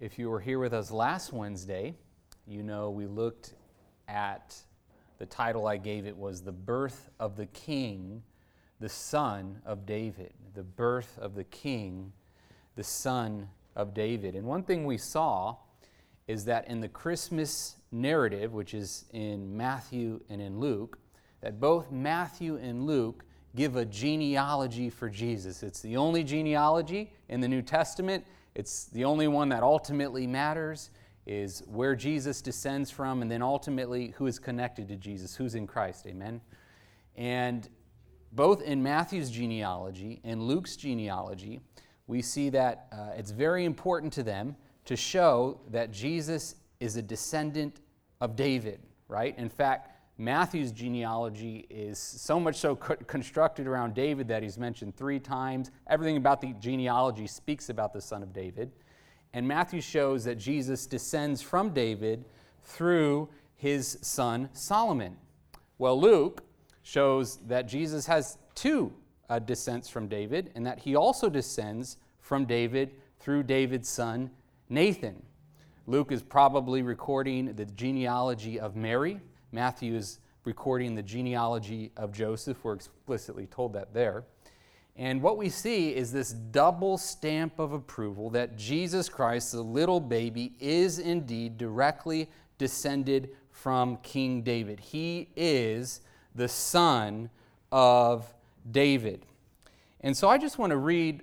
If 0.00 0.18
you 0.18 0.28
were 0.28 0.40
here 0.40 0.58
with 0.58 0.74
us 0.74 0.90
last 0.90 1.32
Wednesday, 1.32 1.94
you 2.48 2.64
know 2.64 2.90
we 2.90 3.06
looked 3.06 3.54
at 4.08 4.56
the 5.18 5.26
title 5.26 5.68
I 5.68 5.76
gave 5.76 6.04
it 6.04 6.16
was 6.16 6.42
The 6.42 6.50
Birth 6.50 7.10
of 7.20 7.36
the 7.36 7.46
King, 7.46 8.24
the 8.80 8.88
Son 8.88 9.62
of 9.64 9.86
David. 9.86 10.32
The 10.54 10.64
Birth 10.64 11.16
of 11.20 11.36
the 11.36 11.44
King, 11.44 12.12
the 12.74 12.82
Son 12.82 13.48
of 13.76 13.94
David. 13.94 14.34
And 14.34 14.44
one 14.48 14.64
thing 14.64 14.84
we 14.84 14.98
saw 14.98 15.58
is 16.26 16.44
that 16.46 16.66
in 16.66 16.80
the 16.80 16.88
Christmas 16.88 17.76
narrative, 17.92 18.52
which 18.52 18.74
is 18.74 19.04
in 19.12 19.56
Matthew 19.56 20.20
and 20.28 20.42
in 20.42 20.58
Luke, 20.58 20.98
that 21.40 21.60
both 21.60 21.92
Matthew 21.92 22.56
and 22.56 22.84
Luke 22.84 23.24
give 23.54 23.76
a 23.76 23.84
genealogy 23.84 24.90
for 24.90 25.08
Jesus. 25.08 25.62
It's 25.62 25.80
the 25.80 25.96
only 25.96 26.24
genealogy 26.24 27.12
in 27.28 27.40
the 27.40 27.48
New 27.48 27.62
Testament. 27.62 28.24
It's 28.54 28.86
the 28.86 29.04
only 29.04 29.28
one 29.28 29.48
that 29.48 29.62
ultimately 29.62 30.26
matters 30.26 30.90
is 31.26 31.62
where 31.66 31.96
Jesus 31.96 32.40
descends 32.40 32.90
from 32.90 33.22
and 33.22 33.30
then 33.30 33.42
ultimately 33.42 34.14
who 34.16 34.26
is 34.26 34.38
connected 34.38 34.88
to 34.88 34.96
Jesus, 34.96 35.34
who's 35.34 35.54
in 35.54 35.66
Christ. 35.66 36.06
Amen. 36.06 36.40
And 37.16 37.68
both 38.32 38.62
in 38.62 38.82
Matthew's 38.82 39.30
genealogy 39.30 40.20
and 40.24 40.42
Luke's 40.42 40.76
genealogy, 40.76 41.60
we 42.06 42.20
see 42.20 42.50
that 42.50 42.86
uh, 42.92 43.10
it's 43.16 43.30
very 43.30 43.64
important 43.64 44.12
to 44.14 44.22
them 44.22 44.56
to 44.84 44.96
show 44.96 45.60
that 45.70 45.90
Jesus 45.90 46.56
is 46.80 46.96
a 46.96 47.02
descendant 47.02 47.80
of 48.20 48.36
David, 48.36 48.80
right? 49.08 49.36
In 49.38 49.48
fact, 49.48 49.90
Matthew's 50.16 50.70
genealogy 50.70 51.66
is 51.68 51.98
so 51.98 52.38
much 52.38 52.56
so 52.56 52.76
co- 52.76 52.96
constructed 52.96 53.66
around 53.66 53.94
David 53.94 54.28
that 54.28 54.42
he's 54.42 54.56
mentioned 54.56 54.96
three 54.96 55.18
times. 55.18 55.72
Everything 55.88 56.16
about 56.16 56.40
the 56.40 56.54
genealogy 56.60 57.26
speaks 57.26 57.68
about 57.68 57.92
the 57.92 58.00
son 58.00 58.22
of 58.22 58.32
David. 58.32 58.70
And 59.32 59.48
Matthew 59.48 59.80
shows 59.80 60.22
that 60.24 60.38
Jesus 60.38 60.86
descends 60.86 61.42
from 61.42 61.70
David 61.70 62.24
through 62.62 63.28
his 63.56 63.98
son 64.02 64.48
Solomon. 64.52 65.16
Well, 65.78 66.00
Luke 66.00 66.44
shows 66.82 67.38
that 67.48 67.66
Jesus 67.66 68.06
has 68.06 68.38
two 68.54 68.92
uh, 69.28 69.40
descents 69.40 69.88
from 69.88 70.06
David 70.06 70.52
and 70.54 70.64
that 70.64 70.78
he 70.78 70.94
also 70.94 71.28
descends 71.28 71.96
from 72.20 72.44
David 72.44 72.92
through 73.18 73.42
David's 73.42 73.88
son 73.88 74.30
Nathan. 74.68 75.20
Luke 75.86 76.12
is 76.12 76.22
probably 76.22 76.82
recording 76.82 77.54
the 77.54 77.66
genealogy 77.66 78.60
of 78.60 78.76
Mary. 78.76 79.20
Matthew 79.54 79.94
is 79.94 80.18
recording 80.44 80.96
the 80.96 81.02
genealogy 81.02 81.92
of 81.96 82.10
Joseph. 82.10 82.56
We're 82.64 82.74
explicitly 82.74 83.46
told 83.46 83.74
that 83.74 83.94
there. 83.94 84.24
And 84.96 85.22
what 85.22 85.36
we 85.36 85.48
see 85.48 85.94
is 85.94 86.10
this 86.10 86.32
double 86.32 86.98
stamp 86.98 87.60
of 87.60 87.72
approval 87.72 88.30
that 88.30 88.56
Jesus 88.56 89.08
Christ, 89.08 89.52
the 89.52 89.62
little 89.62 90.00
baby, 90.00 90.54
is 90.58 90.98
indeed 90.98 91.56
directly 91.56 92.28
descended 92.58 93.30
from 93.52 93.96
King 93.98 94.42
David. 94.42 94.80
He 94.80 95.28
is 95.36 96.00
the 96.34 96.48
son 96.48 97.30
of 97.70 98.34
David. 98.72 99.24
And 100.00 100.16
so 100.16 100.28
I 100.28 100.36
just 100.36 100.58
want 100.58 100.70
to 100.70 100.78
read 100.78 101.22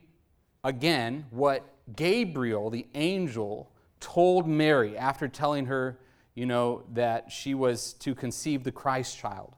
again 0.63 1.25
what 1.31 1.65
Gabriel, 1.97 2.69
the 2.69 2.87
angel, 2.95 3.69
told 3.99 4.47
Mary 4.47 4.97
after 4.97 5.27
telling 5.27 5.65
her, 5.65 5.97
you 6.35 6.45
know, 6.45 6.83
that 6.93 7.31
she 7.31 7.53
was 7.53 7.93
to 7.93 8.15
conceive 8.15 8.63
the 8.63 8.71
Christ 8.71 9.17
child. 9.17 9.55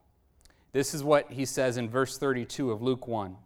This 0.71 0.93
is 0.93 1.03
what 1.03 1.31
he 1.31 1.45
says 1.45 1.77
in 1.77 1.89
verse 1.89 2.17
32 2.17 2.71
of 2.71 2.81
Luke 2.81 3.07
1. 3.07 3.37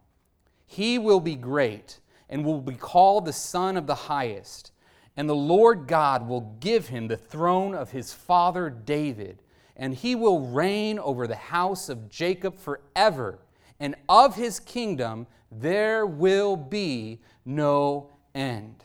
He 0.66 0.98
will 0.98 1.20
be 1.20 1.34
great 1.34 1.98
and 2.28 2.44
will 2.44 2.60
be 2.60 2.74
called 2.74 3.24
the 3.24 3.32
Son 3.32 3.76
of 3.76 3.86
the 3.86 3.94
Highest, 3.94 4.72
and 5.16 5.28
the 5.28 5.34
Lord 5.34 5.86
God 5.86 6.28
will 6.28 6.56
give 6.60 6.88
him 6.88 7.08
the 7.08 7.16
throne 7.16 7.74
of 7.74 7.90
his 7.90 8.12
father 8.12 8.70
David, 8.70 9.42
and 9.76 9.94
he 9.94 10.14
will 10.14 10.46
reign 10.46 10.98
over 10.98 11.26
the 11.26 11.36
house 11.36 11.88
of 11.88 12.08
Jacob 12.08 12.58
forever, 12.58 13.38
and 13.80 13.94
of 14.08 14.36
his 14.36 14.60
kingdom 14.60 15.26
there 15.50 16.06
will 16.06 16.56
be 16.56 17.20
no 17.44 18.10
end. 18.34 18.84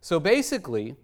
So 0.00 0.20
basically, 0.20 0.96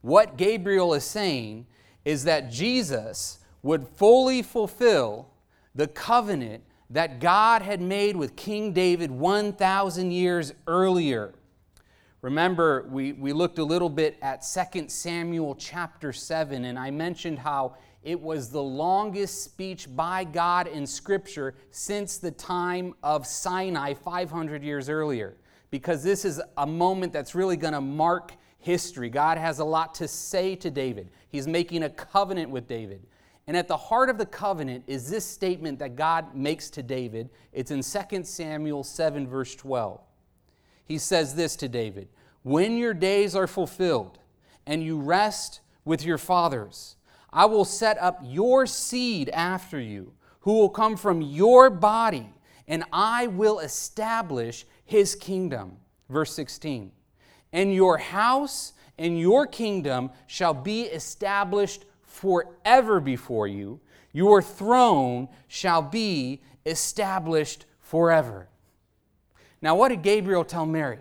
what 0.00 0.36
Gabriel 0.36 0.94
is 0.94 1.04
saying 1.04 1.66
is 2.04 2.24
that 2.24 2.50
Jesus 2.50 3.38
would 3.62 3.86
fully 3.86 4.42
fulfill 4.42 5.28
the 5.74 5.86
covenant 5.86 6.62
that 6.90 7.20
God 7.20 7.62
had 7.62 7.80
made 7.80 8.16
with 8.16 8.36
King 8.36 8.72
David 8.72 9.10
1,000 9.10 10.10
years 10.10 10.52
earlier. 10.66 11.34
Remember, 12.22 12.86
we, 12.90 13.12
we 13.12 13.32
looked 13.32 13.58
a 13.58 13.64
little 13.64 13.90
bit 13.90 14.16
at 14.22 14.42
2 14.42 14.88
Samuel 14.88 15.54
chapter 15.54 16.12
7, 16.12 16.64
and 16.64 16.78
I 16.78 16.90
mentioned 16.90 17.38
how 17.38 17.76
it 18.02 18.20
was 18.20 18.48
the 18.48 18.62
longest 18.62 19.44
speech 19.44 19.94
by 19.94 20.24
God 20.24 20.66
in 20.66 20.86
Scripture 20.86 21.54
since 21.70 22.16
the 22.18 22.30
time 22.30 22.94
of 23.02 23.26
Sinai 23.26 23.94
500 23.94 24.62
years 24.62 24.88
earlier 24.88 25.36
because 25.70 26.02
this 26.02 26.24
is 26.24 26.40
a 26.56 26.66
moment 26.66 27.12
that's 27.12 27.34
really 27.34 27.56
going 27.56 27.74
to 27.74 27.80
mark 27.80 28.32
history. 28.58 29.08
God 29.08 29.38
has 29.38 29.58
a 29.58 29.64
lot 29.64 29.94
to 29.96 30.08
say 30.08 30.54
to 30.56 30.70
David. 30.70 31.10
He's 31.28 31.46
making 31.46 31.82
a 31.82 31.90
covenant 31.90 32.50
with 32.50 32.66
David. 32.66 33.06
And 33.46 33.56
at 33.56 33.66
the 33.66 33.76
heart 33.76 34.10
of 34.10 34.18
the 34.18 34.26
covenant 34.26 34.84
is 34.86 35.08
this 35.08 35.24
statement 35.24 35.78
that 35.78 35.96
God 35.96 36.34
makes 36.34 36.68
to 36.70 36.82
David. 36.82 37.30
It's 37.52 37.70
in 37.70 37.82
2 37.82 38.24
Samuel 38.24 38.84
7, 38.84 39.26
verse 39.26 39.54
12. 39.54 40.00
He 40.84 40.98
says 40.98 41.34
this 41.34 41.56
to 41.56 41.68
David 41.68 42.08
When 42.42 42.76
your 42.76 42.94
days 42.94 43.34
are 43.34 43.46
fulfilled 43.46 44.18
and 44.66 44.82
you 44.82 45.00
rest 45.00 45.60
with 45.84 46.04
your 46.04 46.18
fathers, 46.18 46.96
I 47.32 47.46
will 47.46 47.64
set 47.64 47.98
up 47.98 48.20
your 48.22 48.66
seed 48.66 49.30
after 49.30 49.80
you, 49.80 50.12
who 50.40 50.54
will 50.54 50.68
come 50.68 50.96
from 50.96 51.22
your 51.22 51.70
body, 51.70 52.28
and 52.66 52.84
I 52.92 53.28
will 53.28 53.60
establish 53.60 54.66
his 54.84 55.14
kingdom. 55.14 55.76
Verse 56.08 56.34
16. 56.34 56.90
And 57.52 57.74
your 57.74 57.98
house 57.98 58.72
and 58.98 59.18
your 59.18 59.46
kingdom 59.46 60.10
shall 60.26 60.54
be 60.54 60.82
established 60.82 61.84
forever 62.02 63.00
before 63.00 63.46
you. 63.46 63.80
Your 64.12 64.42
throne 64.42 65.28
shall 65.46 65.82
be 65.82 66.42
established 66.66 67.64
forever. 67.80 68.48
Now, 69.62 69.76
what 69.76 69.88
did 69.88 70.02
Gabriel 70.02 70.44
tell 70.44 70.66
Mary? 70.66 70.98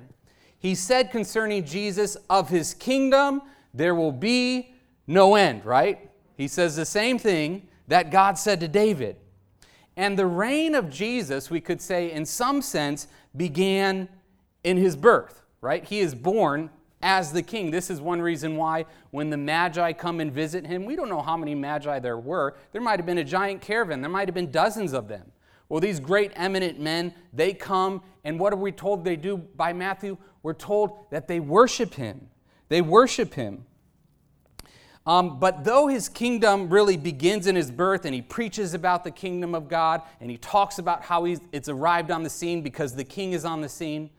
He 0.60 0.76
said 0.76 1.12
concerning 1.12 1.66
Jesus, 1.66 2.18
of 2.30 2.50
his 2.50 2.74
kingdom 2.74 3.42
there 3.74 3.96
will 3.96 4.12
be 4.12 4.74
no 5.06 5.36
end, 5.36 5.66
right? 5.66 6.10
He 6.36 6.48
says 6.48 6.76
the 6.76 6.86
same 6.86 7.18
thing 7.20 7.68
that 7.88 8.12
God 8.12 8.38
said 8.38 8.60
to 8.60 8.68
David. 8.68 9.18
And 9.96 10.18
the 10.18 10.28
reign 10.28 10.76
of 10.76 10.90
Jesus, 10.90 11.50
we 11.50 11.62
could 11.62 11.82
say, 11.82 12.12
in 12.12 12.26
some 12.26 12.62
sense, 12.62 13.08
began 13.36 14.10
in 14.64 14.78
his 14.78 14.96
birth, 14.96 15.42
right? 15.62 15.84
He 15.84 16.00
is 16.00 16.16
born 16.16 16.70
as 17.02 17.32
the 17.32 17.44
king. 17.44 17.72
This 17.72 17.90
is 17.90 18.02
one 18.02 18.22
reason 18.22 18.56
why 18.58 18.86
when 19.12 19.30
the 19.30 19.38
Magi 19.38 19.94
come 19.94 20.20
and 20.20 20.32
visit 20.32 20.66
him, 20.66 20.86
we 20.86 20.96
don't 20.96 21.10
know 21.10 21.22
how 21.22 21.38
many 21.38 21.56
Magi 21.56 22.00
there 22.00 22.18
were. 22.18 22.56
There 22.72 22.82
might 22.82 23.00
have 23.00 23.06
been 23.06 23.20
a 23.20 23.24
giant 23.24 23.62
caravan, 23.62 24.02
there 24.02 24.10
might 24.10 24.28
have 24.28 24.36
been 24.36 24.52
dozens 24.52 24.94
of 24.94 25.08
them. 25.08 25.32
Well, 25.70 25.82
these 25.82 26.00
great 26.00 26.32
eminent 26.36 26.80
men, 26.80 27.14
they 27.34 27.54
come, 27.54 28.02
and 28.24 28.40
what 28.40 28.54
are 28.54 28.58
we 28.58 28.72
told 28.72 29.04
they 29.04 29.18
do 29.18 29.38
by 29.38 29.74
Matthew? 29.74 30.18
We're 30.42 30.54
told 30.54 31.10
that 31.12 31.28
they 31.28 31.42
worship 31.42 31.94
him. 31.94 32.30
They 32.70 32.82
worship 32.82 33.34
him. 33.34 33.66
Um, 35.06 35.40
but 35.40 35.64
though 35.64 35.88
his 35.88 36.10
kingdom 36.10 36.70
really 36.70 36.98
begins 36.98 37.48
in 37.48 37.56
his 37.56 37.72
birth 37.72 38.04
and 38.04 38.14
he 38.14 38.22
preaches 38.22 38.74
about 38.74 39.06
the 39.06 39.12
kingdom 39.12 39.56
of 39.56 39.70
God 39.70 40.02
and 40.20 40.30
he 40.30 40.38
talks 40.38 40.80
about 40.80 41.04
how 41.04 41.26
it's 41.26 41.70
arrived 41.70 42.12
on 42.12 42.24
the 42.24 42.30
scene 42.30 42.62
because 42.62 42.94
the 42.94 43.06
king 43.06 43.32
is 43.32 43.46
on 43.46 43.62
the 43.62 43.70
scene, 43.70 44.10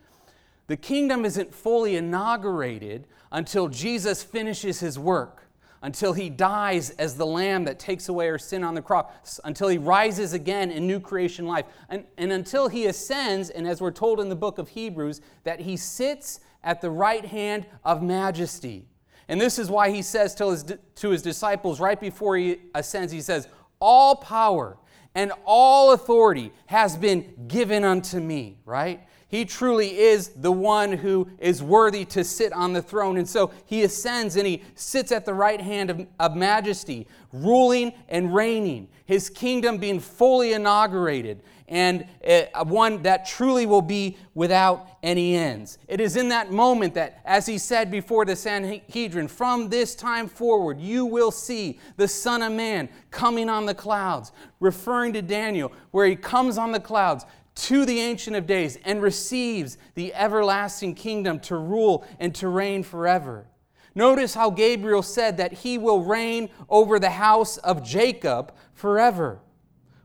the 0.69 0.77
kingdom 0.77 1.25
isn't 1.25 1.53
fully 1.53 1.97
inaugurated 1.97 3.07
until 3.33 3.69
Jesus 3.69 4.23
finishes 4.23 4.81
his 4.81 4.99
work, 4.99 5.49
until 5.83 6.13
he 6.13 6.29
dies 6.29 6.91
as 6.91 7.17
the 7.17 7.27
lamb 7.27 7.65
that 7.65 7.79
takes 7.79 8.09
away 8.09 8.29
our 8.29 8.39
sin 8.39 8.63
on 8.63 8.75
the 8.75 8.83
cross, 8.83 9.41
until 9.45 9.69
he 9.69 9.79
rises 9.79 10.35
again 10.35 10.71
in 10.71 10.87
new 10.87 11.01
creation 11.01 11.47
life, 11.47 11.65
and, 11.89 12.05
and 12.19 12.31
until 12.33 12.69
he 12.69 12.87
ascends, 12.87 13.49
and 13.49 13.67
as 13.67 13.81
we're 13.81 13.91
told 13.91 14.21
in 14.21 14.29
the 14.29 14.37
book 14.37 14.59
of 14.59 14.69
Hebrews, 14.69 15.23
that 15.45 15.61
he 15.61 15.77
sits 15.77 16.41
at 16.63 16.83
the 16.83 16.91
right 16.91 17.25
hand 17.25 17.67
of 17.83 18.03
majesty. 18.03 18.87
And 19.27 19.41
this 19.41 19.59
is 19.59 19.71
why 19.71 19.91
he 19.91 20.03
says 20.03 20.35
to 20.37 20.51
his, 20.51 20.65
to 20.97 21.11
his 21.11 21.23
disciples 21.23 21.81
right 21.81 22.01
before 22.01 22.37
he 22.37 22.59
ascends, 22.75 23.11
he 23.11 23.23
says, 23.23 23.49
All 23.81 24.17
power 24.17 24.77
and 25.15 25.33
all 25.47 25.93
authority 25.93 26.53
has 26.67 26.97
been 26.97 27.47
given 27.49 27.85
unto 27.85 28.21
me, 28.21 28.59
right? 28.65 29.08
He 29.29 29.45
truly 29.45 29.99
is 29.99 30.29
the 30.29 30.51
one 30.51 30.93
who 30.93 31.29
is 31.39 31.63
worthy 31.63 32.07
to 32.07 32.25
sit 32.25 32.53
on 32.53 32.73
the 32.73 32.81
throne. 32.81 33.19
And 33.19 33.29
so 33.29 33.51
he 33.67 33.83
ascends 33.83 34.37
and 34.37 34.47
he 34.47 34.63
sits 34.75 35.13
at 35.13 35.27
the 35.27 35.35
right 35.35 35.61
hand 35.61 35.91
of, 35.91 36.07
of 36.19 36.35
majesty, 36.35 37.07
ruling 37.33 37.93
and 38.09 38.35
reigning, 38.35 38.89
his 39.05 39.29
kingdom 39.29 39.77
being 39.77 40.01
fully 40.01 40.55
inaugurated. 40.55 41.43
and 41.69 42.07
uh, 42.27 42.65
one 42.65 43.03
that 43.03 43.27
truly 43.27 43.67
will 43.67 43.83
be 43.83 44.17
without 44.35 44.89
any 45.03 45.37
ends. 45.37 45.79
It 45.87 46.01
is 46.01 46.17
in 46.17 46.31
that 46.31 46.51
moment 46.51 46.95
that, 46.95 47.21
as 47.25 47.47
he 47.47 47.59
said 47.59 47.91
before 47.91 48.25
the 48.25 48.35
Sanhedrin, 48.35 49.29
from 49.29 49.69
this 49.69 49.95
time 49.95 50.29
forward, 50.29 50.81
you 50.81 51.05
will 51.05 51.31
see 51.31 51.79
the 51.97 52.09
Son 52.09 52.43
of 52.43 52.53
Man 52.53 52.89
coming 53.11 53.51
on 53.51 53.67
the 53.67 53.75
clouds, 53.75 54.33
referring 54.61 55.13
to 55.13 55.23
Daniel, 55.23 55.71
where 55.91 56.07
he 56.07 56.17
comes 56.17 56.57
on 56.57 56.73
the 56.73 56.81
clouds 56.81 57.27
to 57.59 57.85
the 57.85 57.99
Ancient 58.01 58.37
of 58.37 58.47
Days 58.47 58.79
and 58.85 59.03
receives 59.03 59.79
the 59.95 60.15
everlasting 60.15 60.95
kingdom 60.95 61.41
to 61.41 61.57
rule 61.57 62.05
and 62.21 62.35
to 62.37 62.49
reign 62.49 62.85
forever. 62.85 63.49
Notice 63.95 64.35
how 64.35 64.51
Gabriel 64.51 65.03
said 65.03 65.39
that 65.39 65.53
he 65.53 65.77
will 65.77 66.05
reign 66.05 66.51
over 66.69 67.01
the 67.01 67.11
house 67.11 67.57
of 67.59 67.83
Jacob 67.83 68.55
forever. 68.75 69.41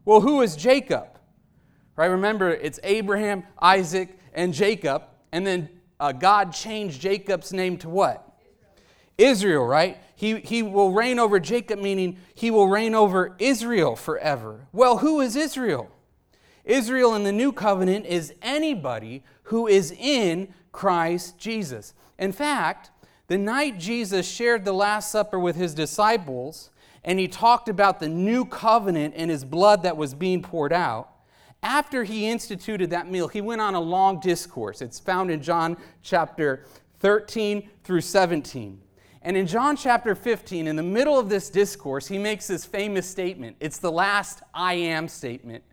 Well, 0.03 0.21
who 0.21 0.41
is 0.41 0.55
Jacob? 0.55 1.19
Right? 1.95 2.07
Remember, 2.07 2.49
it's 2.49 2.79
Abraham, 2.83 3.43
Isaac, 3.61 4.17
and 4.33 4.51
Jacob. 4.51 5.03
And 5.31 5.45
then 5.45 5.69
uh, 5.99 6.11
God 6.11 6.53
changed 6.53 6.99
Jacob's 6.99 7.53
name 7.53 7.77
to 7.77 7.89
what? 7.89 8.27
Israel, 9.15 9.63
right? 9.63 9.99
He, 10.15 10.39
he 10.39 10.63
will 10.63 10.91
reign 10.91 11.19
over 11.19 11.39
Jacob, 11.39 11.77
meaning 11.77 12.17
he 12.33 12.49
will 12.49 12.67
reign 12.67 12.95
over 12.95 13.35
Israel 13.37 13.95
forever. 13.95 14.67
Well, 14.71 14.97
who 14.97 15.21
is 15.21 15.35
Israel? 15.35 15.91
Israel 16.65 17.15
in 17.15 17.23
the 17.23 17.31
new 17.31 17.51
covenant 17.51 18.05
is 18.05 18.33
anybody 18.41 19.23
who 19.43 19.67
is 19.67 19.91
in 19.91 20.53
Christ 20.71 21.37
Jesus. 21.37 21.93
In 22.17 22.31
fact, 22.31 22.89
the 23.27 23.37
night 23.37 23.79
Jesus 23.79 24.27
shared 24.27 24.65
the 24.65 24.73
Last 24.73 25.11
Supper 25.11 25.39
with 25.39 25.55
his 25.55 25.73
disciples, 25.73 26.69
and 27.03 27.19
he 27.19 27.27
talked 27.27 27.67
about 27.67 27.99
the 27.99 28.09
new 28.09 28.45
covenant 28.45 29.13
and 29.17 29.29
his 29.29 29.43
blood 29.43 29.83
that 29.83 29.97
was 29.97 30.13
being 30.13 30.41
poured 30.41 30.73
out, 30.73 31.13
after 31.63 32.03
he 32.03 32.27
instituted 32.27 32.89
that 32.89 33.09
meal, 33.09 33.29
he 33.29 33.39
went 33.39 33.61
on 33.61 33.73
a 33.73 33.79
long 33.79 34.19
discourse. 34.19 34.81
It's 34.81 34.99
found 34.99 35.31
in 35.31 35.41
John 35.41 35.77
chapter 36.01 36.65
13 36.99 37.69
through 37.85 38.01
17. 38.01 38.81
And 39.21 39.37
in 39.37 39.47
John 39.47 39.77
chapter 39.77 40.13
15, 40.13 40.67
in 40.67 40.75
the 40.75 40.83
middle 40.83 41.17
of 41.17 41.29
this 41.29 41.49
discourse, 41.49 42.07
he 42.07 42.17
makes 42.17 42.47
this 42.47 42.65
famous 42.65 43.09
statement. 43.09 43.55
It's 43.61 43.77
the 43.77 43.91
last 43.91 44.41
I 44.53 44.73
am 44.73 45.07
statement. 45.07 45.63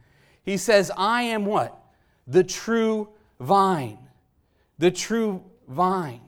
He 0.43 0.57
says, 0.57 0.91
I 0.97 1.23
am 1.23 1.45
what? 1.45 1.77
The 2.27 2.45
true 2.45 3.09
vine. 3.39 3.99
The 4.79 4.91
true 4.91 5.45
vine. 5.69 6.21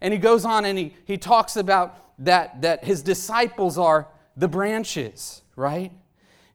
And 0.00 0.12
he 0.12 0.18
goes 0.18 0.44
on 0.44 0.64
and 0.64 0.78
he, 0.78 0.94
he 1.04 1.18
talks 1.18 1.56
about 1.56 2.14
that, 2.18 2.62
that 2.62 2.84
his 2.84 3.02
disciples 3.02 3.78
are 3.78 4.08
the 4.36 4.48
branches, 4.48 5.42
right? 5.56 5.92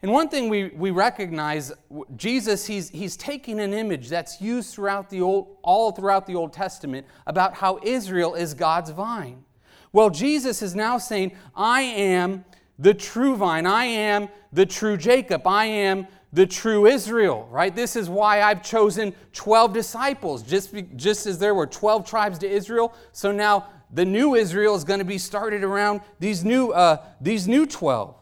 And 0.01 0.11
one 0.11 0.29
thing 0.29 0.49
we, 0.49 0.69
we 0.69 0.91
recognize, 0.91 1.71
Jesus, 2.15 2.65
he's, 2.65 2.89
he's 2.89 3.17
taking 3.17 3.59
an 3.59 3.73
image 3.73 4.09
that's 4.09 4.39
used 4.39 4.73
throughout 4.73 5.09
the 5.09 5.21
old, 5.21 5.57
all 5.63 5.91
throughout 5.91 6.27
the 6.27 6.35
Old 6.35 6.53
Testament 6.53 7.07
about 7.25 7.55
how 7.55 7.79
Israel 7.81 8.35
is 8.35 8.53
God's 8.53 8.91
vine. 8.91 9.43
Well, 9.91 10.09
Jesus 10.09 10.61
is 10.61 10.75
now 10.75 10.97
saying, 10.97 11.31
I 11.55 11.81
am 11.81 12.45
the 12.77 12.93
true 12.93 13.35
vine. 13.35 13.65
I 13.65 13.85
am 13.85 14.29
the 14.51 14.65
true 14.65 14.97
Jacob. 14.97 15.47
I 15.47 15.65
am 15.65 16.07
the 16.35 16.45
true 16.45 16.85
Israel, 16.85 17.47
right? 17.49 17.73
This 17.73 17.95
is 17.95 18.09
why 18.09 18.41
I've 18.41 18.61
chosen 18.61 19.15
12 19.31 19.71
disciples, 19.71 20.43
just, 20.43 20.75
just 20.97 21.25
as 21.25 21.39
there 21.39 21.55
were 21.55 21.65
12 21.65 22.05
tribes 22.05 22.37
to 22.39 22.49
Israel. 22.49 22.93
So 23.13 23.31
now 23.31 23.69
the 23.89 24.03
new 24.03 24.35
Israel 24.35 24.75
is 24.75 24.83
going 24.83 24.99
to 24.99 25.05
be 25.05 25.17
started 25.17 25.63
around 25.63 26.01
these 26.19 26.43
new, 26.43 26.71
uh, 26.71 26.97
these 27.21 27.47
new 27.47 27.65
12. 27.65 28.15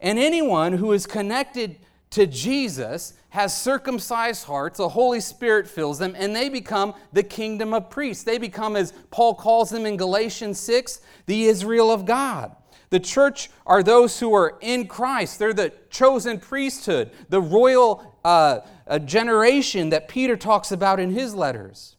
And 0.00 0.18
anyone 0.18 0.72
who 0.72 0.90
is 0.90 1.06
connected 1.06 1.78
to 2.10 2.26
Jesus 2.26 3.14
has 3.28 3.56
circumcised 3.56 4.46
hearts, 4.46 4.78
the 4.78 4.88
Holy 4.88 5.20
Spirit 5.20 5.68
fills 5.68 6.00
them, 6.00 6.14
and 6.18 6.34
they 6.34 6.48
become 6.48 6.92
the 7.12 7.22
kingdom 7.22 7.72
of 7.72 7.88
priests. 7.88 8.24
They 8.24 8.38
become, 8.38 8.74
as 8.74 8.92
Paul 9.12 9.32
calls 9.36 9.70
them 9.70 9.86
in 9.86 9.96
Galatians 9.96 10.58
6, 10.58 11.00
the 11.26 11.44
Israel 11.44 11.92
of 11.92 12.04
God. 12.04 12.56
The 12.94 13.00
church 13.00 13.50
are 13.66 13.82
those 13.82 14.20
who 14.20 14.32
are 14.36 14.56
in 14.60 14.86
Christ. 14.86 15.40
They're 15.40 15.52
the 15.52 15.72
chosen 15.90 16.38
priesthood, 16.38 17.10
the 17.28 17.40
royal 17.40 18.16
uh, 18.24 18.60
generation 19.00 19.90
that 19.90 20.06
Peter 20.06 20.36
talks 20.36 20.70
about 20.70 21.00
in 21.00 21.10
his 21.10 21.34
letters. 21.34 21.96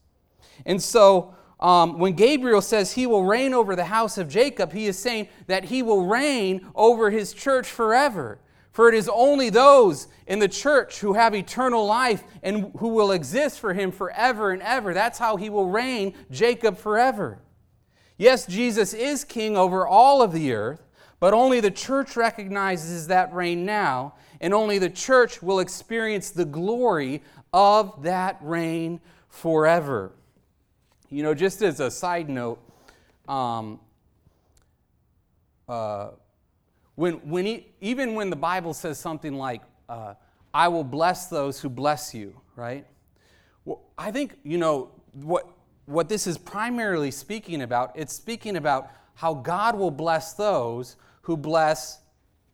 And 0.66 0.82
so, 0.82 1.36
um, 1.60 2.00
when 2.00 2.14
Gabriel 2.14 2.62
says 2.62 2.94
he 2.94 3.08
will 3.08 3.26
reign 3.26 3.54
over 3.54 3.76
the 3.76 3.84
house 3.84 4.18
of 4.18 4.30
Jacob, 4.30 4.72
he 4.72 4.86
is 4.86 4.98
saying 4.98 5.28
that 5.48 5.66
he 5.66 5.84
will 5.84 6.06
reign 6.06 6.66
over 6.74 7.10
his 7.10 7.34
church 7.34 7.68
forever. 7.68 8.40
For 8.72 8.88
it 8.88 8.96
is 8.96 9.10
only 9.10 9.50
those 9.50 10.08
in 10.28 10.40
the 10.40 10.48
church 10.48 11.02
who 11.02 11.12
have 11.12 11.36
eternal 11.36 11.86
life 11.86 12.24
and 12.42 12.72
who 12.78 12.88
will 12.88 13.12
exist 13.12 13.60
for 13.60 13.74
him 13.74 13.92
forever 13.92 14.52
and 14.52 14.62
ever. 14.62 14.94
That's 14.94 15.20
how 15.20 15.36
he 15.36 15.50
will 15.50 15.68
reign 15.68 16.14
Jacob 16.32 16.78
forever. 16.78 17.42
Yes, 18.18 18.46
Jesus 18.46 18.94
is 18.94 19.26
king 19.26 19.58
over 19.58 19.86
all 19.86 20.22
of 20.22 20.32
the 20.32 20.54
earth, 20.54 20.85
but 21.26 21.34
only 21.34 21.60
the 21.60 21.72
church 21.72 22.16
recognizes 22.16 23.08
that 23.08 23.34
reign 23.34 23.66
now, 23.66 24.14
and 24.42 24.54
only 24.54 24.78
the 24.78 24.92
church 24.92 25.42
will 25.42 25.60
experience 25.60 26.30
the 26.30 26.46
glory 26.46 27.24
of 27.52 28.04
that 28.04 28.38
reign 28.42 29.02
forever. 29.28 30.12
You 31.10 31.24
know, 31.24 31.34
just 31.34 31.64
as 31.64 31.80
a 31.80 31.90
side 31.90 32.30
note, 32.30 32.60
um, 33.28 33.80
uh, 35.68 36.10
when, 36.94 37.14
when 37.28 37.48
he, 37.48 37.74
even 37.82 38.14
when 38.14 38.30
the 38.30 38.36
Bible 38.36 38.76
says 38.76 39.00
something 39.00 39.34
like, 39.34 39.64
uh, 39.90 40.14
I 40.54 40.68
will 40.68 40.84
bless 40.84 41.26
those 41.26 41.60
who 41.60 41.70
bless 41.70 42.14
you, 42.14 42.40
right? 42.56 42.86
Well, 43.66 43.82
I 43.98 44.12
think, 44.12 44.38
you 44.44 44.60
know, 44.60 44.92
what, 45.14 45.50
what 45.88 46.08
this 46.08 46.28
is 46.28 46.38
primarily 46.38 47.10
speaking 47.10 47.64
about, 47.64 47.94
it's 47.96 48.14
speaking 48.14 48.58
about 48.58 48.92
how 49.16 49.34
God 49.34 49.76
will 49.76 49.90
bless 49.90 50.34
those 50.34 50.98
who 51.26 51.36
bless 51.36 52.00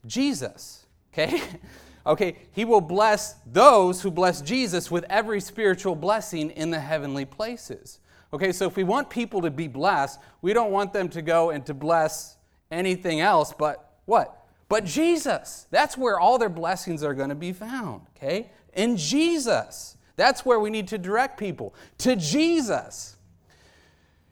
Jesus, 0.05 0.85
okay? 1.13 1.41
okay, 2.05 2.37
he 2.53 2.63
will 2.63 2.79
bless 2.79 3.35
those 3.45 4.01
who 4.01 4.09
bless 4.09 4.41
Jesus 4.41 4.89
with 4.89 5.03
every 5.09 5.41
spiritual 5.41 5.93
blessing 5.93 6.51
in 6.51 6.71
the 6.71 6.79
heavenly 6.79 7.25
places. 7.25 7.99
Okay, 8.33 8.53
so 8.53 8.65
if 8.65 8.77
we 8.77 8.85
want 8.85 9.09
people 9.09 9.41
to 9.41 9.51
be 9.51 9.67
blessed, 9.67 10.21
we 10.41 10.53
don't 10.53 10.71
want 10.71 10.93
them 10.93 11.09
to 11.09 11.21
go 11.21 11.49
and 11.49 11.65
to 11.65 11.73
bless 11.73 12.37
anything 12.71 13.19
else 13.19 13.53
but 13.57 13.97
what? 14.05 14.45
But 14.69 14.85
Jesus. 14.85 15.67
That's 15.69 15.97
where 15.97 16.17
all 16.17 16.37
their 16.37 16.47
blessings 16.47 17.03
are 17.03 17.13
going 17.13 17.27
to 17.27 17.35
be 17.35 17.51
found, 17.51 18.03
okay? 18.15 18.51
In 18.73 18.95
Jesus. 18.95 19.97
That's 20.15 20.45
where 20.45 20.61
we 20.61 20.69
need 20.69 20.87
to 20.89 20.97
direct 20.97 21.37
people 21.37 21.75
to 21.97 22.15
Jesus. 22.15 23.17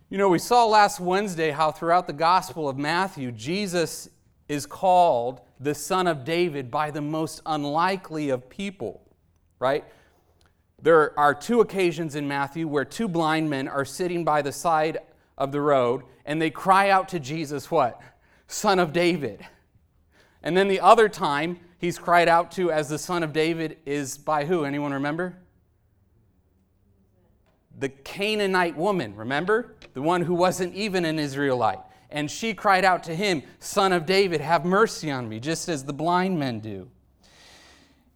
You 0.09 0.17
know, 0.17 0.29
we 0.29 0.39
saw 0.39 0.65
last 0.65 1.01
Wednesday 1.01 1.51
how 1.51 1.71
throughout 1.71 2.07
the 2.07 2.13
Gospel 2.13 2.69
of 2.69 2.77
Matthew, 2.77 3.33
Jesus 3.33 4.07
is 4.49 4.65
called 4.65 5.39
the 5.59 5.75
Son 5.75 6.07
of 6.07 6.25
David 6.25 6.69
by 6.69 6.91
the 6.91 7.01
most 7.01 7.41
unlikely 7.45 8.29
of 8.29 8.49
people, 8.49 9.01
right? 9.59 9.85
There 10.81 11.17
are 11.17 11.33
two 11.33 11.61
occasions 11.61 12.15
in 12.15 12.27
Matthew 12.27 12.67
where 12.67 12.85
two 12.85 13.07
blind 13.07 13.49
men 13.49 13.67
are 13.67 13.85
sitting 13.85 14.25
by 14.25 14.41
the 14.41 14.51
side 14.51 14.97
of 15.37 15.51
the 15.51 15.61
road 15.61 16.03
and 16.25 16.41
they 16.41 16.49
cry 16.49 16.89
out 16.89 17.09
to 17.09 17.19
Jesus, 17.19 17.69
What? 17.69 18.01
Son 18.47 18.79
of 18.79 18.91
David. 18.91 19.45
And 20.41 20.57
then 20.57 20.67
the 20.67 20.79
other 20.79 21.07
time 21.09 21.59
he's 21.77 21.99
cried 21.99 22.27
out 22.27 22.51
to 22.53 22.71
as 22.71 22.89
the 22.89 22.97
Son 22.97 23.23
of 23.23 23.33
David 23.33 23.77
is 23.85 24.17
by 24.17 24.45
who? 24.45 24.63
Anyone 24.63 24.93
remember? 24.93 25.37
The 27.77 27.89
Canaanite 27.89 28.75
woman, 28.75 29.15
remember? 29.15 29.75
The 29.93 30.01
one 30.01 30.21
who 30.21 30.33
wasn't 30.33 30.73
even 30.73 31.05
an 31.05 31.19
Israelite. 31.19 31.79
And 32.11 32.29
she 32.29 32.53
cried 32.53 32.83
out 32.83 33.03
to 33.03 33.15
him, 33.15 33.43
Son 33.59 33.93
of 33.93 34.05
David, 34.05 34.41
have 34.41 34.65
mercy 34.65 35.11
on 35.11 35.29
me, 35.29 35.39
just 35.39 35.69
as 35.69 35.83
the 35.83 35.93
blind 35.93 36.39
men 36.39 36.59
do. 36.59 36.89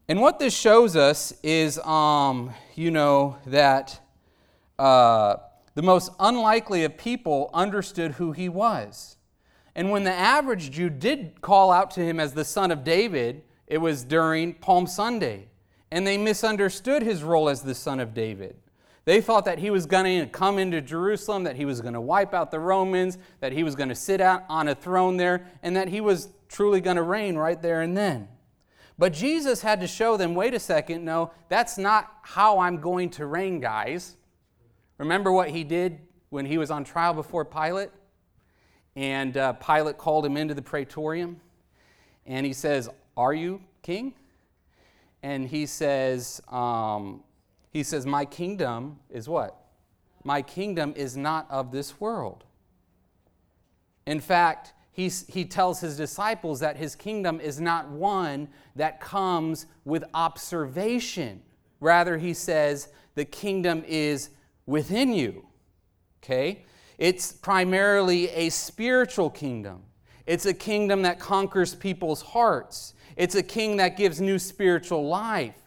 And 0.07 0.19
what 0.19 0.39
this 0.39 0.55
shows 0.55 0.95
us 0.95 1.33
is, 1.43 1.79
um, 1.79 2.53
you 2.75 2.91
know, 2.91 3.37
that 3.45 3.99
uh, 4.77 5.37
the 5.75 5.81
most 5.81 6.11
unlikely 6.19 6.83
of 6.83 6.97
people 6.97 7.49
understood 7.53 8.13
who 8.13 8.31
he 8.31 8.49
was. 8.49 9.17
And 9.75 9.91
when 9.91 10.03
the 10.03 10.11
average 10.11 10.71
Jew 10.71 10.89
did 10.89 11.41
call 11.41 11.71
out 11.71 11.91
to 11.91 12.01
him 12.01 12.19
as 12.19 12.33
the 12.33 12.45
son 12.45 12.71
of 12.71 12.83
David, 12.83 13.43
it 13.65 13.77
was 13.79 14.03
during 14.03 14.53
Palm 14.55 14.87
Sunday. 14.87 15.47
And 15.89 16.05
they 16.05 16.17
misunderstood 16.17 17.03
his 17.03 17.23
role 17.23 17.49
as 17.49 17.61
the 17.61 17.75
son 17.75 17.99
of 17.99 18.13
David. 18.13 18.55
They 19.05 19.19
thought 19.19 19.45
that 19.45 19.59
he 19.59 19.69
was 19.69 19.85
going 19.85 20.21
to 20.21 20.25
come 20.27 20.57
into 20.57 20.81
Jerusalem, 20.81 21.43
that 21.43 21.55
he 21.55 21.65
was 21.65 21.81
going 21.81 21.93
to 21.93 22.01
wipe 22.01 22.33
out 22.33 22.51
the 22.51 22.59
Romans, 22.59 23.17
that 23.41 23.51
he 23.51 23.63
was 23.63 23.75
going 23.75 23.89
to 23.89 23.95
sit 23.95 24.21
out 24.21 24.43
on 24.47 24.67
a 24.67 24.75
throne 24.75 25.17
there, 25.17 25.45
and 25.61 25.75
that 25.75 25.89
he 25.89 25.99
was 25.99 26.29
truly 26.47 26.79
going 26.79 26.95
to 26.95 27.03
reign 27.03 27.35
right 27.35 27.61
there 27.61 27.81
and 27.81 27.97
then. 27.97 28.29
But 28.97 29.11
Jesus 29.11 29.61
had 29.61 29.81
to 29.81 29.87
show 29.87 30.15
them 30.15 30.35
wait 30.35 30.53
a 30.53 30.59
second, 30.59 31.03
no, 31.03 31.31
that's 31.49 31.77
not 31.77 32.11
how 32.21 32.59
I'm 32.59 32.79
going 32.79 33.09
to 33.11 33.25
reign, 33.25 33.59
guys. 33.59 34.15
Remember 34.97 35.31
what 35.31 35.49
he 35.49 35.63
did 35.63 35.99
when 36.29 36.45
he 36.45 36.57
was 36.57 36.71
on 36.71 36.83
trial 36.83 37.13
before 37.13 37.43
Pilate? 37.43 37.89
And 38.95 39.35
uh, 39.35 39.53
Pilate 39.53 39.97
called 39.97 40.25
him 40.25 40.37
into 40.37 40.53
the 40.53 40.61
praetorium 40.61 41.41
and 42.25 42.45
he 42.45 42.53
says, 42.53 42.89
Are 43.17 43.33
you 43.33 43.61
king? 43.81 44.13
and 45.23 45.47
he 45.47 45.65
says, 45.65 46.41
um, 46.49 47.23
he 47.73 47.83
says, 47.83 48.05
My 48.05 48.23
kingdom 48.23 48.99
is 49.09 49.27
what? 49.27 49.59
My 50.23 50.41
kingdom 50.41 50.93
is 50.95 51.17
not 51.17 51.49
of 51.49 51.71
this 51.71 51.99
world. 51.99 52.45
In 54.05 54.19
fact, 54.19 54.73
he, 54.91 55.09
he 55.27 55.43
tells 55.43 55.81
his 55.81 55.97
disciples 55.97 56.59
that 56.59 56.77
his 56.77 56.95
kingdom 56.95 57.41
is 57.41 57.59
not 57.59 57.89
one 57.89 58.47
that 58.75 59.01
comes 59.01 59.65
with 59.85 60.03
observation. 60.13 61.41
Rather, 61.79 62.17
he 62.17 62.33
says, 62.33 62.89
the 63.15 63.25
kingdom 63.25 63.83
is 63.87 64.29
within 64.67 65.11
you. 65.11 65.45
Okay? 66.23 66.63
It's 66.99 67.31
primarily 67.31 68.29
a 68.29 68.49
spiritual 68.49 69.31
kingdom. 69.31 69.81
It's 70.27 70.45
a 70.45 70.53
kingdom 70.53 71.01
that 71.01 71.19
conquers 71.19 71.73
people's 71.75 72.21
hearts. 72.21 72.93
It's 73.17 73.35
a 73.35 73.43
king 73.43 73.77
that 73.77 73.97
gives 73.97 74.21
new 74.21 74.39
spiritual 74.39 75.07
life. 75.07 75.57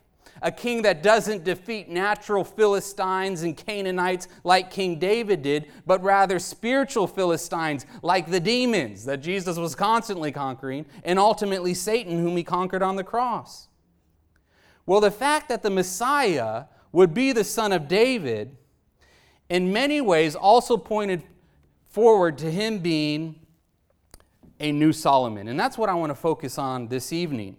A 0.43 0.53
king 0.53 0.83
that 0.83 1.03
doesn't 1.03 1.45
defeat 1.45 1.89
natural 1.89 2.45
Philistines 2.45 3.43
and 3.43 3.57
Canaanites 3.57 4.29
like 4.45 4.71
King 4.71 4.99
David 4.99 5.43
did, 5.43 5.71
but 5.87 6.03
rather 6.03 6.39
spiritual 6.39 7.07
Philistines 7.07 7.87
like 8.03 8.31
the 8.31 8.41
demons 8.41 9.05
that 9.07 9.23
Jesus 9.23 9.57
was 9.57 9.75
constantly 9.75 10.33
conquering, 10.33 10.87
and 11.05 11.19
ultimately 11.19 11.75
Satan, 11.75 12.19
whom 12.19 12.37
he 12.37 12.45
conquered 12.45 12.83
on 12.83 12.97
the 12.97 13.05
cross. 13.05 13.69
Well, 14.85 15.01
the 15.01 15.11
fact 15.11 15.49
that 15.49 15.63
the 15.63 15.71
Messiah 15.71 16.65
would 16.93 17.13
be 17.13 17.33
the 17.33 17.45
son 17.45 17.73
of 17.73 17.89
David 17.89 18.57
in 19.49 19.73
many 19.73 20.01
ways 20.01 20.35
also 20.35 20.77
pointed 20.77 21.23
forward 21.89 22.39
to 22.39 22.51
him 22.51 22.79
being 22.79 23.37
a 24.61 24.73
new 24.73 24.93
Solomon. 24.93 25.49
And 25.49 25.59
that's 25.59 25.77
what 25.77 25.89
I 25.89 25.95
want 25.95 26.11
to 26.11 26.15
focus 26.15 26.59
on 26.59 26.89
this 26.89 27.13
evening 27.13 27.57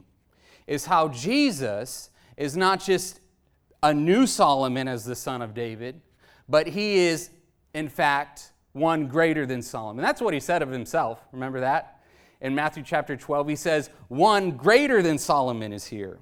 is 0.65 0.85
how 0.85 1.09
Jesus 1.09 2.09
is 2.37 2.55
not 2.55 2.81
just 2.81 3.19
a 3.83 3.93
new 3.93 4.25
Solomon 4.25 4.87
as 4.87 5.03
the 5.05 5.15
son 5.15 5.41
of 5.41 5.53
David, 5.53 6.01
but 6.47 6.67
he 6.67 6.97
is 6.99 7.29
in 7.73 7.89
fact 7.89 8.51
one 8.73 9.07
greater 9.07 9.45
than 9.45 9.61
Solomon. 9.61 10.03
That's 10.03 10.21
what 10.21 10.33
he 10.33 10.39
said 10.39 10.61
of 10.61 10.69
himself. 10.69 11.19
Remember 11.31 11.59
that? 11.59 12.01
In 12.39 12.53
Matthew 12.53 12.83
chapter 12.83 13.17
12, 13.17 13.49
he 13.49 13.55
says, 13.55 13.89
One 14.07 14.51
greater 14.51 15.01
than 15.01 15.17
Solomon 15.17 15.73
is 15.73 15.87
here. 15.87 16.19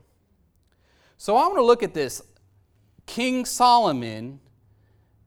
So 1.17 1.35
I 1.35 1.41
want 1.47 1.57
to 1.57 1.63
look 1.63 1.83
at 1.83 1.93
this. 1.93 2.21
King 3.05 3.45
Solomon 3.45 4.39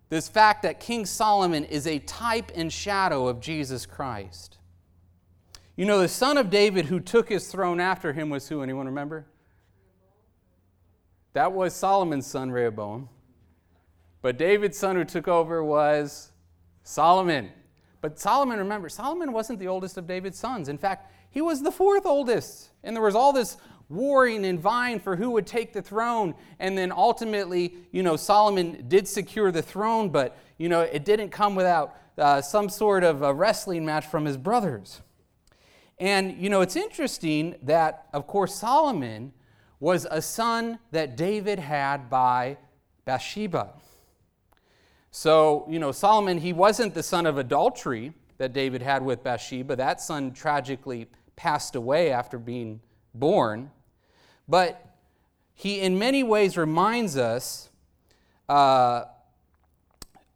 this 0.08 0.28
fact 0.28 0.62
that 0.62 0.80
King 0.80 1.04
Solomon 1.04 1.64
is 1.64 1.86
a 1.86 1.98
type 2.00 2.50
and 2.54 2.72
shadow 2.72 3.28
of 3.28 3.40
Jesus 3.40 3.84
Christ. 3.84 4.56
You 5.76 5.84
know, 5.84 5.98
the 5.98 6.08
son 6.08 6.38
of 6.38 6.50
David 6.50 6.86
who 6.86 6.98
took 6.98 7.28
his 7.28 7.48
throne 7.48 7.78
after 7.78 8.12
him 8.12 8.30
was 8.30 8.48
who? 8.48 8.62
Anyone 8.62 8.86
remember? 8.86 9.26
That 11.34 11.52
was 11.52 11.74
Solomon's 11.74 12.26
son, 12.26 12.50
Rehoboam. 12.50 13.08
But 14.22 14.38
David's 14.38 14.76
son 14.76 14.96
who 14.96 15.04
took 15.04 15.28
over 15.28 15.62
was 15.62 16.32
Solomon. 16.82 17.50
But 18.00 18.18
Solomon, 18.18 18.58
remember, 18.58 18.88
Solomon 18.88 19.32
wasn't 19.32 19.58
the 19.58 19.68
oldest 19.68 19.96
of 19.96 20.06
David's 20.06 20.38
sons. 20.38 20.68
In 20.68 20.78
fact, 20.78 21.12
he 21.30 21.40
was 21.40 21.62
the 21.62 21.70
fourth 21.70 22.06
oldest. 22.06 22.70
And 22.82 22.96
there 22.96 23.02
was 23.02 23.14
all 23.14 23.32
this 23.32 23.56
warring 23.88 24.44
and 24.44 24.60
vying 24.60 25.00
for 25.00 25.16
who 25.16 25.30
would 25.30 25.46
take 25.46 25.72
the 25.72 25.82
throne. 25.82 26.34
And 26.58 26.76
then 26.76 26.92
ultimately, 26.92 27.74
you 27.90 28.02
know, 28.02 28.16
Solomon 28.16 28.84
did 28.88 29.08
secure 29.08 29.50
the 29.50 29.62
throne, 29.62 30.10
but, 30.10 30.36
you 30.58 30.68
know, 30.68 30.82
it 30.82 31.04
didn't 31.04 31.30
come 31.30 31.54
without 31.54 31.96
uh, 32.16 32.40
some 32.40 32.68
sort 32.68 33.04
of 33.04 33.22
a 33.22 33.32
wrestling 33.32 33.84
match 33.84 34.06
from 34.06 34.24
his 34.24 34.36
brothers. 34.36 35.00
And, 35.98 36.40
you 36.40 36.50
know, 36.50 36.60
it's 36.60 36.76
interesting 36.76 37.56
that, 37.62 38.06
of 38.12 38.26
course, 38.26 38.54
Solomon 38.54 39.32
was 39.80 40.06
a 40.10 40.20
son 40.20 40.78
that 40.90 41.16
David 41.16 41.58
had 41.58 42.10
by 42.10 42.56
Bathsheba. 43.04 43.70
So, 45.10 45.66
you 45.68 45.78
know, 45.78 45.92
Solomon, 45.92 46.38
he 46.38 46.52
wasn't 46.52 46.94
the 46.94 47.02
son 47.02 47.26
of 47.26 47.38
adultery 47.38 48.12
that 48.38 48.52
David 48.52 48.82
had 48.82 49.02
with 49.02 49.22
Bathsheba. 49.22 49.76
That 49.76 50.00
son 50.00 50.32
tragically 50.32 51.06
passed 51.36 51.74
away 51.74 52.10
after 52.10 52.38
being 52.38 52.80
born. 53.14 53.70
But 54.48 54.84
he, 55.54 55.80
in 55.80 55.98
many 55.98 56.22
ways, 56.22 56.56
reminds 56.56 57.16
us, 57.16 57.70
uh, 58.48 59.04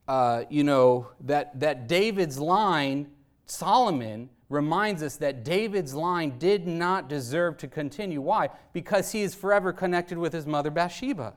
uh, 0.09 0.45
you 0.51 0.65
know, 0.65 1.09
that, 1.21 1.59
that 1.61 1.87
David's 1.87 2.39
line, 2.39 3.09
Solomon, 3.47 4.31
reminds 4.53 5.03
us 5.03 5.17
that 5.17 5.45
David's 5.45 5.95
line 5.95 6.39
did 6.39 6.67
not 6.67 7.09
deserve 7.09 7.57
to 7.57 7.67
continue. 7.67 8.21
Why? 8.21 8.51
Because 8.75 9.11
he 9.11 9.23
is 9.23 9.35
forever 9.35 9.73
connected 9.73 10.19
with 10.19 10.35
his 10.35 10.47
mother 10.47 10.71
Bathsheba. 10.71 11.33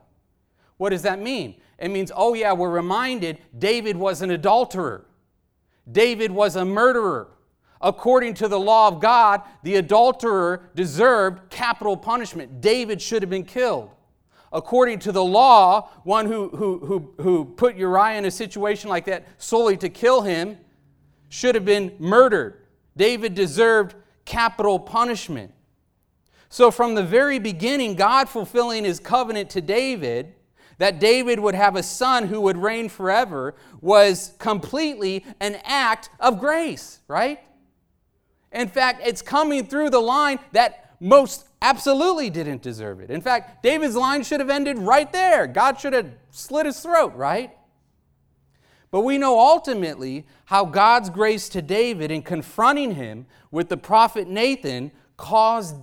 What 0.76 0.90
does 0.90 1.02
that 1.02 1.18
mean? 1.18 1.56
It 1.78 1.88
means, 1.88 2.12
oh, 2.14 2.34
yeah, 2.34 2.52
we're 2.52 2.70
reminded 2.70 3.38
David 3.58 3.96
was 3.96 4.20
an 4.20 4.30
adulterer, 4.30 5.06
David 5.90 6.30
was 6.30 6.56
a 6.56 6.64
murderer. 6.64 7.28
According 7.80 8.34
to 8.34 8.48
the 8.48 8.58
law 8.58 8.88
of 8.88 9.00
God, 9.00 9.42
the 9.62 9.76
adulterer 9.76 10.70
deserved 10.74 11.50
capital 11.50 11.94
punishment. 11.96 12.62
David 12.62 13.02
should 13.02 13.22
have 13.22 13.28
been 13.28 13.44
killed. 13.44 13.90
According 14.50 15.00
to 15.00 15.12
the 15.12 15.22
law, 15.22 15.90
one 16.02 16.24
who, 16.24 16.48
who, 16.48 16.78
who, 16.78 17.14
who 17.20 17.44
put 17.44 17.76
Uriah 17.76 18.16
in 18.16 18.24
a 18.24 18.30
situation 18.30 18.88
like 18.88 19.04
that 19.04 19.26
solely 19.36 19.76
to 19.76 19.90
kill 19.90 20.22
him 20.22 20.56
should 21.28 21.54
have 21.54 21.66
been 21.66 21.94
murdered. 21.98 22.65
David 22.96 23.34
deserved 23.34 23.94
capital 24.24 24.78
punishment. 24.78 25.52
So, 26.48 26.70
from 26.70 26.94
the 26.94 27.02
very 27.02 27.38
beginning, 27.38 27.94
God 27.94 28.28
fulfilling 28.28 28.84
his 28.84 29.00
covenant 29.00 29.50
to 29.50 29.60
David, 29.60 30.34
that 30.78 31.00
David 31.00 31.40
would 31.40 31.54
have 31.54 31.76
a 31.76 31.82
son 31.82 32.26
who 32.26 32.40
would 32.42 32.56
reign 32.56 32.88
forever, 32.88 33.54
was 33.80 34.34
completely 34.38 35.24
an 35.40 35.58
act 35.64 36.10
of 36.20 36.38
grace, 36.38 37.00
right? 37.08 37.40
In 38.52 38.68
fact, 38.68 39.02
it's 39.04 39.22
coming 39.22 39.66
through 39.66 39.90
the 39.90 40.00
line 40.00 40.38
that 40.52 40.94
most 41.00 41.46
absolutely 41.60 42.30
didn't 42.30 42.62
deserve 42.62 43.00
it. 43.00 43.10
In 43.10 43.20
fact, 43.20 43.62
David's 43.62 43.96
line 43.96 44.22
should 44.22 44.40
have 44.40 44.50
ended 44.50 44.78
right 44.78 45.10
there. 45.12 45.46
God 45.46 45.80
should 45.80 45.92
have 45.92 46.10
slit 46.30 46.66
his 46.66 46.80
throat, 46.80 47.14
right? 47.14 47.55
But 48.96 49.02
we 49.02 49.18
know 49.18 49.38
ultimately 49.38 50.26
how 50.46 50.64
God's 50.64 51.10
grace 51.10 51.50
to 51.50 51.60
David 51.60 52.10
in 52.10 52.22
confronting 52.22 52.94
him 52.94 53.26
with 53.50 53.68
the 53.68 53.76
prophet 53.76 54.26
Nathan 54.26 54.90
caused 55.18 55.76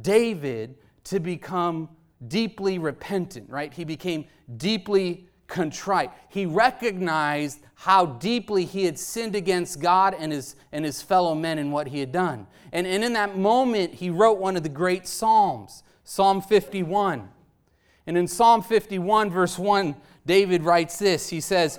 David 0.00 0.74
to 1.04 1.20
become 1.20 1.88
deeply 2.26 2.80
repentant, 2.80 3.48
right? 3.48 3.72
He 3.72 3.84
became 3.84 4.24
deeply 4.56 5.28
contrite. 5.46 6.10
He 6.30 6.44
recognized 6.44 7.60
how 7.76 8.06
deeply 8.06 8.64
he 8.64 8.86
had 8.86 8.98
sinned 8.98 9.36
against 9.36 9.78
God 9.78 10.16
and 10.18 10.32
his, 10.32 10.56
and 10.72 10.84
his 10.84 11.00
fellow 11.00 11.36
men 11.36 11.58
and 11.58 11.72
what 11.72 11.86
he 11.86 12.00
had 12.00 12.10
done. 12.10 12.48
And, 12.72 12.88
and 12.88 13.04
in 13.04 13.12
that 13.12 13.38
moment, 13.38 13.94
he 13.94 14.10
wrote 14.10 14.40
one 14.40 14.56
of 14.56 14.64
the 14.64 14.68
great 14.68 15.06
Psalms, 15.06 15.84
Psalm 16.02 16.42
51. 16.42 17.28
And 18.08 18.18
in 18.18 18.26
Psalm 18.26 18.62
51, 18.62 19.30
verse 19.30 19.60
1, 19.60 19.94
David 20.26 20.64
writes 20.64 20.98
this 20.98 21.28
He 21.28 21.40
says, 21.40 21.78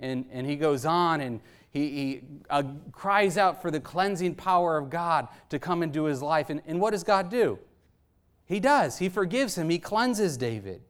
And, 0.00 0.26
and 0.30 0.46
he 0.46 0.56
goes 0.56 0.84
on 0.84 1.20
and 1.20 1.40
he, 1.70 1.88
he 1.88 2.20
uh, 2.50 2.62
cries 2.92 3.36
out 3.36 3.60
for 3.60 3.70
the 3.70 3.80
cleansing 3.80 4.34
power 4.34 4.76
of 4.78 4.90
God 4.90 5.28
to 5.50 5.58
come 5.58 5.82
into 5.82 6.04
his 6.04 6.22
life. 6.22 6.50
And, 6.50 6.62
and 6.66 6.80
what 6.80 6.90
does 6.90 7.04
God 7.04 7.30
do? 7.30 7.58
He 8.46 8.60
does. 8.60 8.98
He 8.98 9.08
forgives 9.08 9.56
him, 9.56 9.68
he 9.68 9.78
cleanses 9.78 10.36
David. 10.36 10.80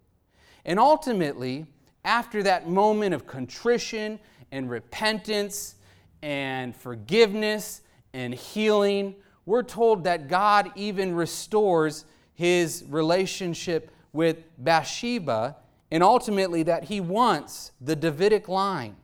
And 0.65 0.79
ultimately, 0.79 1.67
after 2.05 2.43
that 2.43 2.69
moment 2.69 3.15
of 3.15 3.27
contrition 3.27 4.19
and 4.53 4.71
repentance 4.71 5.75
and 6.23 6.75
forgiveness 6.75 7.83
and 8.13 8.35
healing, 8.35 9.15
we're 9.47 9.63
told 9.63 10.05
that 10.05 10.29
God 10.29 10.71
even 10.77 11.15
restores 11.15 12.05
his 12.35 12.85
relationship 12.89 13.91
with 14.13 14.37
Bathsheba, 14.59 15.57
and 15.91 16.03
ultimately 16.03 16.63
that 16.65 16.85
he 16.85 17.01
wants 17.01 17.73
the 17.81 17.97
Davidic 17.97 18.49
line 18.49 18.97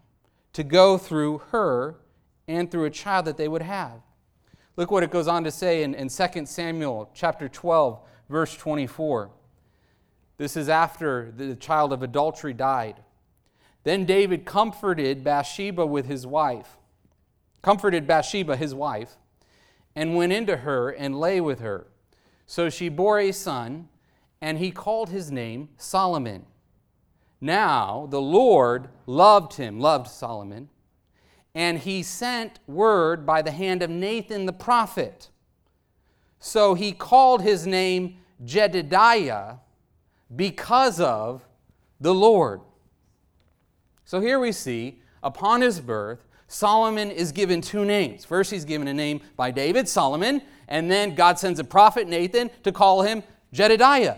to 0.52 0.62
go 0.62 0.98
through 0.98 1.38
her 1.50 1.96
and 2.46 2.70
through 2.70 2.84
a 2.84 2.90
child 2.90 3.24
that 3.24 3.36
they 3.36 3.48
would 3.48 3.62
have. 3.62 4.00
Look 4.76 4.90
what 4.90 5.02
it 5.02 5.10
goes 5.10 5.28
on 5.28 5.44
to 5.44 5.50
say 5.50 5.82
in, 5.82 5.94
in 5.94 6.08
2 6.08 6.46
Samuel 6.46 7.10
chapter 7.14 7.48
12, 7.48 8.00
verse 8.28 8.56
24. 8.56 9.30
This 10.36 10.56
is 10.56 10.68
after 10.68 11.32
the 11.36 11.54
child 11.54 11.92
of 11.92 12.02
adultery 12.02 12.52
died. 12.52 13.02
Then 13.84 14.04
David 14.04 14.44
comforted 14.44 15.22
Bathsheba 15.22 15.86
with 15.86 16.06
his 16.06 16.26
wife, 16.26 16.78
comforted 17.62 18.06
Bathsheba, 18.06 18.56
his 18.56 18.74
wife, 18.74 19.16
and 19.94 20.16
went 20.16 20.32
into 20.32 20.58
her 20.58 20.90
and 20.90 21.18
lay 21.18 21.40
with 21.40 21.60
her. 21.60 21.86
So 22.46 22.68
she 22.68 22.88
bore 22.88 23.20
a 23.20 23.32
son, 23.32 23.88
and 24.40 24.58
he 24.58 24.70
called 24.70 25.10
his 25.10 25.30
name 25.30 25.68
Solomon. 25.76 26.46
Now 27.40 28.06
the 28.10 28.20
Lord 28.20 28.88
loved 29.06 29.54
him, 29.54 29.80
loved 29.80 30.08
Solomon, 30.08 30.68
and 31.54 31.78
he 31.78 32.02
sent 32.02 32.58
word 32.66 33.24
by 33.24 33.42
the 33.42 33.50
hand 33.50 33.82
of 33.82 33.90
Nathan 33.90 34.46
the 34.46 34.52
prophet. 34.52 35.30
So 36.38 36.74
he 36.74 36.92
called 36.92 37.42
his 37.42 37.66
name 37.66 38.16
Jedediah 38.44 39.56
because 40.34 41.00
of 41.00 41.46
the 42.00 42.14
Lord. 42.14 42.60
So 44.04 44.20
here 44.20 44.38
we 44.38 44.52
see, 44.52 45.00
upon 45.22 45.60
his 45.60 45.80
birth, 45.80 46.26
Solomon 46.46 47.10
is 47.10 47.32
given 47.32 47.60
two 47.60 47.84
names. 47.84 48.24
First, 48.24 48.50
he's 48.50 48.64
given 48.64 48.86
a 48.88 48.94
name 48.94 49.20
by 49.36 49.50
David, 49.50 49.88
Solomon, 49.88 50.42
and 50.68 50.90
then 50.90 51.14
God 51.14 51.38
sends 51.38 51.58
a 51.58 51.64
prophet, 51.64 52.06
Nathan, 52.06 52.50
to 52.62 52.72
call 52.72 53.02
him 53.02 53.22
Jedediah. 53.52 54.16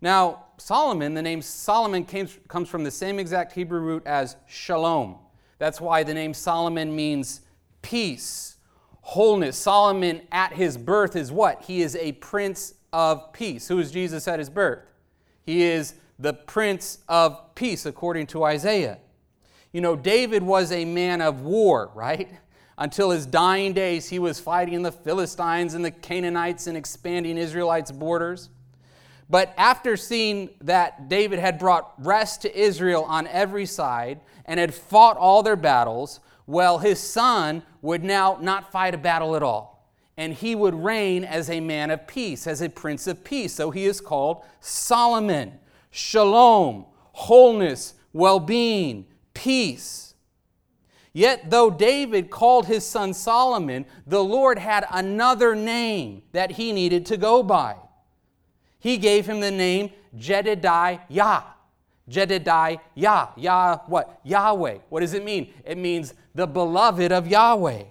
Now, 0.00 0.44
Solomon, 0.58 1.14
the 1.14 1.22
name 1.22 1.40
Solomon 1.40 2.04
came, 2.04 2.28
comes 2.48 2.68
from 2.68 2.84
the 2.84 2.90
same 2.90 3.18
exact 3.18 3.52
Hebrew 3.52 3.80
root 3.80 4.02
as 4.06 4.36
shalom. 4.46 5.16
That's 5.58 5.80
why 5.80 6.02
the 6.02 6.14
name 6.14 6.34
Solomon 6.34 6.94
means 6.94 7.40
peace, 7.82 8.56
wholeness. 9.00 9.56
Solomon 9.56 10.22
at 10.30 10.52
his 10.52 10.76
birth 10.76 11.16
is 11.16 11.32
what? 11.32 11.62
He 11.62 11.82
is 11.82 11.96
a 11.96 12.12
prince 12.12 12.74
of 12.92 13.32
peace. 13.32 13.68
Who 13.68 13.78
is 13.78 13.90
Jesus 13.90 14.28
at 14.28 14.38
his 14.38 14.50
birth? 14.50 14.80
He 15.44 15.62
is 15.62 15.94
the 16.18 16.34
Prince 16.34 16.98
of 17.08 17.54
Peace, 17.54 17.86
according 17.86 18.26
to 18.28 18.44
Isaiah. 18.44 18.98
You 19.72 19.80
know, 19.80 19.96
David 19.96 20.42
was 20.42 20.72
a 20.72 20.84
man 20.84 21.20
of 21.20 21.42
war, 21.42 21.90
right? 21.94 22.28
Until 22.76 23.10
his 23.10 23.26
dying 23.26 23.72
days, 23.72 24.08
he 24.08 24.18
was 24.18 24.40
fighting 24.40 24.82
the 24.82 24.92
Philistines 24.92 25.74
and 25.74 25.84
the 25.84 25.90
Canaanites 25.90 26.66
and 26.66 26.76
expanding 26.76 27.38
Israelites' 27.38 27.92
borders. 27.92 28.50
But 29.30 29.52
after 29.56 29.96
seeing 29.96 30.50
that 30.62 31.08
David 31.08 31.38
had 31.38 31.58
brought 31.58 31.92
rest 31.98 32.42
to 32.42 32.58
Israel 32.58 33.04
on 33.04 33.26
every 33.26 33.66
side 33.66 34.20
and 34.46 34.58
had 34.58 34.74
fought 34.74 35.16
all 35.16 35.42
their 35.42 35.56
battles, 35.56 36.20
well, 36.46 36.78
his 36.78 36.98
son 36.98 37.62
would 37.82 38.02
now 38.02 38.38
not 38.40 38.72
fight 38.72 38.94
a 38.94 38.98
battle 38.98 39.36
at 39.36 39.42
all. 39.42 39.92
And 40.16 40.32
he 40.32 40.54
would 40.54 40.74
reign 40.74 41.24
as 41.24 41.50
a 41.50 41.60
man 41.60 41.90
of 41.90 42.06
peace, 42.06 42.46
as 42.46 42.62
a 42.62 42.68
prince 42.68 43.06
of 43.06 43.22
peace. 43.22 43.54
So 43.54 43.70
he 43.70 43.84
is 43.84 44.00
called 44.00 44.44
Solomon 44.60 45.58
shalom, 45.90 46.86
wholeness, 47.12 47.94
well 48.12 48.40
being, 48.40 49.06
peace. 49.34 50.14
Yet, 51.12 51.50
though 51.50 51.70
David 51.70 52.30
called 52.30 52.66
his 52.66 52.84
son 52.84 53.12
Solomon, 53.12 53.86
the 54.06 54.22
Lord 54.22 54.58
had 54.58 54.86
another 54.90 55.54
name 55.54 56.22
that 56.32 56.52
he 56.52 56.72
needed 56.72 57.06
to 57.06 57.16
go 57.16 57.42
by. 57.42 57.76
He 58.78 58.96
gave 58.96 59.26
him 59.26 59.40
the 59.40 59.50
name 59.50 59.90
Jedediah. 60.16 61.42
Jedediah. 62.08 62.78
Yah, 62.94 63.78
what? 63.86 64.20
Yahweh. 64.24 64.78
What 64.88 65.00
does 65.00 65.14
it 65.14 65.24
mean? 65.24 65.52
It 65.64 65.78
means 65.78 66.14
the 66.34 66.46
beloved 66.46 67.12
of 67.12 67.26
Yahweh. 67.26 67.84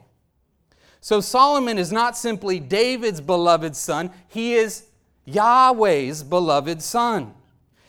So 1.00 1.22
Solomon 1.22 1.77
is 1.77 1.91
not 1.91 2.17
simply 2.17 2.60
David's 2.60 3.22
beloved 3.22 3.75
son, 3.75 4.12
he 4.27 4.56
is 4.56 4.88
Yahweh's 5.25 6.24
beloved 6.24 6.82
son. 6.82 7.34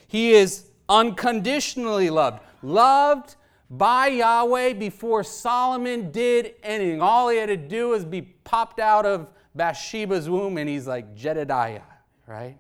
He 0.07 0.33
is 0.33 0.67
unconditionally 0.89 2.11
loved, 2.11 2.41
loved 2.63 3.37
by 3.71 4.09
Yahweh 4.09 4.75
before 4.75 5.25
Solomon 5.25 6.11
did 6.11 6.55
anything. 6.63 7.03
All 7.03 7.29
he 7.29 7.39
had 7.39 7.49
to 7.49 7.57
do 7.57 7.89
was 7.91 8.05
be 8.05 8.23
popped 8.23 8.79
out 8.79 9.05
of 9.05 9.29
Bathsheba's 9.55 10.29
womb, 10.29 10.57
and 10.57 10.69
he's 10.69 10.87
like 10.87 11.15
Jedediah, 11.15 11.83
right? 12.27 12.57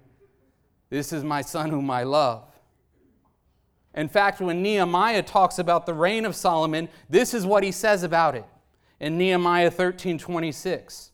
This 0.90 1.12
is 1.12 1.22
my 1.24 1.42
son 1.42 1.70
whom 1.70 1.90
I 1.90 2.02
love. 2.02 2.44
In 3.94 4.08
fact, 4.08 4.40
when 4.40 4.62
Nehemiah 4.62 5.22
talks 5.22 5.58
about 5.58 5.86
the 5.86 5.94
reign 5.94 6.24
of 6.24 6.36
Solomon, 6.36 6.88
this 7.10 7.34
is 7.34 7.44
what 7.44 7.64
he 7.64 7.72
says 7.72 8.02
about 8.02 8.34
it 8.34 8.44
in 9.00 9.18
Nehemiah 9.18 9.70
13 9.70 10.18
26. 10.18 11.12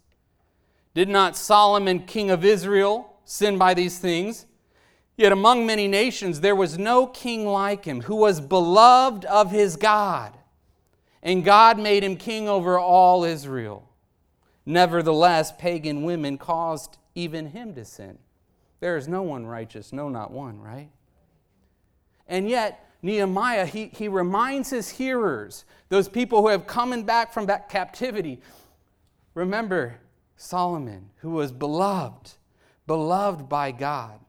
Did 0.94 1.08
not 1.08 1.36
Solomon, 1.36 2.00
king 2.00 2.30
of 2.30 2.44
Israel, 2.44 3.16
sin 3.24 3.58
by 3.58 3.74
these 3.74 3.98
things? 3.98 4.46
Yet 5.16 5.32
among 5.32 5.66
many 5.66 5.88
nations 5.88 6.40
there 6.40 6.56
was 6.56 6.78
no 6.78 7.06
king 7.06 7.46
like 7.46 7.84
him, 7.84 8.02
who 8.02 8.16
was 8.16 8.40
beloved 8.40 9.24
of 9.24 9.50
his 9.50 9.76
God. 9.76 10.36
And 11.22 11.44
God 11.44 11.78
made 11.78 12.04
him 12.04 12.16
king 12.16 12.48
over 12.48 12.78
all 12.78 13.24
Israel. 13.24 13.88
Nevertheless, 14.66 15.52
pagan 15.52 16.02
women 16.02 16.38
caused 16.38 16.98
even 17.14 17.46
him 17.46 17.74
to 17.74 17.84
sin. 17.84 18.18
There 18.84 18.98
is 18.98 19.08
no 19.08 19.22
one 19.22 19.46
righteous, 19.46 19.94
no, 19.94 20.10
not 20.10 20.30
one, 20.30 20.60
right? 20.60 20.90
And 22.28 22.46
yet, 22.46 22.86
Nehemiah, 23.00 23.64
he, 23.64 23.86
he 23.86 24.08
reminds 24.08 24.68
his 24.68 24.90
hearers, 24.90 25.64
those 25.88 26.06
people 26.06 26.42
who 26.42 26.48
have 26.48 26.66
come 26.66 27.00
back 27.00 27.32
from 27.32 27.46
that 27.46 27.70
captivity, 27.70 28.42
remember 29.32 29.94
Solomon, 30.36 31.08
who 31.22 31.30
was 31.30 31.50
beloved, 31.50 32.32
beloved 32.86 33.48
by 33.48 33.72
God. 33.72 34.20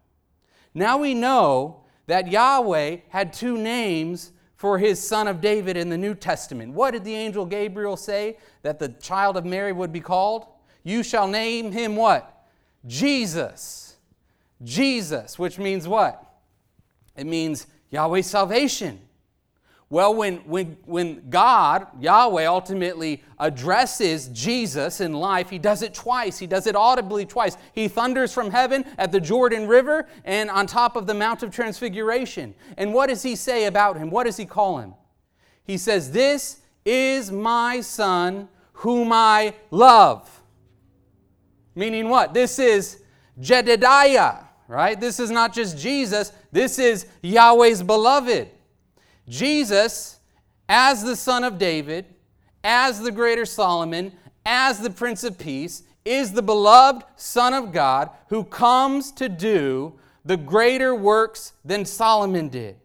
Now 0.74 1.00
we 1.00 1.14
know 1.14 1.82
that 2.08 2.32
Yahweh 2.32 3.00
had 3.10 3.34
two 3.34 3.58
names 3.58 4.32
for 4.56 4.78
his 4.78 5.06
son 5.06 5.28
of 5.28 5.42
David 5.42 5.76
in 5.76 5.90
the 5.90 5.98
New 5.98 6.16
Testament. 6.16 6.72
What 6.72 6.92
did 6.92 7.04
the 7.04 7.14
angel 7.14 7.46
Gabriel 7.46 7.98
say 7.98 8.38
that 8.62 8.80
the 8.80 8.88
child 8.88 9.36
of 9.36 9.44
Mary 9.44 9.74
would 9.74 9.92
be 9.92 10.00
called? 10.00 10.46
You 10.82 11.04
shall 11.04 11.28
name 11.28 11.74
him 11.74 11.98
what? 11.98 12.48
Jesus. 12.88 13.95
Jesus, 14.64 15.38
which 15.38 15.58
means 15.60 15.88
what? 15.88 16.22
It 17.16 17.26
means 17.26 17.68
Yahweh's 17.90 18.28
salvation. 18.28 19.00
Well, 19.90 20.16
when, 20.16 20.38
when, 20.38 20.78
when 20.86 21.30
God, 21.30 21.88
Yahweh, 22.02 22.46
ultimately 22.46 23.24
addresses 23.38 24.30
Jesus 24.30 25.00
in 25.00 25.14
life, 25.14 25.50
he 25.50 25.60
does 25.60 25.84
it 25.84 25.94
twice. 25.94 26.40
He 26.40 26.48
does 26.48 26.66
it 26.66 26.76
audibly 26.76 27.26
twice. 27.26 27.56
He 27.72 27.88
thunders 27.88 28.34
from 28.34 28.50
heaven 28.50 28.84
at 28.98 29.12
the 29.12 29.22
Jordan 29.22 29.68
River 29.68 30.08
and 30.24 30.50
on 30.50 30.66
top 30.66 30.96
of 30.96 31.06
the 31.06 31.14
Mount 31.14 31.44
of 31.44 31.52
Transfiguration. 31.52 32.56
And 32.78 32.94
what 32.94 33.08
does 33.08 33.22
he 33.22 33.36
say 33.36 33.66
about 33.66 33.98
him? 33.98 34.10
What 34.10 34.24
does 34.24 34.38
he 34.38 34.46
call 34.46 34.80
him? 34.80 34.96
He 35.64 35.78
says, 35.78 36.12
This 36.12 36.62
is 36.84 37.32
my 37.32 37.82
son 37.82 38.50
whom 38.74 39.12
I 39.12 39.54
love. 39.70 40.42
Meaning 41.76 42.10
what? 42.10 42.34
This 42.34 42.58
is 42.58 43.04
Jedediah, 43.40 44.45
right? 44.68 45.00
This 45.00 45.20
is 45.20 45.32
not 45.32 45.54
just 45.54 45.78
Jesus, 45.78 46.32
this 46.52 46.80
is 46.80 47.06
Yahweh's 47.22 47.84
beloved. 47.84 48.50
Jesus, 49.28 50.20
as 50.70 51.04
the 51.04 51.16
son 51.16 51.44
of 51.44 51.58
David, 51.58 52.06
as 52.64 53.00
the 53.00 53.12
greater 53.12 53.46
Solomon, 53.46 54.12
as 54.46 54.80
the 54.80 54.90
Prince 54.90 55.24
of 55.24 55.38
Peace, 55.38 55.84
is 56.04 56.32
the 56.32 56.42
beloved 56.42 57.04
Son 57.16 57.54
of 57.54 57.72
God 57.72 58.10
who 58.30 58.44
comes 58.44 59.12
to 59.14 59.28
do 59.28 59.94
the 60.24 60.38
greater 60.38 60.94
works 60.94 61.54
than 61.64 61.86
Solomon 61.86 62.50
did. 62.50 62.76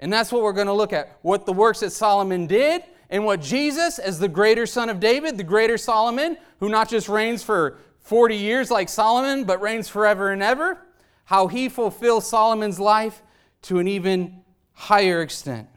And 0.00 0.12
that's 0.12 0.32
what 0.32 0.42
we're 0.42 0.52
going 0.52 0.66
to 0.66 0.72
look 0.72 0.92
at 0.92 1.18
what 1.22 1.46
the 1.46 1.52
works 1.52 1.80
that 1.80 1.90
Solomon 1.90 2.46
did 2.46 2.82
and 3.10 3.24
what 3.24 3.40
Jesus, 3.40 3.98
as 3.98 4.18
the 4.18 4.28
greater 4.28 4.66
son 4.66 4.88
of 4.88 5.00
David, 5.00 5.36
the 5.36 5.44
greater 5.44 5.78
Solomon, 5.78 6.36
who 6.60 6.68
not 6.68 6.88
just 6.88 7.08
reigns 7.08 7.42
for 7.42 7.78
40 8.04 8.36
years 8.36 8.70
like 8.70 8.90
Solomon, 8.90 9.44
but 9.44 9.60
reigns 9.62 9.88
forever 9.88 10.30
and 10.30 10.42
ever, 10.42 10.78
how 11.24 11.46
he 11.46 11.70
fulfills 11.70 12.28
Solomon's 12.28 12.78
life 12.78 13.22
to 13.62 13.78
an 13.78 13.88
even 13.88 14.42
higher 14.74 15.22
extent. 15.22 15.68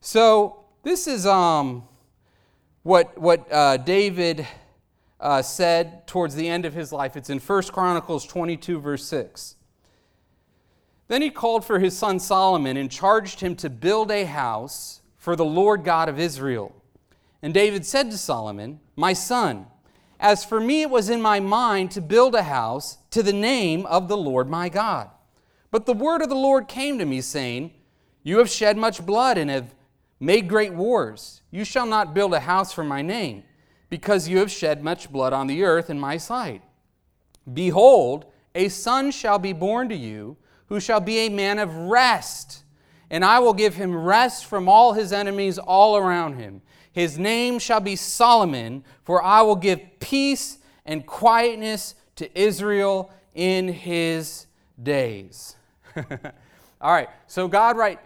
So 0.00 0.64
this 0.82 1.06
is 1.06 1.26
um, 1.26 1.86
what, 2.84 3.18
what 3.18 3.52
uh, 3.52 3.76
David 3.76 4.46
uh, 5.20 5.42
said 5.42 6.06
towards 6.06 6.34
the 6.34 6.48
end 6.48 6.64
of 6.64 6.72
his 6.72 6.90
life. 6.90 7.16
It's 7.16 7.28
in 7.28 7.38
1 7.38 7.62
Chronicles 7.64 8.26
22, 8.26 8.80
verse 8.80 9.04
6. 9.04 9.56
Then 11.08 11.20
he 11.20 11.28
called 11.28 11.66
for 11.66 11.80
his 11.80 11.96
son 11.96 12.18
Solomon 12.18 12.78
and 12.78 12.90
charged 12.90 13.40
him 13.40 13.56
to 13.56 13.68
build 13.68 14.10
a 14.10 14.24
house 14.24 15.02
for 15.18 15.36
the 15.36 15.44
Lord 15.44 15.84
God 15.84 16.08
of 16.08 16.18
Israel. 16.18 16.74
And 17.42 17.52
David 17.52 17.84
said 17.84 18.10
to 18.10 18.16
Solomon, 18.16 18.80
My 18.96 19.12
son, 19.12 19.66
as 20.24 20.42
for 20.42 20.58
me, 20.58 20.80
it 20.80 20.88
was 20.88 21.10
in 21.10 21.20
my 21.20 21.38
mind 21.38 21.90
to 21.90 22.00
build 22.00 22.34
a 22.34 22.44
house 22.44 22.96
to 23.10 23.22
the 23.22 23.30
name 23.30 23.84
of 23.84 24.08
the 24.08 24.16
Lord 24.16 24.48
my 24.48 24.70
God. 24.70 25.10
But 25.70 25.84
the 25.84 25.92
word 25.92 26.22
of 26.22 26.30
the 26.30 26.34
Lord 26.34 26.66
came 26.66 26.98
to 26.98 27.04
me, 27.04 27.20
saying, 27.20 27.72
You 28.22 28.38
have 28.38 28.48
shed 28.48 28.78
much 28.78 29.04
blood 29.04 29.36
and 29.36 29.50
have 29.50 29.74
made 30.18 30.48
great 30.48 30.72
wars. 30.72 31.42
You 31.50 31.62
shall 31.62 31.84
not 31.84 32.14
build 32.14 32.32
a 32.32 32.40
house 32.40 32.72
for 32.72 32.82
my 32.82 33.02
name, 33.02 33.44
because 33.90 34.26
you 34.26 34.38
have 34.38 34.50
shed 34.50 34.82
much 34.82 35.12
blood 35.12 35.34
on 35.34 35.46
the 35.46 35.62
earth 35.62 35.90
in 35.90 36.00
my 36.00 36.16
sight. 36.16 36.62
Behold, 37.52 38.24
a 38.54 38.70
son 38.70 39.10
shall 39.10 39.38
be 39.38 39.52
born 39.52 39.90
to 39.90 39.94
you, 39.94 40.38
who 40.68 40.80
shall 40.80 41.00
be 41.00 41.18
a 41.18 41.28
man 41.28 41.58
of 41.58 41.74
rest. 41.74 42.64
And 43.10 43.26
I 43.26 43.40
will 43.40 43.52
give 43.52 43.74
him 43.74 43.94
rest 43.94 44.46
from 44.46 44.70
all 44.70 44.94
his 44.94 45.12
enemies 45.12 45.58
all 45.58 45.98
around 45.98 46.36
him. 46.36 46.62
His 46.94 47.18
name 47.18 47.58
shall 47.58 47.80
be 47.80 47.96
Solomon, 47.96 48.84
for 49.02 49.20
I 49.20 49.42
will 49.42 49.56
give 49.56 49.80
peace 49.98 50.58
and 50.86 51.04
quietness 51.04 51.96
to 52.14 52.40
Israel 52.40 53.10
in 53.34 53.66
his 53.66 54.46
days. 54.80 55.56
all 55.96 56.92
right, 56.92 57.08
so 57.26 57.48
God, 57.48 57.76
right, 57.76 57.98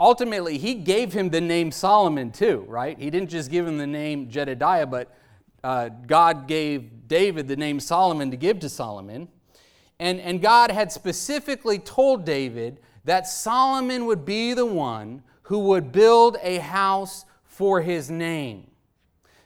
ultimately, 0.00 0.56
he 0.56 0.72
gave 0.72 1.12
him 1.12 1.28
the 1.28 1.42
name 1.42 1.70
Solomon 1.70 2.32
too, 2.32 2.64
right? 2.66 2.98
He 2.98 3.10
didn't 3.10 3.28
just 3.28 3.50
give 3.50 3.66
him 3.66 3.76
the 3.76 3.86
name 3.86 4.30
Jedediah, 4.30 4.86
but 4.86 5.14
uh, 5.62 5.90
God 6.06 6.48
gave 6.48 7.08
David 7.08 7.46
the 7.46 7.56
name 7.56 7.78
Solomon 7.78 8.30
to 8.30 8.38
give 8.38 8.58
to 8.60 8.70
Solomon. 8.70 9.28
And, 9.98 10.18
and 10.18 10.40
God 10.40 10.70
had 10.70 10.90
specifically 10.90 11.78
told 11.78 12.24
David 12.24 12.80
that 13.04 13.26
Solomon 13.26 14.06
would 14.06 14.24
be 14.24 14.54
the 14.54 14.64
one 14.64 15.22
who 15.42 15.58
would 15.58 15.92
build 15.92 16.38
a 16.42 16.56
house 16.56 17.26
for 17.58 17.80
his 17.80 18.08
name. 18.08 18.70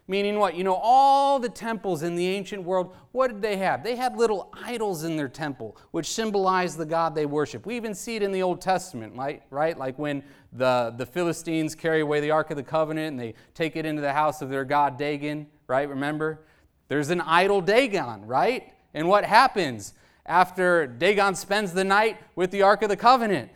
Meaning 0.07 0.39
what? 0.39 0.55
You 0.55 0.65
know, 0.65 0.75
all 0.75 1.39
the 1.39 1.49
temples 1.49 2.03
in 2.03 2.15
the 2.15 2.29
ancient 2.29 2.63
world, 2.63 2.95
what 3.13 3.29
did 3.29 3.41
they 3.41 3.57
have? 3.57 3.83
They 3.83 3.97
had 3.97 4.19
little 4.19 4.53
idols 4.53 5.05
in 5.05 5.17
their 5.17 5.31
temple, 5.31 5.79
which 5.93 6.13
symbolized 6.13 6.77
the 6.77 6.85
God 6.85 7.15
they 7.15 7.25
worship. 7.25 7.65
We 7.65 7.75
even 7.77 7.95
see 7.95 8.17
it 8.17 8.23
in 8.23 8.31
the 8.31 8.43
Old 8.43 8.61
Testament, 8.61 9.17
right? 9.17 9.43
right? 9.49 9.79
Like 9.79 9.99
when 9.99 10.23
the, 10.53 10.93
the 10.95 11.07
Philistines 11.07 11.75
carry 11.75 12.03
away 12.03 12.21
the 12.21 12.33
Ark 12.33 12.51
of 12.51 12.59
the 12.59 12.63
Covenant 12.63 13.13
and 13.13 13.19
they 13.19 13.33
take 13.55 13.77
it 13.77 13.87
into 13.87 14.03
the 14.03 14.13
house 14.13 14.43
of 14.43 14.51
their 14.51 14.67
god 14.67 14.99
Dagon, 14.99 15.47
right? 15.67 15.89
Remember? 15.89 16.45
There's 16.89 17.09
an 17.09 17.23
idol 17.23 17.63
Dagon, 17.63 18.27
right? 18.27 18.75
And 18.93 19.09
what 19.09 19.25
happens 19.25 19.95
after 20.27 20.87
Dagon 20.87 21.35
spends 21.35 21.73
the 21.73 21.85
night 21.85 22.19
with 22.37 22.51
the 22.51 22.61
Ark 22.61 22.83
of 22.83 22.91
the 22.91 22.97
Covenant? 22.99 23.51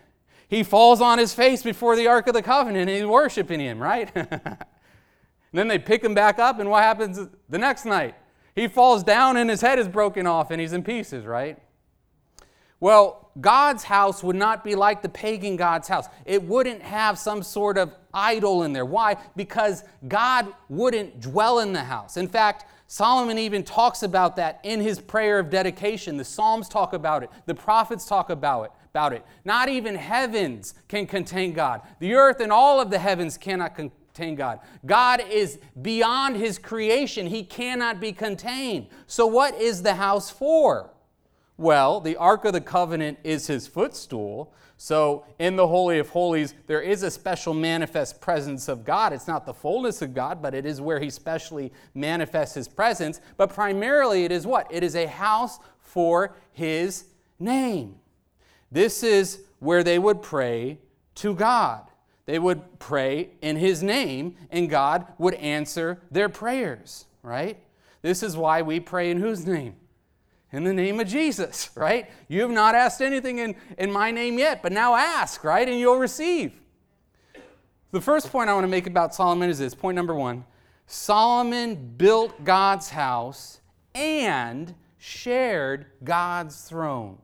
He 0.49 0.63
falls 0.63 1.01
on 1.01 1.19
his 1.19 1.35
face 1.35 1.63
before 1.63 1.97
the 1.97 2.07
Ark 2.07 2.29
of 2.29 2.35
the 2.35 2.43
Covenant 2.43 2.89
and 2.89 2.99
he's 2.99 3.07
worshiping 3.07 3.61
him, 3.61 3.79
right? 3.79 4.11
then 5.53 5.69
they 5.69 5.79
pick 5.79 6.05
him 6.05 6.15
back 6.15 6.39
up, 6.39 6.61
and 6.61 6.71
what 6.71 6.83
happens 6.83 7.19
the 7.49 7.59
next 7.59 7.85
night? 7.85 8.15
He 8.55 8.69
falls 8.69 9.03
down 9.03 9.37
and 9.37 9.51
his 9.51 9.61
head 9.61 9.79
is 9.79 9.89
broken 9.89 10.27
off 10.27 10.51
and 10.51 10.61
he's 10.61 10.73
in 10.73 10.83
pieces, 10.83 11.27
right? 11.27 11.59
Well, 12.81 13.31
God's 13.41 13.85
house 13.85 14.23
would 14.23 14.37
not 14.37 14.65
be 14.65 14.75
like 14.75 15.03
the 15.03 15.09
pagan 15.09 15.57
God's 15.57 15.89
house. 15.89 16.07
It 16.25 16.43
wouldn't 16.43 16.83
have 16.83 17.19
some 17.19 17.43
sort 17.43 17.77
of 17.77 17.95
idol 18.15 18.63
in 18.63 18.73
there. 18.73 18.87
Why? 18.87 19.17
Because 19.35 19.85
God 20.09 20.53
wouldn't 20.69 21.21
dwell 21.21 21.59
in 21.59 21.73
the 21.73 21.85
house. 21.85 22.17
In 22.17 22.29
fact, 22.29 22.65
Solomon 22.87 23.37
even 23.37 23.63
talks 23.63 24.03
about 24.03 24.37
that 24.37 24.61
in 24.63 24.81
his 24.81 25.01
prayer 25.01 25.39
of 25.39 25.51
dedication. 25.51 26.17
The 26.17 26.25
Psalms 26.25 26.69
talk 26.69 26.93
about 26.93 27.23
it, 27.23 27.31
the 27.47 27.55
prophets 27.55 28.07
talk 28.07 28.31
about 28.31 28.65
it 28.65 28.71
about 28.97 29.13
it. 29.13 29.27
Not 29.45 29.69
even 29.69 29.95
heavens 29.95 30.73
can 30.89 31.07
contain 31.07 31.53
God. 31.53 31.83
The 31.99 32.15
earth 32.15 32.41
and 32.41 32.51
all 32.51 32.81
of 32.81 32.89
the 32.91 32.99
heavens 32.99 33.37
cannot 33.37 33.75
contain 33.75 34.37
God. 34.37 34.61
God 34.87 35.21
is 35.31 35.59
beyond 35.83 36.37
his 36.37 36.59
creation, 36.59 37.27
he 37.27 37.45
cannot 37.45 38.01
be 38.01 38.13
contained. 38.13 38.87
So, 39.07 39.27
what 39.27 39.55
is 39.61 39.83
the 39.83 39.97
house 39.97 40.31
for? 40.31 40.95
Well, 41.59 42.01
the 42.01 42.17
Ark 42.17 42.47
of 42.47 42.55
the 42.55 42.61
Covenant 42.63 43.19
is 43.23 43.47
his 43.47 43.67
footstool. 43.67 44.55
So, 44.79 45.27
in 45.39 45.57
the 45.57 45.67
Holy 45.67 45.99
of 45.99 46.09
Holies, 46.09 46.55
there 46.67 46.81
is 46.81 47.03
a 47.03 47.11
special 47.11 47.53
manifest 47.53 48.19
presence 48.23 48.67
of 48.67 48.83
God. 48.83 49.13
It's 49.13 49.29
not 49.29 49.45
the 49.45 49.53
fullness 49.53 50.01
of 50.01 50.15
God, 50.15 50.41
but 50.41 50.55
it 50.55 50.65
is 50.65 50.81
where 50.81 51.01
He 51.01 51.11
specially 51.11 51.71
manifests 51.95 52.55
His 52.55 52.69
presence. 52.69 53.21
But 53.37 53.53
primarily, 53.53 54.25
it 54.25 54.33
is 54.33 54.47
what? 54.47 54.67
It 54.71 54.83
is 54.83 54.95
a 54.95 55.07
house 55.07 55.59
for 55.81 56.37
His 56.53 57.07
name. 57.39 57.97
This 58.77 59.03
is 59.03 59.41
where 59.59 59.83
they 59.83 59.99
would 59.99 60.21
pray 60.21 60.77
to 61.15 61.35
God. 61.35 61.87
They 62.27 62.39
would 62.39 62.79
pray 62.79 63.31
in 63.41 63.57
His 63.57 63.83
name, 63.83 64.37
and 64.51 64.69
God 64.69 65.07
would 65.17 65.33
answer 65.33 66.03
their 66.11 66.29
prayers, 66.29 67.07
right? 67.23 67.59
This 68.03 68.23
is 68.23 68.37
why 68.37 68.61
we 68.61 68.79
pray 68.81 69.11
in 69.11 69.19
whose 69.19 69.47
name? 69.47 69.77
In 70.53 70.65
the 70.65 70.75
name 70.75 71.01
of 71.01 71.09
Jesus, 71.09 71.71
right? 71.75 72.11
You 72.29 72.43
have 72.43 72.51
not 72.51 72.75
asked 72.75 73.01
anything 73.01 73.39
in, 73.39 73.57
in 73.79 73.91
my 73.91 74.11
name 74.11 74.39
yet, 74.39 74.62
but 74.62 74.73
now 74.73 74.95
ask, 74.95 75.43
right? 75.43 75.67
And 75.67 75.81
you'll 75.81 75.97
receive. 75.97 76.53
The 77.93 78.03
first 78.03 78.31
point 78.31 78.51
I 78.51 78.53
want 78.53 78.65
to 78.65 78.69
make 78.69 78.87
about 78.87 79.15
Solomon 79.15 79.49
is 79.49 79.59
this 79.59 79.75
point 79.75 79.95
number 79.95 80.15
one 80.15 80.45
Solomon 80.87 81.95
built 81.97 82.45
God's 82.45 82.91
house 82.91 83.61
and 83.95 84.75
shared 84.99 85.87
God's 86.05 86.61
throne. 86.61 87.17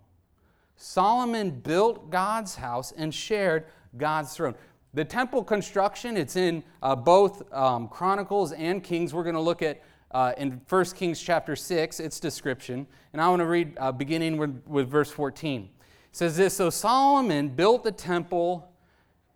Solomon 0.83 1.51
built 1.53 2.11
God's 2.11 2.57
house 2.57 2.93
and 2.97 3.15
shared 3.15 3.67
God's 3.97 4.35
throne. 4.35 4.57
The 4.95 5.05
temple 5.05 5.45
construction, 5.45 6.17
it's 6.17 6.35
in 6.35 6.65
uh, 6.83 6.97
both 6.97 7.51
um, 7.55 7.87
Chronicles 7.87 8.51
and 8.51 8.83
Kings. 8.83 9.15
We're 9.15 9.23
going 9.23 9.37
to 9.37 9.41
look 9.41 9.63
at 9.63 9.81
uh, 10.11 10.33
in 10.37 10.61
1 10.69 10.85
Kings 10.87 11.23
chapter 11.23 11.55
6, 11.55 12.01
its 12.01 12.19
description. 12.19 12.89
And 13.13 13.23
I 13.23 13.29
want 13.29 13.39
to 13.39 13.47
read 13.47 13.75
uh, 13.79 13.93
beginning 13.93 14.39
with, 14.39 14.61
with 14.67 14.91
verse 14.91 15.09
14. 15.09 15.63
It 15.63 15.71
says 16.11 16.37
this 16.37 16.57
So 16.57 16.69
Solomon 16.69 17.51
built 17.51 17.85
the 17.85 17.93
temple 17.93 18.69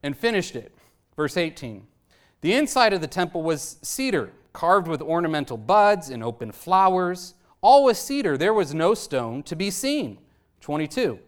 and 0.02 0.18
finished 0.18 0.56
it. 0.56 0.74
Verse 1.14 1.36
18. 1.36 1.86
The 2.40 2.54
inside 2.54 2.92
of 2.92 3.00
the 3.00 3.06
temple 3.06 3.44
was 3.44 3.78
cedar, 3.82 4.32
carved 4.52 4.88
with 4.88 5.00
ornamental 5.00 5.58
buds 5.58 6.10
and 6.10 6.24
open 6.24 6.50
flowers. 6.50 7.34
All 7.60 7.84
was 7.84 8.00
cedar, 8.00 8.36
there 8.36 8.52
was 8.52 8.74
no 8.74 8.94
stone 8.94 9.44
to 9.44 9.54
be 9.54 9.70
seen. 9.70 10.18
22. 10.60 11.20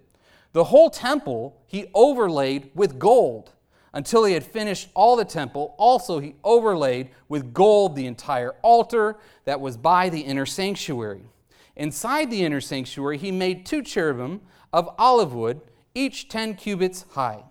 The 0.53 0.65
whole 0.65 0.91
temple 0.91 1.61
he 1.67 1.87
overlaid 1.95 2.71
with 2.75 2.99
gold. 2.99 3.53
Until 3.93 4.25
he 4.25 4.35
had 4.35 4.45
finished 4.45 4.91
all 4.95 5.17
the 5.17 5.25
temple, 5.25 5.75
also 5.79 6.19
he 6.19 6.37
overlaid 6.45 7.11
with 7.29 7.53
gold 7.53 7.97
the 7.97 8.07
entire 8.07 8.53
altar 8.63 9.17
that 9.45 9.61
was 9.61 9.77
by 9.77 10.09
the 10.09 10.21
inner 10.21 10.47
sanctuary. 10.47 11.23
Inside 11.75 12.31
the 12.31 12.45
inner 12.45 12.61
sanctuary, 12.61 13.19
he 13.19 13.33
made 13.33 13.65
two 13.65 13.83
cherubim 13.83 14.41
of 14.73 14.91
olive 14.99 15.35
wood, 15.35 15.61
each 15.95 16.29
10 16.29 16.55
cubits 16.55 17.05
high. 17.11 17.45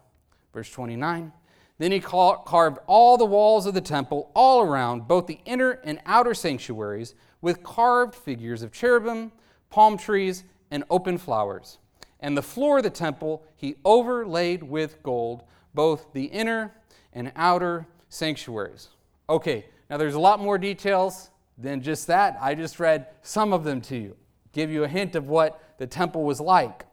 Verse 0.54 0.70
29. 0.72 1.34
Then 1.80 1.92
he 1.92 2.00
carved 2.00 2.80
all 2.88 3.18
the 3.18 3.26
walls 3.26 3.66
of 3.66 3.74
the 3.74 3.82
temple 3.82 4.32
all 4.34 4.62
around, 4.62 5.08
both 5.08 5.28
the 5.28 5.40
inner 5.46 5.72
and 5.84 6.00
outer 6.06 6.34
sanctuaries, 6.34 7.14
with 7.42 7.64
carved 7.64 8.16
figures 8.16 8.64
of 8.64 8.72
cherubim, 8.72 9.32
palm 9.70 9.98
trees, 9.98 10.44
and 10.72 10.84
open 10.90 11.18
flowers 11.18 11.78
and 12.20 12.38
the 12.38 12.42
floor 12.42 12.78
of 12.78 12.84
the 12.84 12.90
temple 12.90 13.44
he 13.56 13.76
overlaid 13.86 14.64
with 14.64 15.02
gold, 15.04 15.44
both 15.74 16.14
the 16.14 16.26
inner 16.26 16.74
and 17.14 17.32
outer 17.36 17.88
sanctuaries. 18.10 18.90
Okay, 19.30 19.66
now 19.90 19.98
there's 19.98 20.16
a 20.16 20.20
lot 20.20 20.40
more 20.40 20.58
details 20.58 21.30
than 21.58 21.82
just 21.82 22.08
that. 22.08 22.38
I 22.42 22.56
just 22.56 22.80
read 22.80 23.08
some 23.22 23.54
of 23.54 23.64
them 23.64 23.82
to 23.82 23.98
you, 23.98 24.16
give 24.52 24.72
you 24.72 24.84
a 24.84 24.88
hint 24.88 25.16
of 25.16 25.28
what 25.28 25.62
the 25.78 25.88
temple 25.88 26.24
was 26.24 26.40
like. 26.40 26.86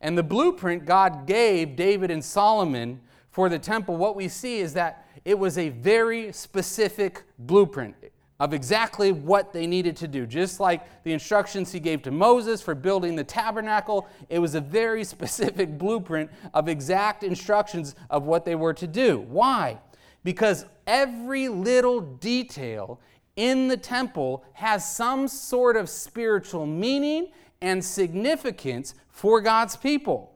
And 0.00 0.16
the 0.16 0.22
blueprint 0.22 0.84
God 0.84 1.26
gave 1.26 1.76
David 1.76 2.10
and 2.10 2.24
Solomon 2.24 3.00
for 3.30 3.48
the 3.48 3.58
temple, 3.58 3.96
what 3.96 4.16
we 4.16 4.26
see 4.26 4.58
is 4.58 4.72
that 4.74 5.06
it 5.24 5.38
was 5.38 5.58
a 5.58 5.68
very 5.68 6.32
specific 6.32 7.22
blueprint 7.38 7.94
of 8.40 8.54
exactly 8.54 9.10
what 9.10 9.52
they 9.52 9.66
needed 9.66 9.96
to 9.96 10.06
do. 10.06 10.26
Just 10.26 10.60
like 10.60 11.02
the 11.02 11.12
instructions 11.12 11.72
he 11.72 11.80
gave 11.80 12.02
to 12.02 12.10
Moses 12.10 12.62
for 12.62 12.74
building 12.74 13.16
the 13.16 13.24
tabernacle, 13.24 14.08
it 14.28 14.38
was 14.38 14.54
a 14.54 14.60
very 14.60 15.04
specific 15.14 15.76
blueprint 15.76 16.30
of 16.54 16.68
exact 16.68 17.24
instructions 17.24 17.94
of 18.10 18.24
what 18.24 18.44
they 18.44 18.54
were 18.54 18.74
to 18.74 18.86
do. 18.86 19.18
Why? 19.28 19.78
Because 20.22 20.66
every 20.86 21.48
little 21.48 22.00
detail 22.00 23.00
in 23.34 23.68
the 23.68 23.76
temple 23.76 24.44
has 24.54 24.88
some 24.88 25.28
sort 25.28 25.76
of 25.76 25.88
spiritual 25.88 26.66
meaning 26.66 27.28
and 27.60 27.84
significance 27.84 28.94
for 29.08 29.40
God's 29.40 29.76
people. 29.76 30.32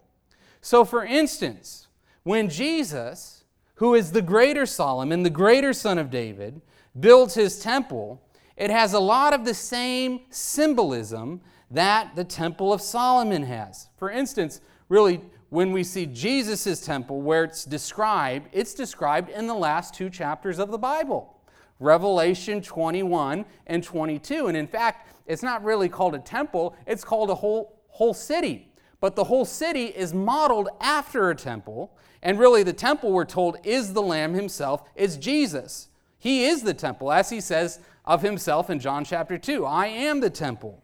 So, 0.61 0.85
for 0.85 1.05
instance, 1.05 1.88
when 2.23 2.49
Jesus, 2.49 3.45
who 3.77 3.95
is 3.95 4.12
the 4.12 4.23
greater 4.23 4.67
Solomon, 4.67 5.23
the 5.23 5.31
greater 5.31 5.73
son 5.73 5.99
of 5.99 6.11
David, 6.11 6.61
builds 6.99 7.35
his 7.35 7.59
temple, 7.59 8.23
it 8.57 8.71
has 8.71 8.93
a 8.93 9.01
lot 9.01 9.33
of 9.33 9.45
the 9.45 9.55
same 9.55 10.21
symbolism 10.31 11.41
that 11.71 12.15
the 12.15 12.25
Temple 12.25 12.73
of 12.73 12.83
Solomon 12.83 13.43
has. 13.45 13.89
For 13.97 14.11
instance, 14.11 14.61
really, 14.89 15.21
when 15.49 15.73
we 15.73 15.85
see 15.85 16.07
Jesus' 16.07 16.81
temple, 16.81 17.23
where 17.23 17.45
it's 17.45 17.65
described, 17.65 18.49
it's 18.53 18.75
described 18.75 19.31
in 19.31 19.47
the 19.47 19.55
last 19.55 19.95
two 19.95 20.11
chapters 20.11 20.59
of 20.59 20.71
the 20.71 20.79
Bible 20.79 21.37
Revelation 21.79 22.63
21 22.63 23.45
and 23.67 23.83
22. 23.83 24.47
And 24.47 24.57
in 24.57 24.67
fact, 24.67 25.09
it's 25.27 25.43
not 25.43 25.65
really 25.65 25.89
called 25.89 26.15
a 26.15 26.21
temple, 26.21 26.77
it's 26.87 27.05
called 27.05 27.31
a 27.31 27.35
whole, 27.35 27.81
whole 27.89 28.15
city. 28.15 28.73
But 29.01 29.17
the 29.17 29.25
whole 29.25 29.45
city 29.45 29.87
is 29.87 30.15
modeled 30.15 30.69
after 30.81 31.31
a 31.31 31.35
temple. 31.35 31.97
And 32.23 32.39
really, 32.39 32.63
the 32.63 32.73
temple, 32.73 33.11
we're 33.11 33.25
told, 33.25 33.57
is 33.65 33.95
the 33.95 34.03
Lamb 34.03 34.35
himself, 34.35 34.89
is 34.95 35.17
Jesus. 35.17 35.89
He 36.23 36.45
is 36.45 36.63
the 36.63 36.73
temple, 36.73 37.11
as 37.11 37.31
he 37.31 37.41
says 37.41 37.81
of 38.05 38.23
himself 38.23 38.71
in 38.71 38.79
John 38.79 39.05
chapter 39.05 39.37
2 39.37 39.67
I 39.67 39.89
am 39.89 40.21
the 40.21 40.31
temple. 40.31 40.81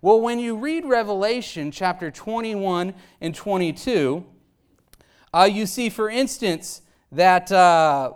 Well, 0.00 0.20
when 0.20 0.38
you 0.38 0.56
read 0.56 0.84
Revelation 0.84 1.72
chapter 1.72 2.08
21 2.08 2.94
and 3.20 3.34
22, 3.34 4.24
uh, 5.34 5.48
you 5.50 5.66
see, 5.66 5.88
for 5.88 6.08
instance, 6.08 6.82
that 7.10 7.50
uh, 7.50 8.12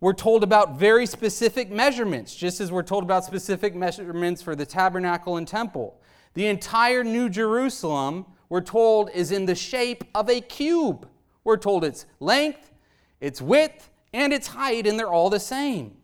we're 0.00 0.14
told 0.14 0.42
about 0.42 0.78
very 0.78 1.04
specific 1.04 1.70
measurements, 1.70 2.34
just 2.34 2.58
as 2.58 2.72
we're 2.72 2.82
told 2.82 3.04
about 3.04 3.26
specific 3.26 3.74
measurements 3.74 4.40
for 4.40 4.56
the 4.56 4.64
tabernacle 4.64 5.36
and 5.36 5.46
temple. 5.46 6.00
The 6.32 6.46
entire 6.46 7.04
New 7.04 7.28
Jerusalem, 7.28 8.24
we're 8.48 8.62
told, 8.62 9.10
is 9.10 9.30
in 9.30 9.44
the 9.44 9.54
shape 9.54 10.04
of 10.14 10.30
a 10.30 10.40
cube. 10.40 11.06
We're 11.44 11.58
told 11.58 11.84
its 11.84 12.06
length, 12.18 12.72
its 13.20 13.42
width, 13.42 13.90
and 14.14 14.32
its 14.32 14.46
height, 14.46 14.86
and 14.86 14.98
they're 14.98 15.12
all 15.12 15.28
the 15.28 15.38
same. 15.38 15.98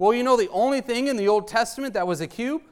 Well, 0.00 0.14
you 0.14 0.22
know 0.22 0.38
the 0.38 0.48
only 0.48 0.80
thing 0.80 1.08
in 1.08 1.18
the 1.18 1.28
Old 1.28 1.46
Testament 1.46 1.92
that 1.92 2.06
was 2.06 2.22
a 2.22 2.26
cube? 2.26 2.62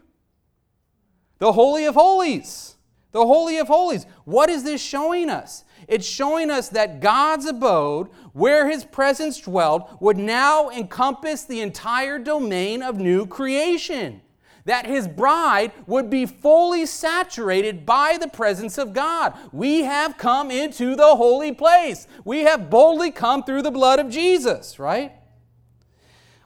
The 1.37 1.53
Holy 1.53 1.85
of 1.85 1.95
Holies. 1.95 2.77
The 3.13 3.27
Holy 3.27 3.59
of 3.59 3.69
Holies. 3.69 4.07
What 4.25 4.49
is 4.49 4.65
this 4.65 4.81
showing 4.81 5.29
us? 5.29 5.65
It's 5.89 6.07
showing 6.07 6.51
us 6.51 6.71
that 6.71 7.01
God's 7.01 7.45
abode, 7.45 8.09
where 8.33 8.71
his 8.71 8.83
presence 8.83 9.39
dwelled, 9.43 9.83
would 10.01 10.17
now 10.17 10.71
encompass 10.71 11.45
the 11.45 11.61
entire 11.61 12.19
domain 12.19 12.83
of 12.83 12.97
new 12.97 13.27
creation. 13.27 14.23
That 14.65 14.87
his 14.87 15.07
bride 15.07 15.73
would 15.87 16.09
be 16.09 16.25
fully 16.25 16.87
saturated 16.87 17.85
by 17.85 18.17
the 18.19 18.29
presence 18.29 18.79
of 18.79 18.95
God. 18.95 19.35
We 19.53 19.83
have 19.83 20.17
come 20.17 20.51
into 20.51 20.97
the 20.97 21.17
holy 21.17 21.53
place. 21.53 22.07
We 22.25 22.45
have 22.45 22.71
boldly 22.71 23.11
come 23.11 23.45
through 23.45 23.63
the 23.63 23.71
blood 23.71 23.99
of 23.99 24.09
Jesus, 24.09 24.79
right? 24.79 25.13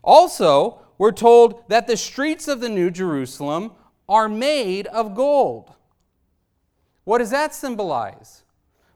Also, 0.02 0.80
we're 0.98 1.12
told 1.12 1.68
that 1.68 1.86
the 1.86 1.96
streets 1.96 2.48
of 2.48 2.60
the 2.60 2.68
New 2.68 2.90
Jerusalem 2.90 3.72
are 4.08 4.28
made 4.28 4.86
of 4.88 5.14
gold. 5.14 5.72
What 7.04 7.18
does 7.18 7.30
that 7.30 7.54
symbolize? 7.54 8.44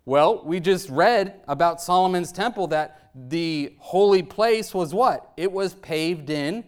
Well, 0.05 0.43
we 0.45 0.61
just 0.61 0.89
read 0.89 1.41
about 1.49 1.81
Solomon's 1.81 2.31
temple 2.31 2.69
that 2.69 3.11
the 3.15 3.75
holy 3.79 4.23
place 4.23 4.73
was 4.73 4.95
what? 4.95 5.33
It 5.37 5.51
was 5.51 5.75
paved 5.75 6.31
in 6.31 6.65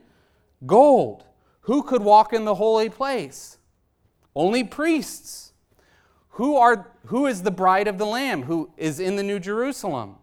gold. 0.67 1.25
Who 1.63 1.83
could 1.83 2.03
walk 2.03 2.33
in 2.33 2.45
the 2.45 2.57
holy 2.57 2.89
place? 2.89 3.59
Only 4.35 4.65
priests. 4.65 5.53
Who, 6.31 6.57
are, 6.57 6.93
who 7.07 7.27
is 7.27 7.43
the 7.43 7.51
bride 7.51 7.89
of 7.89 7.99
the 7.99 8.07
Lamb 8.07 8.45
who 8.45 8.71
is 8.77 9.01
in 9.01 9.17
the 9.17 9.23
New 9.23 9.39
Jerusalem? 9.39 10.17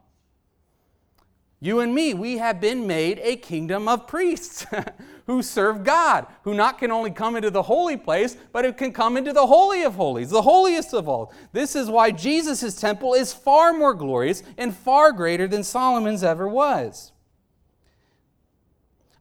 You 1.60 1.80
and 1.80 1.96
me, 1.96 2.13
we 2.13 2.38
have 2.38 2.60
been 2.60 2.86
made 2.86 3.20
a 3.24 3.38
kingdom 3.38 3.88
of 3.88 4.08
priests 4.08 4.65
who 5.26 5.41
serve 5.41 5.84
God, 5.84 6.28
who 6.44 6.54
not 6.54 6.78
can 6.78 6.91
only 6.91 7.12
come 7.12 7.36
into 7.36 7.50
the 7.50 7.63
holy 7.63 7.98
place, 7.98 8.38
but 8.52 8.65
who 8.65 8.74
can 8.74 8.91
come 8.91 9.18
into 9.18 9.34
the 9.34 9.48
holy 9.48 9.84
of 9.84 9.96
holies, 9.96 10.30
the 10.30 10.41
holiest 10.41 10.94
of 10.94 11.08
all. 11.08 11.34
This 11.54 11.76
is 11.76 11.89
why 11.89 12.12
Jesus' 12.12 12.76
temple 12.80 13.13
is 13.13 13.34
far 13.34 13.74
more 13.74 13.94
glorious 13.94 14.44
and 14.58 14.76
far 14.76 15.12
greater 15.12 15.48
than 15.48 15.63
Solomon's 15.63 16.24
ever 16.24 16.48
was. 16.48 17.13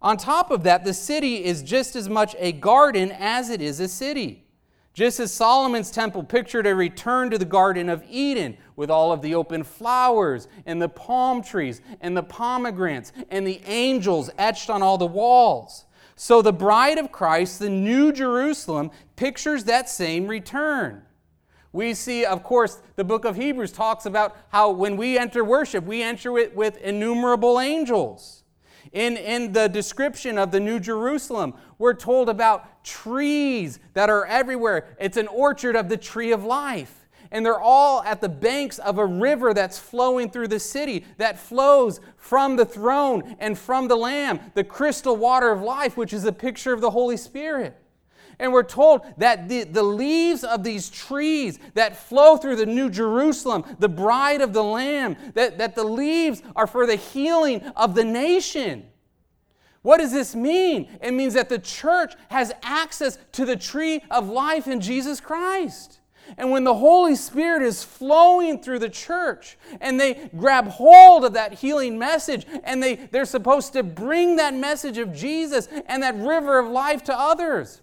On 0.02 0.18
top 0.18 0.50
of 0.50 0.64
that, 0.64 0.84
the 0.84 0.92
city 0.92 1.44
is 1.44 1.62
just 1.62 1.96
as 1.96 2.10
much 2.10 2.36
a 2.38 2.52
garden 2.52 3.10
as 3.12 3.48
it 3.48 3.62
is 3.62 3.80
a 3.80 3.88
city. 3.88 4.43
Just 4.94 5.18
as 5.18 5.32
Solomon's 5.32 5.90
temple 5.90 6.22
pictured 6.22 6.68
a 6.68 6.74
return 6.74 7.28
to 7.30 7.36
the 7.36 7.44
Garden 7.44 7.88
of 7.88 8.04
Eden 8.08 8.56
with 8.76 8.92
all 8.92 9.10
of 9.10 9.22
the 9.22 9.34
open 9.34 9.64
flowers 9.64 10.46
and 10.66 10.80
the 10.80 10.88
palm 10.88 11.42
trees 11.42 11.80
and 12.00 12.16
the 12.16 12.22
pomegranates 12.22 13.12
and 13.28 13.44
the 13.44 13.60
angels 13.66 14.30
etched 14.38 14.70
on 14.70 14.82
all 14.82 14.96
the 14.96 15.04
walls. 15.04 15.84
So 16.14 16.42
the 16.42 16.52
bride 16.52 16.98
of 16.98 17.10
Christ, 17.10 17.58
the 17.58 17.68
New 17.68 18.12
Jerusalem, 18.12 18.92
pictures 19.16 19.64
that 19.64 19.90
same 19.90 20.28
return. 20.28 21.02
We 21.72 21.92
see, 21.94 22.24
of 22.24 22.44
course, 22.44 22.80
the 22.94 23.02
book 23.02 23.24
of 23.24 23.34
Hebrews 23.34 23.72
talks 23.72 24.06
about 24.06 24.36
how 24.50 24.70
when 24.70 24.96
we 24.96 25.18
enter 25.18 25.42
worship, 25.42 25.84
we 25.84 26.04
enter 26.04 26.38
it 26.38 26.54
with 26.54 26.76
innumerable 26.76 27.58
angels. 27.58 28.43
In, 28.94 29.16
in 29.16 29.52
the 29.52 29.68
description 29.68 30.38
of 30.38 30.52
the 30.52 30.60
New 30.60 30.78
Jerusalem, 30.78 31.54
we're 31.78 31.94
told 31.94 32.28
about 32.28 32.84
trees 32.84 33.80
that 33.92 34.08
are 34.08 34.24
everywhere. 34.24 34.96
It's 35.00 35.16
an 35.16 35.26
orchard 35.26 35.74
of 35.74 35.88
the 35.88 35.96
tree 35.96 36.30
of 36.30 36.44
life. 36.44 37.08
And 37.32 37.44
they're 37.44 37.60
all 37.60 38.04
at 38.04 38.20
the 38.20 38.28
banks 38.28 38.78
of 38.78 38.98
a 38.98 39.04
river 39.04 39.52
that's 39.52 39.80
flowing 39.80 40.30
through 40.30 40.46
the 40.46 40.60
city, 40.60 41.04
that 41.16 41.40
flows 41.40 42.00
from 42.16 42.54
the 42.54 42.64
throne 42.64 43.34
and 43.40 43.58
from 43.58 43.88
the 43.88 43.96
Lamb, 43.96 44.38
the 44.54 44.62
crystal 44.62 45.16
water 45.16 45.50
of 45.50 45.60
life, 45.60 45.96
which 45.96 46.12
is 46.12 46.24
a 46.24 46.32
picture 46.32 46.72
of 46.72 46.80
the 46.80 46.90
Holy 46.90 47.16
Spirit. 47.16 47.76
And 48.38 48.52
we're 48.52 48.62
told 48.62 49.02
that 49.18 49.48
the, 49.48 49.64
the 49.64 49.82
leaves 49.82 50.44
of 50.44 50.64
these 50.64 50.90
trees 50.90 51.58
that 51.74 51.96
flow 51.96 52.36
through 52.36 52.56
the 52.56 52.66
New 52.66 52.90
Jerusalem, 52.90 53.64
the 53.78 53.88
bride 53.88 54.40
of 54.40 54.52
the 54.52 54.64
Lamb, 54.64 55.16
that, 55.34 55.58
that 55.58 55.74
the 55.74 55.84
leaves 55.84 56.42
are 56.56 56.66
for 56.66 56.86
the 56.86 56.96
healing 56.96 57.62
of 57.76 57.94
the 57.94 58.04
nation. 58.04 58.86
What 59.82 59.98
does 59.98 60.12
this 60.12 60.34
mean? 60.34 60.88
It 61.02 61.12
means 61.12 61.34
that 61.34 61.50
the 61.50 61.58
church 61.58 62.14
has 62.30 62.52
access 62.62 63.18
to 63.32 63.44
the 63.44 63.56
tree 63.56 64.02
of 64.10 64.28
life 64.28 64.66
in 64.66 64.80
Jesus 64.80 65.20
Christ. 65.20 66.00
And 66.38 66.50
when 66.50 66.64
the 66.64 66.74
Holy 66.74 67.16
Spirit 67.16 67.62
is 67.62 67.84
flowing 67.84 68.62
through 68.62 68.78
the 68.78 68.88
church 68.88 69.58
and 69.80 70.00
they 70.00 70.30
grab 70.36 70.68
hold 70.68 71.24
of 71.24 71.34
that 71.34 71.52
healing 71.52 71.98
message 71.98 72.46
and 72.64 72.82
they, 72.82 72.94
they're 72.94 73.26
supposed 73.26 73.74
to 73.74 73.82
bring 73.82 74.36
that 74.36 74.54
message 74.54 74.96
of 74.98 75.12
Jesus 75.12 75.68
and 75.86 76.02
that 76.02 76.16
river 76.16 76.58
of 76.58 76.68
life 76.68 77.04
to 77.04 77.18
others. 77.18 77.82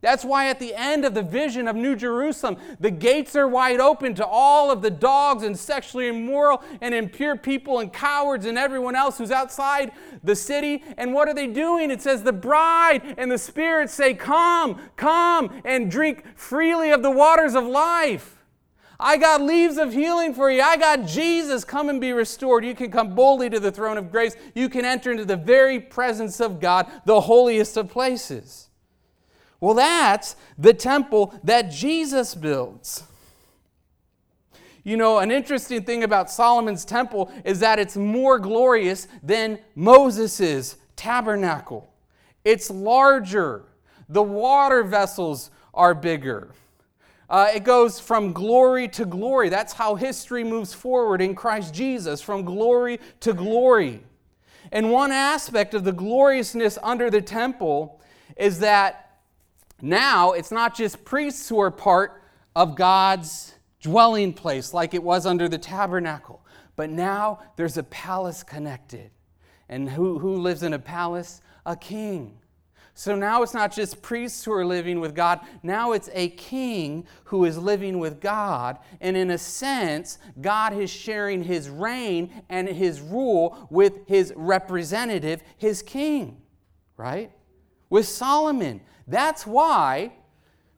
That's 0.00 0.24
why 0.24 0.48
at 0.48 0.60
the 0.60 0.74
end 0.76 1.04
of 1.04 1.14
the 1.14 1.24
vision 1.24 1.66
of 1.66 1.74
New 1.74 1.96
Jerusalem, 1.96 2.56
the 2.78 2.90
gates 2.90 3.34
are 3.34 3.48
wide 3.48 3.80
open 3.80 4.14
to 4.14 4.26
all 4.26 4.70
of 4.70 4.80
the 4.80 4.90
dogs 4.90 5.42
and 5.42 5.58
sexually 5.58 6.06
immoral 6.06 6.62
and 6.80 6.94
impure 6.94 7.36
people 7.36 7.80
and 7.80 7.92
cowards 7.92 8.46
and 8.46 8.56
everyone 8.56 8.94
else 8.94 9.18
who's 9.18 9.32
outside 9.32 9.90
the 10.22 10.36
city. 10.36 10.84
And 10.96 11.12
what 11.12 11.26
are 11.26 11.34
they 11.34 11.48
doing? 11.48 11.90
It 11.90 12.00
says 12.00 12.22
the 12.22 12.32
bride 12.32 13.16
and 13.18 13.30
the 13.30 13.38
Spirit 13.38 13.90
say, 13.90 14.14
Come, 14.14 14.80
come, 14.94 15.60
and 15.64 15.90
drink 15.90 16.22
freely 16.36 16.92
of 16.92 17.02
the 17.02 17.10
waters 17.10 17.56
of 17.56 17.64
life. 17.64 18.36
I 19.00 19.16
got 19.16 19.40
leaves 19.40 19.78
of 19.78 19.92
healing 19.92 20.32
for 20.32 20.50
you. 20.50 20.62
I 20.62 20.76
got 20.76 21.06
Jesus. 21.06 21.64
Come 21.64 21.88
and 21.88 22.00
be 22.00 22.12
restored. 22.12 22.64
You 22.64 22.74
can 22.74 22.90
come 22.90 23.14
boldly 23.16 23.50
to 23.50 23.60
the 23.60 23.70
throne 23.72 23.96
of 23.96 24.12
grace. 24.12 24.34
You 24.54 24.68
can 24.68 24.84
enter 24.84 25.10
into 25.10 25.24
the 25.24 25.36
very 25.36 25.80
presence 25.80 26.40
of 26.40 26.60
God, 26.60 26.90
the 27.04 27.22
holiest 27.22 27.76
of 27.76 27.90
places. 27.90 28.67
Well, 29.60 29.74
that's 29.74 30.36
the 30.56 30.74
temple 30.74 31.34
that 31.42 31.70
Jesus 31.70 32.34
builds. 32.34 33.04
You 34.84 34.96
know, 34.96 35.18
an 35.18 35.30
interesting 35.30 35.82
thing 35.82 36.04
about 36.04 36.30
Solomon's 36.30 36.84
temple 36.84 37.30
is 37.44 37.60
that 37.60 37.78
it's 37.78 37.96
more 37.96 38.38
glorious 38.38 39.08
than 39.22 39.58
Moses' 39.74 40.76
tabernacle. 40.96 41.92
It's 42.44 42.70
larger, 42.70 43.64
the 44.08 44.22
water 44.22 44.82
vessels 44.82 45.50
are 45.74 45.94
bigger. 45.94 46.52
Uh, 47.28 47.48
it 47.54 47.64
goes 47.64 48.00
from 48.00 48.32
glory 48.32 48.88
to 48.88 49.04
glory. 49.04 49.50
That's 49.50 49.74
how 49.74 49.96
history 49.96 50.44
moves 50.44 50.72
forward 50.72 51.20
in 51.20 51.34
Christ 51.34 51.74
Jesus, 51.74 52.22
from 52.22 52.44
glory 52.44 53.00
to 53.20 53.34
glory. 53.34 54.02
And 54.72 54.90
one 54.90 55.12
aspect 55.12 55.74
of 55.74 55.84
the 55.84 55.92
gloriousness 55.92 56.78
under 56.82 57.10
the 57.10 57.20
temple 57.20 58.00
is 58.36 58.60
that 58.60 59.07
now, 59.80 60.32
it's 60.32 60.50
not 60.50 60.74
just 60.74 61.04
priests 61.04 61.48
who 61.48 61.60
are 61.60 61.70
part 61.70 62.22
of 62.56 62.74
God's 62.74 63.54
dwelling 63.80 64.32
place 64.32 64.74
like 64.74 64.92
it 64.94 65.02
was 65.02 65.24
under 65.24 65.48
the 65.48 65.58
tabernacle, 65.58 66.44
but 66.74 66.90
now 66.90 67.40
there's 67.56 67.76
a 67.76 67.84
palace 67.84 68.42
connected. 68.42 69.10
And 69.68 69.88
who, 69.88 70.18
who 70.18 70.36
lives 70.36 70.62
in 70.62 70.72
a 70.72 70.78
palace? 70.78 71.40
A 71.64 71.76
king. 71.76 72.38
So 72.94 73.14
now 73.14 73.44
it's 73.44 73.54
not 73.54 73.72
just 73.72 74.02
priests 74.02 74.44
who 74.44 74.52
are 74.52 74.66
living 74.66 74.98
with 74.98 75.14
God, 75.14 75.38
now 75.62 75.92
it's 75.92 76.10
a 76.12 76.30
king 76.30 77.06
who 77.24 77.44
is 77.44 77.56
living 77.56 78.00
with 78.00 78.20
God. 78.20 78.78
And 79.00 79.16
in 79.16 79.30
a 79.30 79.38
sense, 79.38 80.18
God 80.40 80.76
is 80.76 80.90
sharing 80.90 81.44
his 81.44 81.70
reign 81.70 82.42
and 82.48 82.66
his 82.66 83.00
rule 83.00 83.68
with 83.70 84.08
his 84.08 84.32
representative, 84.34 85.44
his 85.56 85.80
king, 85.80 86.42
right? 86.96 87.30
With 87.90 88.06
Solomon. 88.06 88.80
That's 89.06 89.46
why 89.46 90.12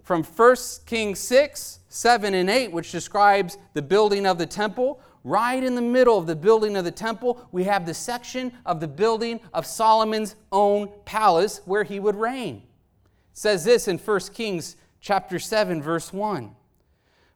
from 0.02 0.24
1 0.24 0.56
Kings 0.86 1.18
6, 1.20 1.80
7, 1.88 2.34
and 2.34 2.50
8, 2.50 2.72
which 2.72 2.92
describes 2.92 3.58
the 3.74 3.82
building 3.82 4.26
of 4.26 4.38
the 4.38 4.46
temple, 4.46 5.00
right 5.24 5.62
in 5.62 5.74
the 5.74 5.82
middle 5.82 6.18
of 6.18 6.26
the 6.26 6.36
building 6.36 6.76
of 6.76 6.84
the 6.84 6.90
temple, 6.90 7.46
we 7.52 7.64
have 7.64 7.86
the 7.86 7.94
section 7.94 8.52
of 8.64 8.80
the 8.80 8.88
building 8.88 9.40
of 9.52 9.66
Solomon's 9.66 10.36
own 10.50 10.90
palace 11.04 11.60
where 11.64 11.84
he 11.84 12.00
would 12.00 12.16
reign. 12.16 12.56
It 12.56 13.38
says 13.38 13.64
this 13.64 13.88
in 13.88 13.98
1 13.98 14.20
Kings 14.34 14.76
chapter 15.00 15.38
7, 15.38 15.82
verse 15.82 16.12
1. 16.12 16.54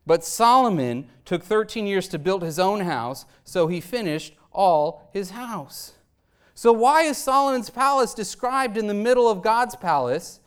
But 0.06 0.24
Solomon 0.24 1.08
took 1.24 1.42
13 1.42 1.87
years 1.87 2.08
to 2.08 2.18
build 2.18 2.42
his 2.42 2.58
own 2.58 2.80
house, 2.80 3.24
so 3.44 3.66
he 3.66 3.80
finished 3.80 4.34
all 4.52 5.08
his 5.12 5.30
house. 5.30 5.93
So, 6.55 6.73
why 6.73 7.03
is 7.03 7.19
Solomon's 7.19 7.71
palace 7.71 8.14
described 8.14 8.77
in 8.77 8.87
the 8.87 8.95
middle 8.95 9.29
of 9.29 9.43
God's 9.43 9.77
palace? 9.77 10.40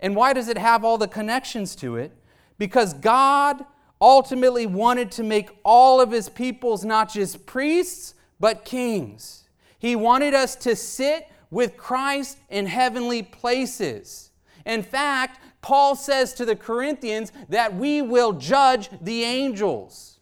And 0.00 0.14
why 0.14 0.32
does 0.32 0.48
it 0.48 0.58
have 0.58 0.84
all 0.84 0.98
the 0.98 1.08
connections 1.08 1.74
to 1.76 1.96
it? 1.96 2.12
because 2.58 2.94
God 2.94 3.64
ultimately 4.00 4.66
wanted 4.66 5.10
to 5.12 5.22
make 5.22 5.50
all 5.64 6.00
of 6.00 6.10
his 6.10 6.28
peoples 6.28 6.84
not 6.84 7.12
just 7.12 7.46
priests, 7.46 8.14
but 8.38 8.64
kings. 8.64 9.44
He 9.78 9.96
wanted 9.96 10.34
us 10.34 10.56
to 10.56 10.76
sit 10.76 11.28
with 11.50 11.76
Christ 11.76 12.38
in 12.48 12.66
heavenly 12.66 13.22
places. 13.22 14.30
In 14.66 14.82
fact, 14.82 15.40
Paul 15.62 15.94
says 15.96 16.34
to 16.34 16.44
the 16.44 16.56
Corinthians 16.56 17.32
that 17.48 17.74
we 17.74 18.02
will 18.02 18.32
judge 18.32 18.90
the 19.00 19.24
angels. 19.24 20.13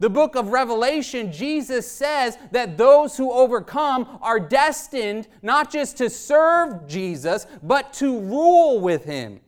The 0.00 0.10
book 0.10 0.34
of 0.34 0.48
Revelation, 0.48 1.30
Jesus 1.30 1.86
says 1.86 2.38
that 2.52 2.78
those 2.78 3.18
who 3.18 3.30
overcome 3.30 4.18
are 4.22 4.40
destined 4.40 5.28
not 5.42 5.70
just 5.70 5.98
to 5.98 6.08
serve 6.08 6.88
Jesus, 6.88 7.46
but 7.62 7.92
to 7.94 8.18
rule 8.18 8.80
with 8.80 9.04
him. 9.04 9.40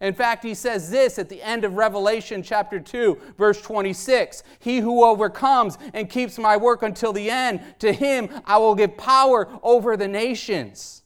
In 0.00 0.14
fact, 0.14 0.44
he 0.44 0.54
says 0.54 0.90
this 0.90 1.18
at 1.18 1.28
the 1.28 1.42
end 1.42 1.64
of 1.64 1.74
Revelation 1.74 2.44
chapter 2.44 2.78
2, 2.78 3.18
verse 3.36 3.60
26 3.60 4.44
He 4.60 4.78
who 4.78 5.04
overcomes 5.04 5.76
and 5.92 6.08
keeps 6.08 6.38
my 6.38 6.56
work 6.56 6.82
until 6.82 7.12
the 7.12 7.28
end, 7.28 7.60
to 7.80 7.92
him 7.92 8.28
I 8.44 8.58
will 8.58 8.76
give 8.76 8.96
power 8.96 9.48
over 9.62 9.96
the 9.96 10.06
nations. 10.06 11.02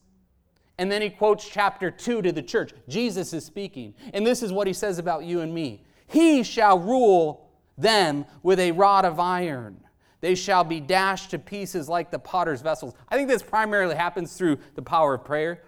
And 0.76 0.92
then 0.92 1.00
he 1.00 1.08
quotes 1.08 1.48
chapter 1.48 1.90
2 1.90 2.20
to 2.22 2.32
the 2.32 2.42
church. 2.42 2.72
Jesus 2.88 3.32
is 3.32 3.46
speaking. 3.46 3.94
And 4.12 4.26
this 4.26 4.42
is 4.42 4.52
what 4.52 4.66
he 4.66 4.72
says 4.72 4.98
about 4.98 5.24
you 5.24 5.40
and 5.40 5.54
me 5.54 5.84
He 6.06 6.42
shall 6.42 6.78
rule 6.78 7.49
them 7.80 8.24
with 8.42 8.60
a 8.60 8.72
rod 8.72 9.04
of 9.04 9.18
iron. 9.18 9.80
They 10.20 10.34
shall 10.34 10.64
be 10.64 10.80
dashed 10.80 11.30
to 11.30 11.38
pieces 11.38 11.88
like 11.88 12.10
the 12.10 12.18
potter's 12.18 12.60
vessels. 12.60 12.94
I 13.08 13.16
think 13.16 13.28
this 13.28 13.42
primarily 13.42 13.94
happens 13.94 14.36
through 14.36 14.58
the 14.74 14.82
power 14.82 15.14
of 15.14 15.24
prayer. 15.24 15.62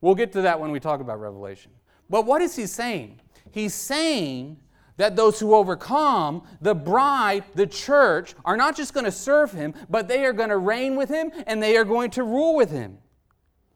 We'll 0.00 0.14
get 0.14 0.32
to 0.32 0.42
that 0.42 0.60
when 0.60 0.70
we 0.70 0.80
talk 0.80 1.00
about 1.00 1.20
Revelation. 1.20 1.72
But 2.08 2.24
what 2.24 2.40
is 2.40 2.56
he 2.56 2.66
saying? 2.66 3.20
He's 3.50 3.74
saying 3.74 4.58
that 4.96 5.16
those 5.16 5.38
who 5.38 5.54
overcome, 5.54 6.42
the 6.60 6.74
bride, 6.74 7.44
the 7.54 7.66
church, 7.66 8.34
are 8.44 8.56
not 8.56 8.76
just 8.76 8.94
going 8.94 9.04
to 9.04 9.12
serve 9.12 9.52
him, 9.52 9.74
but 9.90 10.08
they 10.08 10.24
are 10.24 10.32
going 10.32 10.48
to 10.48 10.56
reign 10.56 10.96
with 10.96 11.08
him 11.08 11.30
and 11.46 11.62
they 11.62 11.76
are 11.76 11.84
going 11.84 12.10
to 12.12 12.22
rule 12.22 12.54
with 12.54 12.70
him. 12.70 12.98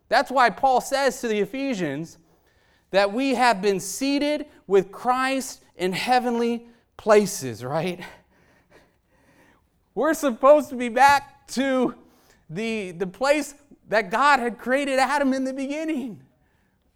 That's 0.08 0.30
why 0.30 0.50
Paul 0.50 0.80
says 0.80 1.20
to 1.20 1.28
the 1.28 1.40
Ephesians 1.40 2.18
that 2.90 3.12
we 3.12 3.34
have 3.34 3.62
been 3.62 3.80
seated 3.80 4.46
with 4.66 4.90
Christ 4.90 5.62
in 5.76 5.92
heavenly 5.92 6.66
places, 7.00 7.64
right? 7.64 8.04
We're 9.94 10.12
supposed 10.12 10.68
to 10.68 10.76
be 10.76 10.90
back 10.90 11.48
to 11.48 11.94
the, 12.50 12.90
the 12.90 13.06
place 13.06 13.54
that 13.88 14.10
God 14.10 14.38
had 14.38 14.58
created 14.58 14.98
Adam 14.98 15.32
in 15.32 15.44
the 15.44 15.54
beginning. 15.54 16.20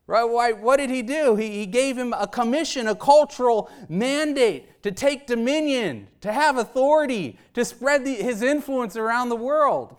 Right? 0.06 0.24
What 0.24 0.76
did 0.76 0.90
he 0.90 1.00
do? 1.00 1.36
He, 1.36 1.48
he 1.52 1.64
gave 1.64 1.96
him 1.96 2.12
a 2.12 2.26
commission, 2.26 2.86
a 2.86 2.94
cultural 2.94 3.70
mandate 3.88 4.82
to 4.82 4.92
take 4.92 5.26
dominion, 5.26 6.08
to 6.20 6.30
have 6.30 6.58
authority, 6.58 7.38
to 7.54 7.64
spread 7.64 8.04
the, 8.04 8.14
his 8.14 8.42
influence 8.42 8.96
around 8.96 9.30
the 9.30 9.36
world. 9.36 9.96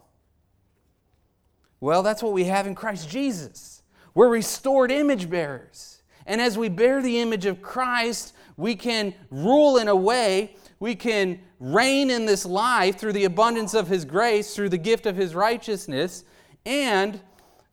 Well, 1.80 2.04
that's 2.04 2.22
what 2.22 2.34
we 2.34 2.44
have 2.44 2.68
in 2.68 2.76
Christ 2.76 3.10
Jesus. 3.10 3.82
We're 4.14 4.30
restored 4.30 4.92
image 4.92 5.32
bearers. 5.32 6.04
And 6.28 6.40
as 6.40 6.60
we 6.60 6.70
bear 6.70 7.02
the 7.02 7.20
image 7.20 7.48
of 7.48 7.64
Christ, 7.64 8.35
we 8.58 8.76
can 8.76 9.14
rule 9.30 9.78
in 9.78 9.88
a 9.88 9.96
way, 9.96 10.56
we 10.80 10.96
can 10.96 11.40
reign 11.60 12.10
in 12.10 12.26
this 12.26 12.46
life 12.46 12.98
through 12.98 13.14
the 13.14 13.26
abundance 13.26 13.74
of 13.74 13.88
His 13.88 14.06
grace, 14.06 14.56
through 14.56 14.70
the 14.70 14.78
gift 14.78 15.06
of 15.06 15.16
His 15.16 15.36
righteousness, 15.36 16.24
and 16.66 17.20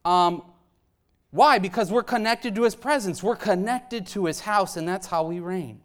um, 0.05 0.43
why? 1.31 1.59
Because 1.59 1.91
we're 1.91 2.03
connected 2.03 2.55
to 2.57 2.63
His 2.63 2.75
presence. 2.75 3.23
We're 3.23 3.37
connected 3.37 4.07
to 4.09 4.27
His 4.27 4.41
house, 4.41 4.77
and 4.77 4.87
that's 4.87 5.07
how 5.07 5.25
we 5.25 5.41
reign. 5.41 5.81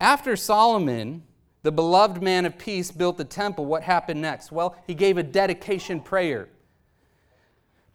After 0.00 0.36
Solomon, 0.36 1.22
the 1.62 1.72
beloved 1.72 2.22
man 2.22 2.46
of 2.46 2.58
peace, 2.58 2.90
built 2.90 3.16
the 3.16 3.24
temple, 3.24 3.64
what 3.64 3.82
happened 3.82 4.20
next? 4.20 4.52
Well, 4.52 4.76
he 4.86 4.94
gave 4.94 5.16
a 5.18 5.22
dedication 5.22 6.00
prayer. 6.00 6.48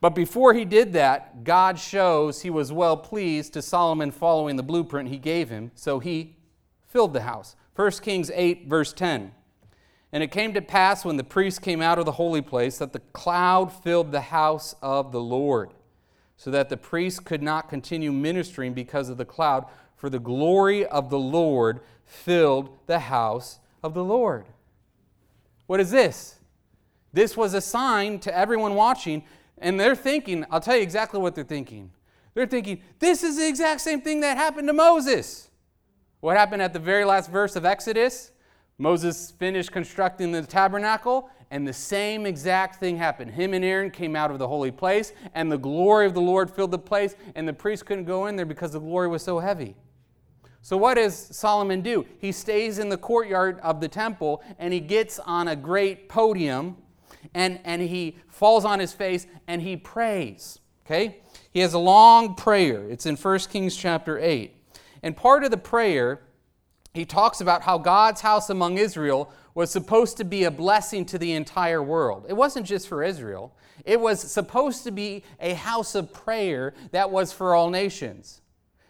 But 0.02 0.16
before 0.16 0.54
he 0.54 0.64
did 0.64 0.94
that, 0.94 1.44
God 1.44 1.78
shows 1.78 2.42
he 2.42 2.50
was 2.50 2.72
well 2.72 2.96
pleased 2.96 3.54
to 3.54 3.62
Solomon 3.62 4.12
following 4.12 4.56
the 4.56 4.64
blueprint 4.64 5.10
he 5.10 5.18
gave 5.18 5.50
him, 5.50 5.72
so 5.76 6.00
he 6.00 6.38
filled 6.88 7.14
the 7.14 7.22
house. 7.22 7.56
1 7.76 7.92
Kings 8.02 8.32
8, 8.34 8.68
verse 8.68 8.94
10. 8.94 9.32
And 10.12 10.24
it 10.24 10.32
came 10.32 10.54
to 10.54 10.62
pass 10.62 11.06
when 11.06 11.18
the 11.18 11.24
priest 11.24 11.62
came 11.62 11.82
out 11.82 12.00
of 12.00 12.06
the 12.06 12.14
holy 12.14 12.42
place 12.42 12.78
that 12.78 12.94
the 12.94 13.02
cloud 13.14 13.72
filled 13.72 14.12
the 14.12 14.22
house 14.22 14.74
of 14.82 15.12
the 15.12 15.22
Lord, 15.22 15.72
so 16.38 16.50
that 16.50 16.70
the 16.70 16.78
priest 16.78 17.26
could 17.26 17.44
not 17.44 17.70
continue 17.70 18.12
ministering 18.12 18.74
because 18.74 19.10
of 19.10 19.18
the 19.18 19.26
cloud, 19.26 19.66
for 19.96 20.10
the 20.10 20.20
glory 20.20 20.86
of 20.86 21.10
the 21.10 21.20
Lord 21.20 21.82
filled 22.06 22.70
the 22.88 23.00
house 23.00 23.60
of 23.84 23.94
the 23.94 24.04
Lord. 24.04 24.46
What 25.68 25.82
is 25.82 25.92
this? 25.92 26.40
This 27.12 27.36
was 27.36 27.54
a 27.54 27.62
sign 27.62 28.20
to 28.20 28.36
everyone 28.36 28.76
watching, 28.76 29.24
and 29.62 29.80
they're 29.80 29.96
thinking, 29.96 30.46
I'll 30.50 30.62
tell 30.62 30.76
you 30.76 30.84
exactly 30.84 31.20
what 31.20 31.36
they're 31.36 31.44
thinking. 31.44 31.92
They're 32.34 32.48
thinking, 32.48 32.82
this 33.00 33.24
is 33.24 33.38
the 33.38 33.48
exact 33.48 33.82
same 33.82 34.02
thing 34.02 34.22
that 34.22 34.38
happened 34.38 34.68
to 34.68 34.74
Moses. 34.74 35.50
What 36.20 36.38
happened 36.38 36.62
at 36.62 36.74
the 36.74 36.80
very 36.80 37.06
last 37.06 37.30
verse 37.30 37.56
of 37.56 37.66
Exodus? 37.66 38.32
Moses 38.78 39.32
finished 39.32 39.72
constructing 39.72 40.32
the 40.32 40.42
tabernacle, 40.42 41.30
and 41.52 41.68
the 41.68 41.74
same 41.74 42.26
exact 42.26 42.80
thing 42.80 42.98
happened. 42.98 43.32
Him 43.32 43.54
and 43.54 43.66
Aaron 43.66 43.92
came 43.92 44.16
out 44.16 44.32
of 44.32 44.40
the 44.40 44.48
holy 44.48 44.72
place, 44.72 45.14
and 45.34 45.52
the 45.52 45.58
glory 45.58 46.06
of 46.06 46.14
the 46.14 46.22
Lord 46.22 46.50
filled 46.50 46.72
the 46.72 46.80
place, 46.80 47.16
and 47.36 47.48
the 47.48 47.54
priest 47.54 47.86
couldn't 47.86 48.06
go 48.06 48.28
in 48.28 48.36
there 48.36 48.46
because 48.46 48.72
the 48.72 48.80
glory 48.80 49.08
was 49.08 49.24
so 49.24 49.40
heavy. 49.40 49.76
So, 50.62 50.78
what 50.78 50.96
does 50.96 51.16
Solomon 51.16 51.82
do? 51.82 52.06
He 52.20 52.32
stays 52.32 52.80
in 52.80 52.90
the 52.90 52.98
courtyard 52.98 53.60
of 53.62 53.80
the 53.80 53.88
temple 53.88 54.44
and 54.58 54.74
he 54.74 54.80
gets 54.80 55.18
on 55.20 55.48
a 55.48 55.56
great 55.56 56.10
podium 56.10 56.78
and, 57.34 57.60
and 57.64 57.82
he 57.82 58.18
falls 58.28 58.66
on 58.66 58.80
his 58.80 58.94
face 58.94 59.28
and 59.48 59.62
he 59.62 59.78
prays. 59.78 60.60
Okay? 60.86 61.18
He 61.52 61.60
has 61.60 61.74
a 61.74 61.80
long 61.80 62.36
prayer. 62.36 62.90
It's 62.90 63.06
in 63.06 63.16
1 63.16 63.40
Kings 63.52 63.76
chapter 63.76 64.18
8. 64.20 64.56
And 65.04 65.16
part 65.16 65.44
of 65.44 65.52
the 65.52 65.58
prayer 65.58 66.22
he 66.94 67.06
talks 67.06 67.40
about 67.40 67.62
how 67.62 67.78
God's 67.78 68.22
house 68.22 68.50
among 68.50 68.78
Israel 68.78 69.32
was 69.54 69.72
supposed 69.72 70.18
to 70.18 70.24
be 70.24 70.44
a 70.44 70.52
blessing 70.52 71.06
to 71.06 71.18
the 71.18 71.34
entire 71.34 71.84
world. 71.84 72.26
It 72.28 72.34
wasn't 72.34 72.66
just 72.66 72.88
for 72.88 73.04
Israel, 73.04 73.56
it 73.86 74.00
was 74.00 74.20
supposed 74.20 74.84
to 74.84 74.92
be 74.92 75.24
a 75.40 75.54
house 75.54 75.96
of 75.96 76.12
prayer 76.12 76.74
that 76.92 77.12
was 77.12 77.32
for 77.32 77.56
all 77.56 77.70
nations. 77.70 78.42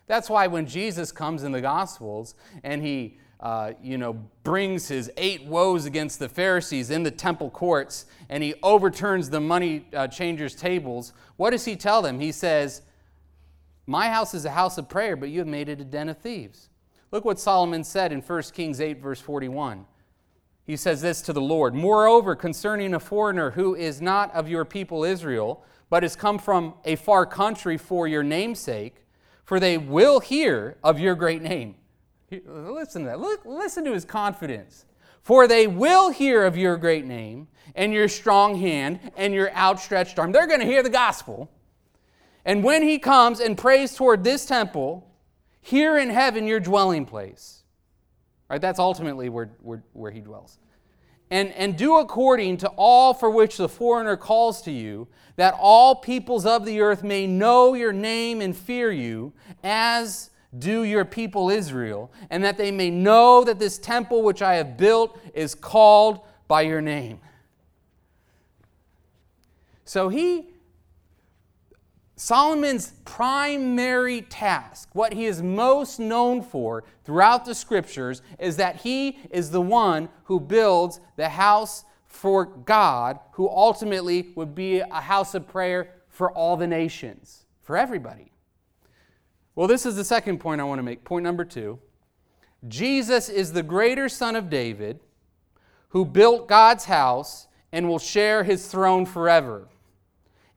That's 0.07 0.29
why 0.29 0.47
when 0.47 0.65
Jesus 0.65 1.11
comes 1.11 1.43
in 1.43 1.51
the 1.51 1.61
Gospels 1.61 2.33
and 2.63 2.81
he 2.81 3.19
uh, 3.39 3.71
you 3.81 3.97
know, 3.97 4.13
brings 4.43 4.87
his 4.87 5.09
eight 5.15 5.45
woes 5.45 5.85
against 5.85 6.19
the 6.19 6.27
Pharisees 6.27 6.89
in 6.89 7.03
the 7.03 7.11
temple 7.11 7.49
courts 7.49 8.05
and 8.29 8.43
he 8.43 8.53
overturns 8.61 9.29
the 9.29 9.39
money 9.39 9.85
uh, 9.93 10.07
changers' 10.07 10.55
tables, 10.55 11.13
what 11.37 11.51
does 11.51 11.65
he 11.65 11.75
tell 11.75 12.01
them? 12.01 12.19
He 12.19 12.31
says, 12.31 12.81
My 13.87 14.09
house 14.09 14.33
is 14.33 14.45
a 14.45 14.51
house 14.51 14.77
of 14.77 14.89
prayer, 14.89 15.15
but 15.15 15.29
you 15.29 15.39
have 15.39 15.47
made 15.47 15.69
it 15.69 15.79
a 15.79 15.85
den 15.85 16.09
of 16.09 16.17
thieves. 16.17 16.69
Look 17.11 17.25
what 17.25 17.39
Solomon 17.39 17.83
said 17.83 18.11
in 18.11 18.21
1 18.21 18.41
Kings 18.53 18.79
8, 18.79 19.01
verse 19.01 19.19
41. 19.19 19.85
He 20.65 20.75
says 20.75 21.01
this 21.01 21.21
to 21.23 21.33
the 21.33 21.41
Lord 21.41 21.73
Moreover, 21.73 22.35
concerning 22.35 22.93
a 22.93 22.99
foreigner 22.99 23.51
who 23.51 23.73
is 23.73 24.01
not 24.01 24.31
of 24.35 24.47
your 24.47 24.65
people 24.65 25.03
Israel, 25.03 25.63
but 25.89 26.03
has 26.03 26.15
come 26.15 26.37
from 26.37 26.75
a 26.85 26.95
far 26.95 27.25
country 27.25 27.77
for 27.77 28.07
your 28.07 28.21
namesake, 28.21 29.07
for 29.43 29.59
they 29.59 29.79
will 29.79 30.19
hear 30.19 30.77
of 30.83 30.99
your 30.99 31.15
great 31.15 31.41
name. 31.41 31.73
Listen 32.31 33.03
to 33.03 33.07
that. 33.09 33.19
Look, 33.19 33.45
listen 33.45 33.83
to 33.85 33.93
his 33.93 34.05
confidence. 34.05 34.85
For 35.21 35.47
they 35.47 35.67
will 35.67 36.09
hear 36.09 36.45
of 36.45 36.57
your 36.57 36.77
great 36.77 37.05
name 37.05 37.47
and 37.75 37.93
your 37.93 38.07
strong 38.07 38.59
hand 38.59 38.99
and 39.17 39.33
your 39.33 39.53
outstretched 39.53 40.17
arm. 40.17 40.31
They're 40.31 40.47
going 40.47 40.61
to 40.61 40.65
hear 40.65 40.83
the 40.83 40.89
gospel. 40.89 41.51
And 42.45 42.63
when 42.63 42.83
he 42.83 42.99
comes 42.99 43.39
and 43.39 43.57
prays 43.57 43.95
toward 43.95 44.23
this 44.23 44.45
temple, 44.45 45.07
here 45.61 45.97
in 45.97 46.09
heaven, 46.09 46.47
your 46.47 46.59
dwelling 46.59 47.05
place. 47.05 47.63
Right? 48.49 48.61
That's 48.61 48.79
ultimately 48.79 49.29
where, 49.29 49.51
where, 49.61 49.83
where 49.93 50.11
he 50.11 50.21
dwells. 50.21 50.57
And, 51.29 51.51
and 51.51 51.77
do 51.77 51.97
according 51.97 52.57
to 52.57 52.69
all 52.69 53.13
for 53.13 53.29
which 53.29 53.57
the 53.57 53.69
foreigner 53.69 54.17
calls 54.17 54.63
to 54.63 54.71
you, 54.71 55.07
that 55.35 55.53
all 55.59 55.95
peoples 55.95 56.45
of 56.45 56.65
the 56.65 56.81
earth 56.81 57.03
may 57.03 57.27
know 57.27 57.75
your 57.75 57.93
name 57.93 58.41
and 58.41 58.57
fear 58.57 58.91
you, 58.91 59.33
as 59.63 60.31
do 60.57 60.83
your 60.83 61.05
people 61.05 61.49
Israel, 61.49 62.11
and 62.29 62.43
that 62.43 62.57
they 62.57 62.71
may 62.71 62.89
know 62.89 63.43
that 63.43 63.59
this 63.59 63.77
temple 63.77 64.23
which 64.23 64.41
I 64.41 64.55
have 64.55 64.77
built 64.77 65.19
is 65.33 65.53
called 65.53 66.21
by 66.47 66.61
your 66.61 66.81
name. 66.81 67.19
So 69.85 70.09
he 70.09 70.47
Solomon's 72.19 72.91
primary 73.05 74.21
task, 74.23 74.89
what 74.91 75.13
he 75.13 75.25
is 75.25 75.41
most 75.41 76.01
known 76.01 76.41
for 76.41 76.83
throughout 77.05 77.45
the 77.45 77.55
scriptures, 77.55 78.21
is 78.37 78.57
that 78.57 78.75
he 78.75 79.19
is 79.31 79.51
the 79.51 79.61
one 79.61 80.09
who 80.25 80.37
builds 80.37 80.99
the 81.15 81.29
house 81.29 81.85
for 82.07 82.45
God, 82.45 83.19
who 83.31 83.47
ultimately 83.47 84.33
would 84.35 84.53
be 84.53 84.79
a 84.79 84.99
house 84.99 85.33
of 85.33 85.47
prayer 85.47 85.91
for 86.09 86.29
all 86.31 86.57
the 86.57 86.67
nations, 86.67 87.45
for 87.61 87.77
everybody. 87.77 88.28
Well, 89.59 89.67
this 89.67 89.85
is 89.85 89.97
the 89.97 90.05
second 90.05 90.37
point 90.37 90.61
I 90.61 90.63
want 90.63 90.79
to 90.79 90.83
make. 90.83 91.03
Point 91.03 91.25
number 91.25 91.43
two 91.43 91.79
Jesus 92.69 93.27
is 93.27 93.51
the 93.51 93.61
greater 93.61 94.07
son 94.07 94.37
of 94.37 94.49
David 94.49 95.01
who 95.89 96.05
built 96.05 96.47
God's 96.47 96.85
house 96.85 97.49
and 97.73 97.89
will 97.89 97.99
share 97.99 98.45
his 98.45 98.67
throne 98.67 99.05
forever, 99.05 99.67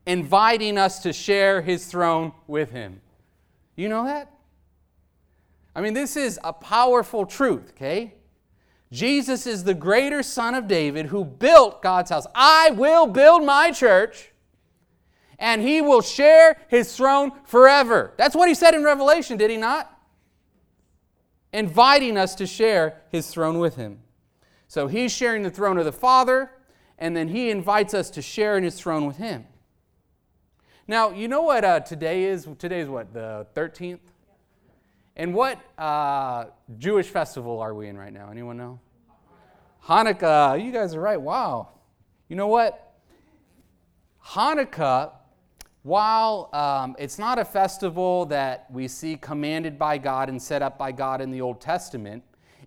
inviting 0.06 0.78
us 0.78 1.00
to 1.00 1.12
share 1.12 1.62
his 1.62 1.86
throne 1.86 2.30
with 2.46 2.70
him. 2.70 3.00
You 3.74 3.88
know 3.88 4.04
that? 4.04 4.30
I 5.74 5.80
mean, 5.80 5.94
this 5.94 6.14
is 6.14 6.38
a 6.44 6.52
powerful 6.52 7.26
truth, 7.26 7.72
okay? 7.72 8.14
Jesus 8.92 9.48
is 9.48 9.64
the 9.64 9.74
greater 9.74 10.22
son 10.22 10.54
of 10.54 10.68
David 10.68 11.06
who 11.06 11.24
built 11.24 11.82
God's 11.82 12.10
house. 12.10 12.28
I 12.36 12.70
will 12.70 13.08
build 13.08 13.44
my 13.44 13.72
church 13.72 14.31
and 15.42 15.60
he 15.60 15.82
will 15.82 16.00
share 16.00 16.56
his 16.68 16.96
throne 16.96 17.32
forever. 17.44 18.14
That's 18.16 18.36
what 18.36 18.48
he 18.48 18.54
said 18.54 18.74
in 18.74 18.84
Revelation, 18.84 19.36
did 19.36 19.50
he 19.50 19.56
not? 19.56 19.92
Inviting 21.52 22.16
us 22.16 22.36
to 22.36 22.46
share 22.46 23.02
his 23.10 23.28
throne 23.28 23.58
with 23.58 23.74
him. 23.74 23.98
So 24.68 24.86
he's 24.86 25.12
sharing 25.12 25.42
the 25.42 25.50
throne 25.50 25.78
of 25.78 25.84
the 25.84 25.92
Father, 25.92 26.52
and 26.96 27.16
then 27.16 27.26
he 27.26 27.50
invites 27.50 27.92
us 27.92 28.08
to 28.10 28.22
share 28.22 28.56
in 28.56 28.62
his 28.62 28.80
throne 28.80 29.04
with 29.04 29.16
him. 29.16 29.44
Now, 30.86 31.10
you 31.10 31.26
know 31.26 31.42
what 31.42 31.64
uh, 31.64 31.80
today 31.80 32.22
is? 32.24 32.46
Today 32.58 32.80
is 32.80 32.88
what, 32.88 33.12
the 33.12 33.48
13th? 33.56 33.98
And 35.16 35.34
what 35.34 35.58
uh, 35.76 36.46
Jewish 36.78 37.08
festival 37.08 37.58
are 37.58 37.74
we 37.74 37.88
in 37.88 37.98
right 37.98 38.12
now? 38.12 38.30
Anyone 38.30 38.56
know? 38.56 38.78
Hanukkah. 39.86 40.64
You 40.64 40.70
guys 40.70 40.94
are 40.94 41.00
right. 41.00 41.20
Wow. 41.20 41.70
You 42.28 42.36
know 42.36 42.46
what? 42.46 42.94
Hanukkah, 44.24 45.10
while 45.82 46.48
um, 46.52 46.94
it's 46.98 47.18
not 47.18 47.38
a 47.38 47.44
festival 47.44 48.26
that 48.26 48.66
we 48.70 48.86
see 48.86 49.16
commanded 49.16 49.78
by 49.78 49.98
God 49.98 50.28
and 50.28 50.40
set 50.40 50.62
up 50.62 50.78
by 50.78 50.92
God 50.92 51.20
in 51.20 51.30
the 51.30 51.40
Old 51.40 51.60
Testament, 51.60 52.22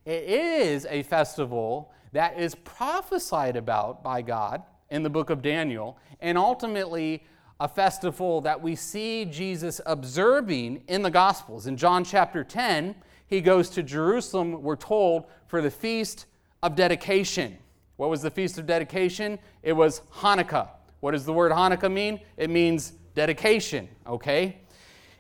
it 0.06 0.24
is 0.24 0.86
a 0.90 1.04
festival 1.04 1.92
that 2.12 2.38
is 2.38 2.56
prophesied 2.56 3.56
about 3.56 4.04
by 4.04 4.22
God 4.22 4.64
in 4.90 5.04
the 5.04 5.10
book 5.10 5.30
of 5.30 5.42
Daniel 5.42 5.98
and 6.20 6.38
ultimately 6.38 7.24
a 7.60 7.68
festival 7.68 8.42
that 8.42 8.62
we 8.62 8.76
see 8.76 9.24
Jesus 9.26 9.80
observing 9.86 10.84
in 10.88 11.02
the 11.02 11.10
Gospels. 11.10 11.68
In 11.68 11.78
John 11.78 12.04
chapter 12.04 12.44
10, 12.44 12.96
he 13.28 13.40
goes 13.40 13.70
to 13.72 13.84
Jerusalem, 13.84 14.62
we're 14.62 14.76
told, 14.76 15.26
for 15.48 15.62
the 15.62 15.72
feast 15.72 16.26
of 16.62 16.76
dedication. 16.76 17.58
What 17.96 18.10
was 18.10 18.22
the 18.22 18.30
feast 18.30 18.58
of 18.58 18.66
dedication? 18.66 19.40
It 19.64 19.74
was 19.74 20.02
Hanukkah. 20.16 20.68
What 21.00 21.12
does 21.12 21.26
the 21.26 21.34
word 21.34 21.52
Hanukkah 21.54 21.92
mean? 21.92 22.20
It 22.36 22.50
means 22.50 22.94
dedication, 23.16 23.90
okay? 24.06 24.58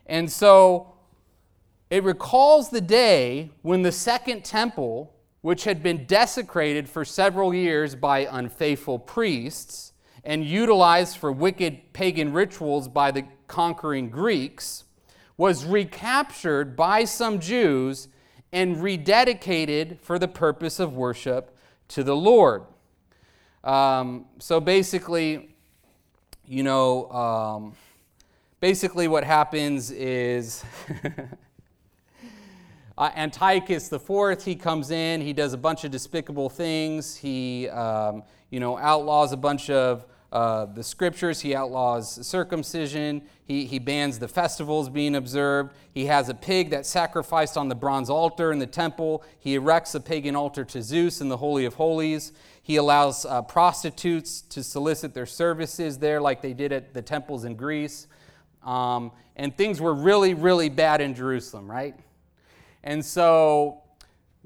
And 0.06 0.32
so 0.32 0.94
it 1.90 2.04
recalls 2.04 2.70
the 2.70 2.82
day 2.82 3.52
when 3.62 3.82
the 3.82 3.92
second 3.92 4.44
temple, 4.44 5.14
which 5.42 5.64
had 5.64 5.82
been 5.82 6.06
desecrated 6.06 6.88
for 6.90 7.06
several 7.06 7.54
years 7.54 7.96
by 7.96 8.28
unfaithful 8.32 9.00
priests, 9.00 9.94
and 10.24 10.44
utilized 10.44 11.18
for 11.18 11.32
wicked 11.32 11.94
pagan 11.94 12.34
rituals 12.34 12.88
by 12.88 13.12
the 13.12 13.24
conquering 13.48 14.10
Greeks, 14.10 14.84
was 15.38 15.66
recaptured 15.66 16.76
by 16.76 17.04
some 17.04 17.40
Jews 17.40 18.08
and 18.52 18.78
rededicated 18.78 20.00
for 20.00 20.18
the 20.18 20.28
purpose 20.28 20.80
of 20.80 20.96
worship 20.96 21.56
to 21.90 22.04
the 22.04 22.16
Lord. 22.16 22.64
Um, 23.64 24.26
so 24.40 24.60
basically, 24.60 25.56
you 26.48 26.64
know, 26.64 27.12
um, 27.12 27.74
basically 28.66 29.08
what 29.08 29.24
happens 29.24 29.92
is 29.92 30.66
uh, 32.98 33.12
Antiochus 33.16 33.94
IV, 33.94 34.42
he 34.42 34.56
comes 34.56 34.90
in, 34.90 35.22
he 35.22 35.34
does 35.34 35.54
a 35.54 35.58
bunch 35.58 35.84
of 35.84 35.92
despicable 35.92 36.50
things. 36.50 37.16
He, 37.16 37.70
um, 37.70 38.24
you 38.50 38.60
know, 38.60 38.76
outlaws 38.80 39.34
a 39.34 39.38
bunch 39.38 39.70
of 39.70 40.08
uh, 40.32 40.66
the 40.66 40.82
scriptures. 40.84 41.42
He 41.42 41.54
outlaws 41.54 42.26
circumcision. 42.26 43.22
He, 43.44 43.68
he 43.68 43.78
bans 43.78 44.18
the 44.18 44.28
festivals 44.28 44.90
being 44.90 45.16
observed. 45.16 45.76
He 45.94 46.08
has 46.08 46.30
a 46.30 46.34
pig 46.34 46.72
that's 46.72 46.90
sacrificed 46.90 47.58
on 47.58 47.70
the 47.70 47.76
bronze 47.76 48.10
altar 48.10 48.52
in 48.52 48.58
the 48.58 48.66
temple. 48.66 49.24
He 49.38 49.54
erects 49.54 49.94
a 49.94 50.00
pagan 50.00 50.36
altar 50.36 50.66
to 50.66 50.82
Zeus 50.82 51.22
in 51.22 51.30
the 51.30 51.38
Holy 51.38 51.66
of 51.66 51.76
Holies. 51.76 52.32
He 52.64 52.78
allows 52.78 53.28
uh, 53.28 53.44
prostitutes 53.44 54.42
to 54.42 54.64
solicit 54.64 55.14
their 55.14 55.28
services 55.28 56.00
there, 56.00 56.20
like 56.20 56.42
they 56.42 56.54
did 56.54 56.72
at 56.72 56.96
the 56.96 57.04
temples 57.04 57.46
in 57.46 57.54
Greece. 57.54 58.08
Um, 58.66 59.12
and 59.36 59.56
things 59.56 59.80
were 59.80 59.94
really, 59.94 60.34
really 60.34 60.70
bad 60.70 61.02
in 61.02 61.14
Jerusalem, 61.14 61.70
right? 61.70 61.96
And 62.84 63.04
so, 63.04 63.84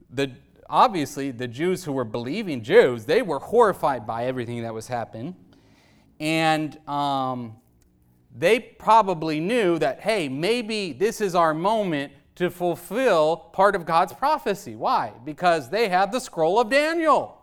the, 0.10 0.32
obviously, 0.70 1.32
the 1.32 1.48
Jews 1.48 1.84
who 1.84 1.94
were 1.94 2.06
believing 2.06 2.64
Jews, 2.64 3.06
they 3.06 3.22
were 3.22 3.40
horrified 3.40 4.06
by 4.06 4.26
everything 4.26 4.64
that 4.64 4.74
was 4.74 4.88
happening. 4.88 5.36
And 6.20 6.78
um, 6.88 7.56
they 8.36 8.60
probably 8.60 9.40
knew 9.40 9.80
that, 9.80 10.02
hey, 10.02 10.28
maybe 10.28 10.94
this 10.94 11.22
is 11.22 11.36
our 11.36 11.54
moment 11.54 12.12
to 12.36 12.50
fulfill 12.50 13.38
part 13.38 13.76
of 13.76 13.86
God's 13.86 14.14
prophecy. 14.14 14.76
Why? 14.76 15.14
Because 15.26 15.70
they 15.70 15.90
had 15.90 16.12
the 16.12 16.20
scroll 16.20 16.60
of 16.60 16.70
Daniel. 16.70 17.38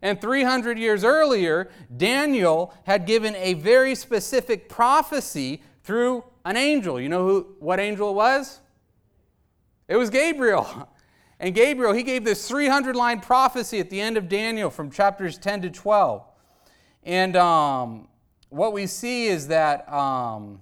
And 0.00 0.20
300 0.20 0.78
years 0.78 1.02
earlier, 1.02 1.70
Daniel 1.96 2.72
had 2.84 3.06
given 3.06 3.34
a 3.36 3.54
very 3.54 3.94
specific 3.94 4.68
prophecy 4.68 5.62
through 5.88 6.22
an 6.44 6.58
angel. 6.58 7.00
You 7.00 7.08
know 7.08 7.26
who, 7.26 7.46
what 7.60 7.80
angel 7.80 8.10
it 8.10 8.12
was? 8.12 8.60
It 9.88 9.96
was 9.96 10.10
Gabriel. 10.10 10.88
And 11.40 11.54
Gabriel, 11.54 11.92
he 11.92 12.02
gave 12.02 12.24
this 12.24 12.48
300 12.48 12.96
line 12.96 13.20
prophecy 13.20 13.78
at 13.78 13.90
the 13.90 14.00
end 14.00 14.16
of 14.16 14.28
Daniel 14.28 14.70
from 14.70 14.90
chapters 14.90 15.38
10 15.38 15.62
to 15.62 15.70
12. 15.70 16.24
And 17.04 17.36
um, 17.36 18.08
what 18.48 18.72
we 18.72 18.88
see 18.88 19.28
is 19.28 19.46
that 19.46 19.88
um, 19.88 20.60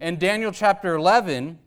in 0.00 0.18
Daniel 0.18 0.50
chapter 0.50 0.94
11, 0.94 1.58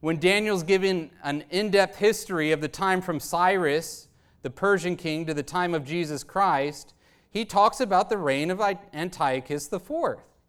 when 0.00 0.18
Daniel's 0.18 0.62
given 0.62 1.10
an 1.22 1.44
in 1.50 1.70
depth 1.70 1.96
history 1.96 2.52
of 2.52 2.62
the 2.62 2.68
time 2.68 3.02
from 3.02 3.20
Cyrus, 3.20 4.08
the 4.40 4.48
Persian 4.48 4.96
king, 4.96 5.26
to 5.26 5.34
the 5.34 5.42
time 5.42 5.74
of 5.74 5.84
Jesus 5.84 6.24
Christ, 6.24 6.94
he 7.30 7.44
talks 7.44 7.80
about 7.80 8.08
the 8.08 8.16
reign 8.16 8.50
of 8.50 8.62
Antiochus 8.94 9.70
IV. 9.70 9.90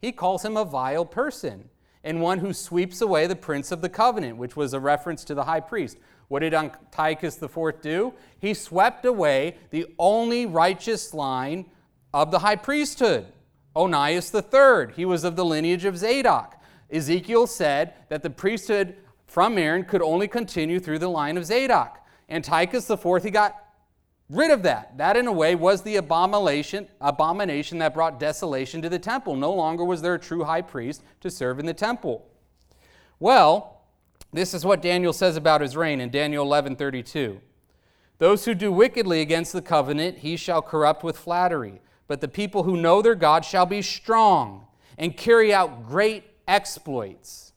He 0.00 0.10
calls 0.10 0.42
him 0.42 0.56
a 0.56 0.64
vile 0.64 1.04
person 1.04 1.68
and 2.04 2.20
one 2.20 2.38
who 2.38 2.52
sweeps 2.52 3.00
away 3.00 3.26
the 3.26 3.36
prince 3.36 3.72
of 3.72 3.80
the 3.80 3.88
covenant, 3.88 4.36
which 4.36 4.56
was 4.56 4.74
a 4.74 4.80
reference 4.80 5.24
to 5.24 5.34
the 5.34 5.44
high 5.44 5.60
priest. 5.60 5.98
What 6.28 6.40
did 6.40 6.54
Antiochus 6.54 7.40
IV 7.42 7.80
do? 7.82 8.14
He 8.38 8.54
swept 8.54 9.04
away 9.04 9.56
the 9.70 9.86
only 9.98 10.46
righteous 10.46 11.12
line 11.12 11.66
of 12.14 12.30
the 12.30 12.40
high 12.40 12.56
priesthood. 12.56 13.26
Onias 13.76 14.34
III, 14.34 14.94
he 14.94 15.04
was 15.04 15.24
of 15.24 15.36
the 15.36 15.44
lineage 15.44 15.84
of 15.84 15.96
Zadok. 15.96 16.60
Ezekiel 16.90 17.46
said 17.46 17.94
that 18.08 18.22
the 18.22 18.30
priesthood 18.30 18.96
from 19.26 19.56
Aaron 19.56 19.84
could 19.84 20.02
only 20.02 20.28
continue 20.28 20.78
through 20.78 20.98
the 20.98 21.08
line 21.08 21.36
of 21.36 21.46
Zadok. 21.46 21.98
Antiochus 22.28 22.88
IV, 22.90 23.22
he 23.22 23.30
got 23.30 23.56
rid 24.32 24.50
of 24.50 24.62
that. 24.62 24.96
That, 24.98 25.16
in 25.16 25.26
a 25.26 25.32
way, 25.32 25.54
was 25.54 25.82
the 25.82 25.96
abomination, 25.96 26.88
abomination 27.00 27.78
that 27.78 27.94
brought 27.94 28.18
desolation 28.18 28.82
to 28.82 28.88
the 28.88 28.98
temple. 28.98 29.36
No 29.36 29.52
longer 29.52 29.84
was 29.84 30.02
there 30.02 30.14
a 30.14 30.18
true 30.18 30.44
high 30.44 30.62
priest 30.62 31.02
to 31.20 31.30
serve 31.30 31.58
in 31.58 31.66
the 31.66 31.74
temple. 31.74 32.26
Well, 33.20 33.82
this 34.32 34.54
is 34.54 34.64
what 34.64 34.82
Daniel 34.82 35.12
says 35.12 35.36
about 35.36 35.60
his 35.60 35.76
reign 35.76 36.00
in 36.00 36.10
Daniel 36.10 36.44
11 36.44 36.76
32. 36.76 37.40
Those 38.18 38.44
who 38.44 38.54
do 38.54 38.72
wickedly 38.72 39.20
against 39.20 39.52
the 39.52 39.62
covenant, 39.62 40.18
he 40.18 40.36
shall 40.36 40.62
corrupt 40.62 41.04
with 41.04 41.18
flattery. 41.18 41.80
But 42.06 42.20
the 42.20 42.28
people 42.28 42.62
who 42.62 42.76
know 42.76 43.02
their 43.02 43.14
God 43.14 43.44
shall 43.44 43.66
be 43.66 43.82
strong 43.82 44.66
and 44.96 45.16
carry 45.16 45.52
out 45.52 45.86
great 45.86 46.24
exploits. 46.46 47.51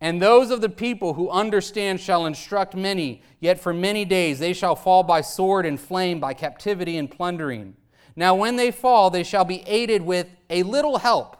And 0.00 0.20
those 0.20 0.50
of 0.50 0.62
the 0.62 0.68
people 0.70 1.14
who 1.14 1.28
understand 1.28 2.00
shall 2.00 2.24
instruct 2.24 2.74
many, 2.74 3.22
yet 3.38 3.60
for 3.60 3.74
many 3.74 4.04
days 4.04 4.38
they 4.38 4.54
shall 4.54 4.74
fall 4.74 5.02
by 5.02 5.20
sword 5.20 5.66
and 5.66 5.78
flame, 5.78 6.20
by 6.20 6.32
captivity 6.32 6.96
and 6.96 7.10
plundering. 7.10 7.76
Now, 8.16 8.34
when 8.34 8.56
they 8.56 8.70
fall, 8.70 9.10
they 9.10 9.22
shall 9.22 9.44
be 9.44 9.62
aided 9.66 10.02
with 10.02 10.26
a 10.48 10.62
little 10.62 10.98
help, 10.98 11.36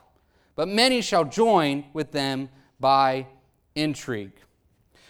but 0.57 0.69
many 0.69 1.01
shall 1.01 1.25
join 1.25 1.85
with 1.95 2.13
them 2.13 2.51
by 2.79 3.27
intrigue. 3.75 4.33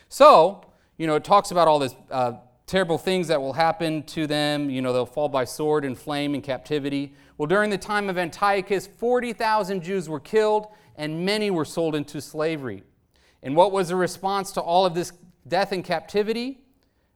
So, 0.09 0.65
you 0.97 1.07
know, 1.07 1.17
it 1.17 1.25
talks 1.25 1.51
about 1.51 1.67
all 1.67 1.79
this 1.79 1.95
uh, 2.11 2.35
terrible 2.67 2.99
things 2.99 3.29
that 3.29 3.41
will 3.41 3.53
happen 3.53 4.05
to 4.05 4.29
them. 4.29 4.71
You 4.71 4.81
know, 4.81 4.93
they'll 4.93 5.07
fall 5.07 5.29
by 5.29 5.45
sword 5.45 5.85
and 5.85 5.99
flame 5.99 6.35
and 6.35 6.43
captivity. 6.43 7.15
Well, 7.37 7.47
during 7.47 7.71
the 7.71 7.79
time 7.79 8.09
of 8.09 8.17
Antiochus, 8.17 8.87
40,000 8.87 9.83
Jews 9.83 10.09
were 10.09 10.21
killed 10.21 10.69
and 10.97 11.25
many 11.25 11.51
were 11.51 11.65
sold 11.65 11.95
into 11.97 12.21
slavery. 12.21 12.85
And 13.43 13.57
what 13.57 13.73
was 13.73 13.89
the 13.89 13.97
response 13.97 14.53
to 14.53 14.61
all 14.61 14.85
of 14.85 14.95
this 14.95 15.13
death 15.47 15.73
and 15.73 15.85
captivity? 15.85 16.59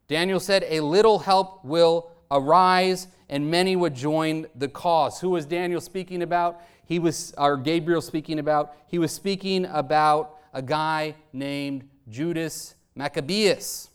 Daniel 0.08 0.40
said, 0.40 0.64
A 0.68 0.80
little 0.80 1.18
help 1.18 1.64
will 1.64 2.10
arise 2.30 3.08
and 3.28 3.50
many 3.50 3.76
would 3.76 3.94
join 3.94 4.46
the 4.54 4.68
cause. 4.68 5.20
Who 5.20 5.30
was 5.30 5.46
Daniel 5.46 5.80
speaking 5.80 6.22
about? 6.22 6.60
He 6.86 6.98
was, 6.98 7.34
or 7.38 7.56
Gabriel 7.56 8.02
speaking 8.02 8.38
about? 8.38 8.76
He 8.86 8.98
was 8.98 9.12
speaking 9.12 9.66
about 9.66 10.38
a 10.52 10.62
guy 10.62 11.14
named 11.32 11.88
Judas 12.08 12.74
Maccabeus. 12.94 13.90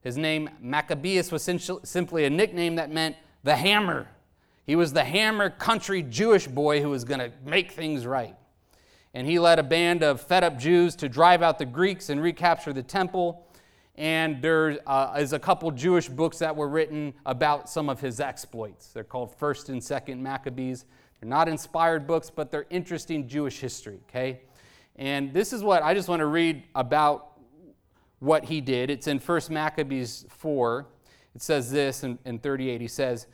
His 0.00 0.16
name, 0.16 0.48
Maccabeus, 0.60 1.32
was 1.32 1.42
simply 1.42 2.24
a 2.24 2.30
nickname 2.30 2.76
that 2.76 2.92
meant 2.92 3.16
the 3.42 3.56
hammer. 3.56 4.08
He 4.64 4.76
was 4.76 4.92
the 4.92 5.04
hammer 5.04 5.50
country 5.50 6.02
Jewish 6.02 6.46
boy 6.46 6.80
who 6.80 6.90
was 6.90 7.04
going 7.04 7.20
to 7.20 7.32
make 7.44 7.72
things 7.72 8.06
right. 8.06 8.36
And 9.16 9.26
he 9.26 9.38
led 9.38 9.58
a 9.58 9.62
band 9.62 10.02
of 10.02 10.20
fed 10.20 10.44
up 10.44 10.58
Jews 10.58 10.94
to 10.96 11.08
drive 11.08 11.42
out 11.42 11.58
the 11.58 11.64
Greeks 11.64 12.10
and 12.10 12.20
recapture 12.20 12.74
the 12.74 12.82
temple. 12.82 13.48
And 13.94 14.42
there 14.42 14.78
uh, 14.86 15.16
is 15.18 15.32
a 15.32 15.38
couple 15.38 15.70
Jewish 15.70 16.06
books 16.06 16.38
that 16.40 16.54
were 16.54 16.68
written 16.68 17.14
about 17.24 17.70
some 17.70 17.88
of 17.88 17.98
his 17.98 18.20
exploits. 18.20 18.88
They're 18.88 19.04
called 19.04 19.34
1st 19.40 19.70
and 19.70 19.80
2nd 19.80 20.18
Maccabees. 20.18 20.84
They're 21.18 21.30
not 21.30 21.48
inspired 21.48 22.06
books, 22.06 22.28
but 22.28 22.50
they're 22.50 22.66
interesting 22.68 23.26
Jewish 23.26 23.58
history, 23.58 24.00
okay? 24.06 24.42
And 24.96 25.32
this 25.32 25.54
is 25.54 25.64
what 25.64 25.82
I 25.82 25.94
just 25.94 26.10
want 26.10 26.20
to 26.20 26.26
read 26.26 26.64
about 26.74 27.38
what 28.18 28.44
he 28.44 28.60
did. 28.60 28.90
It's 28.90 29.06
in 29.06 29.18
1 29.18 29.40
Maccabees 29.48 30.26
4. 30.28 30.86
It 31.34 31.40
says 31.40 31.72
this 31.72 32.04
in, 32.04 32.18
in 32.26 32.38
38. 32.38 32.82
He 32.82 32.86
says, 32.86 33.28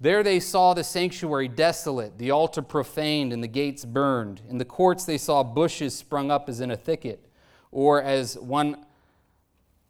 There 0.00 0.22
they 0.22 0.38
saw 0.38 0.74
the 0.74 0.84
sanctuary 0.84 1.48
desolate, 1.48 2.18
the 2.18 2.30
altar 2.30 2.62
profaned, 2.62 3.32
and 3.32 3.42
the 3.42 3.48
gates 3.48 3.84
burned. 3.84 4.42
In 4.48 4.58
the 4.58 4.64
courts 4.64 5.04
they 5.04 5.18
saw 5.18 5.42
bushes 5.42 5.96
sprung 5.96 6.30
up 6.30 6.48
as 6.48 6.60
in 6.60 6.70
a 6.70 6.76
thicket, 6.76 7.28
or 7.72 8.00
as 8.02 8.38
one 8.38 8.84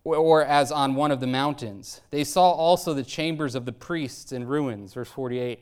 or 0.05 0.43
as 0.43 0.73
on 0.73 0.95
one 0.95 1.11
of 1.11 1.21
the 1.21 1.27
mountains. 1.27 2.01
They 2.11 2.25
saw 2.25 2.51
also 2.51 2.95
the 2.95 3.03
chambers 3.03 3.55
of 3.55 3.67
the 3.67 3.73
priests 3.73 4.33
in 4.33 4.47
ruins. 4.47 4.95
Verse 4.95 5.11
48. 5.11 5.61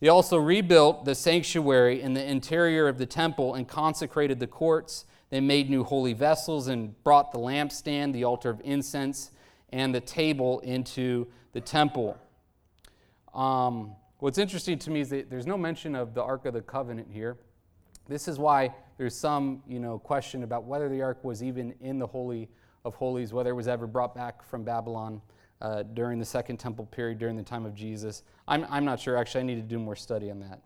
They 0.00 0.08
also 0.08 0.36
rebuilt 0.36 1.06
the 1.06 1.14
sanctuary 1.14 2.02
in 2.02 2.12
the 2.12 2.22
interior 2.22 2.88
of 2.88 2.98
the 2.98 3.06
temple 3.06 3.54
and 3.54 3.66
consecrated 3.66 4.38
the 4.38 4.46
courts 4.46 5.06
they 5.30 5.40
made 5.40 5.68
new 5.68 5.82
holy 5.82 6.12
vessels 6.12 6.68
and 6.68 7.02
brought 7.02 7.32
the 7.32 7.38
lampstand, 7.38 8.12
the 8.12 8.24
altar 8.24 8.50
of 8.50 8.60
incense, 8.62 9.30
and 9.72 9.94
the 9.94 10.00
table 10.00 10.60
into 10.60 11.26
the 11.52 11.60
temple. 11.60 12.16
Um, 13.36 13.92
what's 14.20 14.38
interesting 14.38 14.78
to 14.78 14.90
me 14.90 15.00
is 15.00 15.10
that 15.10 15.28
there's 15.28 15.46
no 15.46 15.58
mention 15.58 15.94
of 15.94 16.14
the 16.14 16.22
Ark 16.22 16.46
of 16.46 16.54
the 16.54 16.62
Covenant 16.62 17.08
here. 17.12 17.36
This 18.08 18.28
is 18.28 18.38
why 18.38 18.74
there's 18.96 19.14
some 19.14 19.62
you 19.68 19.78
know, 19.78 19.98
question 19.98 20.42
about 20.42 20.64
whether 20.64 20.88
the 20.88 21.02
Ark 21.02 21.22
was 21.22 21.42
even 21.42 21.74
in 21.80 21.98
the 21.98 22.06
Holy 22.06 22.48
of 22.84 22.94
Holies, 22.94 23.34
whether 23.34 23.50
it 23.50 23.54
was 23.54 23.68
ever 23.68 23.86
brought 23.86 24.14
back 24.14 24.42
from 24.42 24.64
Babylon 24.64 25.20
uh, 25.60 25.82
during 25.82 26.18
the 26.18 26.24
Second 26.24 26.56
Temple 26.56 26.86
period, 26.86 27.18
during 27.18 27.36
the 27.36 27.42
time 27.42 27.66
of 27.66 27.74
Jesus. 27.74 28.22
I'm, 28.48 28.64
I'm 28.70 28.86
not 28.86 29.00
sure. 29.00 29.18
Actually, 29.18 29.42
I 29.42 29.44
need 29.44 29.56
to 29.56 29.62
do 29.62 29.78
more 29.78 29.96
study 29.96 30.30
on 30.30 30.40
that. 30.40 30.62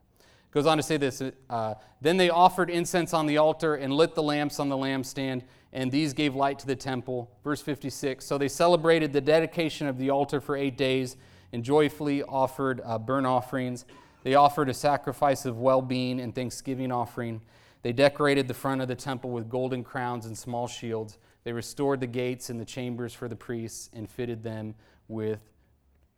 Goes 0.53 0.67
on 0.67 0.77
to 0.77 0.83
say 0.83 0.97
this 0.97 1.23
uh, 1.49 1.75
Then 2.01 2.17
they 2.17 2.31
offered 2.31 2.71
incense 2.71 3.15
on 3.15 3.27
the 3.27 3.39
altar 3.39 3.77
and 3.77 3.93
lit 3.93 4.15
the 4.15 4.23
lamps 4.23 4.61
on 4.61 4.69
the 4.69 4.77
lampstand, 4.77 5.43
and 5.73 5.91
these 5.91 6.13
gave 6.13 6.37
light 6.37 6.59
to 6.61 6.67
the 6.67 6.77
temple. 6.77 7.31
Verse 7.43 7.63
56 7.63 8.25
So 8.25 8.39
they 8.39 8.49
celebrated 8.49 9.13
the 9.13 9.21
dedication 9.21 9.87
of 9.89 9.99
the 9.99 10.11
altar 10.11 10.41
for 10.41 10.57
eight 10.57 10.77
days 10.77 11.17
and 11.53 11.65
joyfully 11.65 12.23
offered 12.23 12.81
uh, 12.85 12.99
burnt 12.99 13.27
offerings. 13.27 13.85
They 14.23 14.35
offered 14.35 14.69
a 14.69 14.75
sacrifice 14.75 15.45
of 15.47 15.59
well 15.59 15.83
being 15.83 16.21
and 16.21 16.35
thanksgiving 16.35 16.93
offering. 16.93 17.41
They 17.83 17.93
decorated 17.93 18.49
the 18.49 18.55
front 18.55 18.83
of 18.83 18.89
the 18.89 18.95
temple 18.95 19.31
with 19.31 19.49
golden 19.49 19.83
crowns 19.83 20.27
and 20.27 20.37
small 20.37 20.69
shields. 20.69 21.19
They 21.45 21.53
restored 21.53 22.01
the 22.01 22.07
gates 22.07 22.51
and 22.51 22.61
the 22.61 22.65
chambers 22.65 23.15
for 23.15 23.29
the 23.29 23.37
priests 23.37 23.89
and 23.95 24.09
fitted 24.09 24.43
them 24.43 24.75
with 25.09 25.41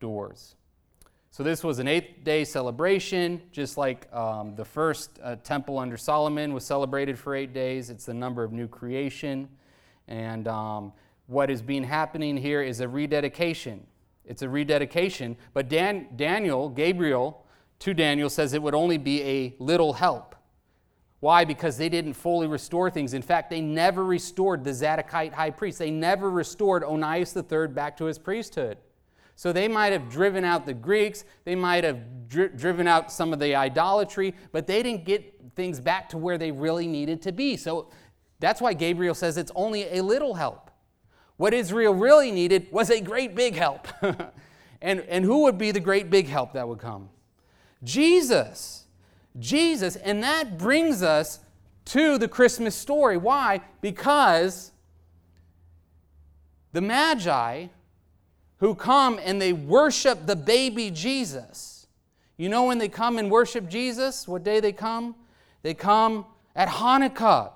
doors. 0.01 0.57
So, 1.31 1.43
this 1.43 1.65
was 1.65 1.79
an 1.79 1.89
eighth 1.89 2.25
day 2.25 2.45
celebration, 2.45 3.41
just 3.53 3.79
like 3.79 4.13
um, 4.13 4.55
the 4.55 4.67
first 4.67 5.19
uh, 5.23 5.37
temple 5.37 5.79
under 5.79 5.97
Solomon 5.97 6.53
was 6.53 6.65
celebrated 6.65 7.19
for 7.19 7.35
eight 7.35 7.55
days. 7.55 7.89
It's 7.89 8.05
the 8.05 8.13
number 8.13 8.45
of 8.45 8.53
new 8.53 8.69
creation. 8.69 9.49
And 10.09 10.47
um, 10.47 10.93
what 11.29 11.49
is 11.49 11.63
being 11.63 11.85
happening 11.85 12.37
here 12.37 12.61
is 12.61 12.81
a 12.81 12.89
rededication. 12.89 13.87
It's 14.25 14.43
a 14.43 14.49
rededication. 14.49 15.37
But 15.53 15.69
Dan, 15.69 16.09
Daniel, 16.17 16.69
Gabriel, 16.69 17.45
to 17.81 17.95
Daniel, 17.95 18.31
says 18.31 18.55
it 18.55 18.63
would 18.63 18.75
only 18.75 18.99
be 18.99 19.23
a 19.23 19.55
little 19.59 19.93
help. 19.93 20.37
Why? 21.21 21.45
Because 21.45 21.77
they 21.77 21.89
didn't 21.89 22.15
fully 22.15 22.49
restore 22.49 22.91
things. 22.91 23.15
In 23.15 23.23
fact, 23.23 23.49
they 23.49 23.61
never 23.61 24.05
restored 24.05 24.65
the 24.65 24.71
Zadokite 24.71 25.33
high 25.33 25.51
priest. 25.51 25.79
They 25.79 25.91
never 25.91 26.29
restored 26.31 26.83
Onias 26.83 27.37
III 27.37 27.69
back 27.69 27.97
to 27.99 28.07
his 28.07 28.19
priesthood. 28.19 28.79
So 29.37 29.53
they 29.53 29.69
might 29.69 29.93
have 29.93 30.09
driven 30.09 30.45
out 30.45 30.67
the 30.67 30.75
Greeks, 30.75 31.25
they 31.45 31.55
might 31.55 31.85
have 31.85 32.29
dri- 32.29 32.49
driven 32.49 32.89
out 32.89 33.13
some 33.13 33.33
of 33.33 33.39
the 33.39 33.55
idolatry, 33.55 34.35
but 34.51 34.67
they 34.67 34.83
didn't 34.83 35.05
get 35.05 35.35
things 35.55 35.81
back 35.81 36.09
to 36.09 36.19
where 36.19 36.39
they 36.39 36.51
really 36.51 36.87
needed 36.87 37.23
to 37.23 37.33
be. 37.33 37.57
So 37.57 37.91
that's 38.41 38.61
why 38.61 38.75
Gabriel 38.75 39.15
says 39.15 39.37
it's 39.37 39.53
only 39.55 39.97
a 39.97 40.03
little 40.03 40.35
help. 40.35 40.72
What 41.37 41.55
Israel 41.55 41.95
really 41.95 42.31
needed 42.31 42.69
was 42.71 42.91
a 42.91 43.01
great 43.01 43.35
big 43.35 43.55
help. 43.55 43.89
and, 44.83 45.01
and 45.01 45.25
who 45.25 45.43
would 45.43 45.59
be 45.59 45.71
the 45.71 45.81
great 45.81 46.11
big 46.11 46.29
help 46.29 46.53
that 46.53 46.69
would 46.69 46.79
come? 46.79 47.09
Jesus. 47.83 48.87
Jesus. 49.39 49.97
And 49.97 50.23
that 50.23 50.59
brings 50.59 51.03
us 51.03 51.41
to 51.87 52.19
the 52.19 52.29
Christmas 52.29 52.75
story. 52.75 53.17
Why? 53.17 53.61
Because 53.81 54.73
the 56.73 56.81
Magi 56.81 57.67
who 58.63 58.77
come 58.77 59.19
and 59.25 59.43
they 59.43 59.53
worship 59.53 60.25
the 60.25 60.37
baby 60.37 60.89
Jesus. 60.89 61.89
You 62.37 62.49
know 62.49 62.65
when 62.65 62.79
they 62.79 62.89
come 62.89 63.19
and 63.19 63.29
worship 63.29 63.69
Jesus, 63.69 64.29
what 64.29 64.45
day 64.45 64.61
they 64.61 64.73
come? 64.73 65.17
They 65.63 65.75
come 65.75 66.27
at 66.55 66.69
Hanukkah. 66.69 67.51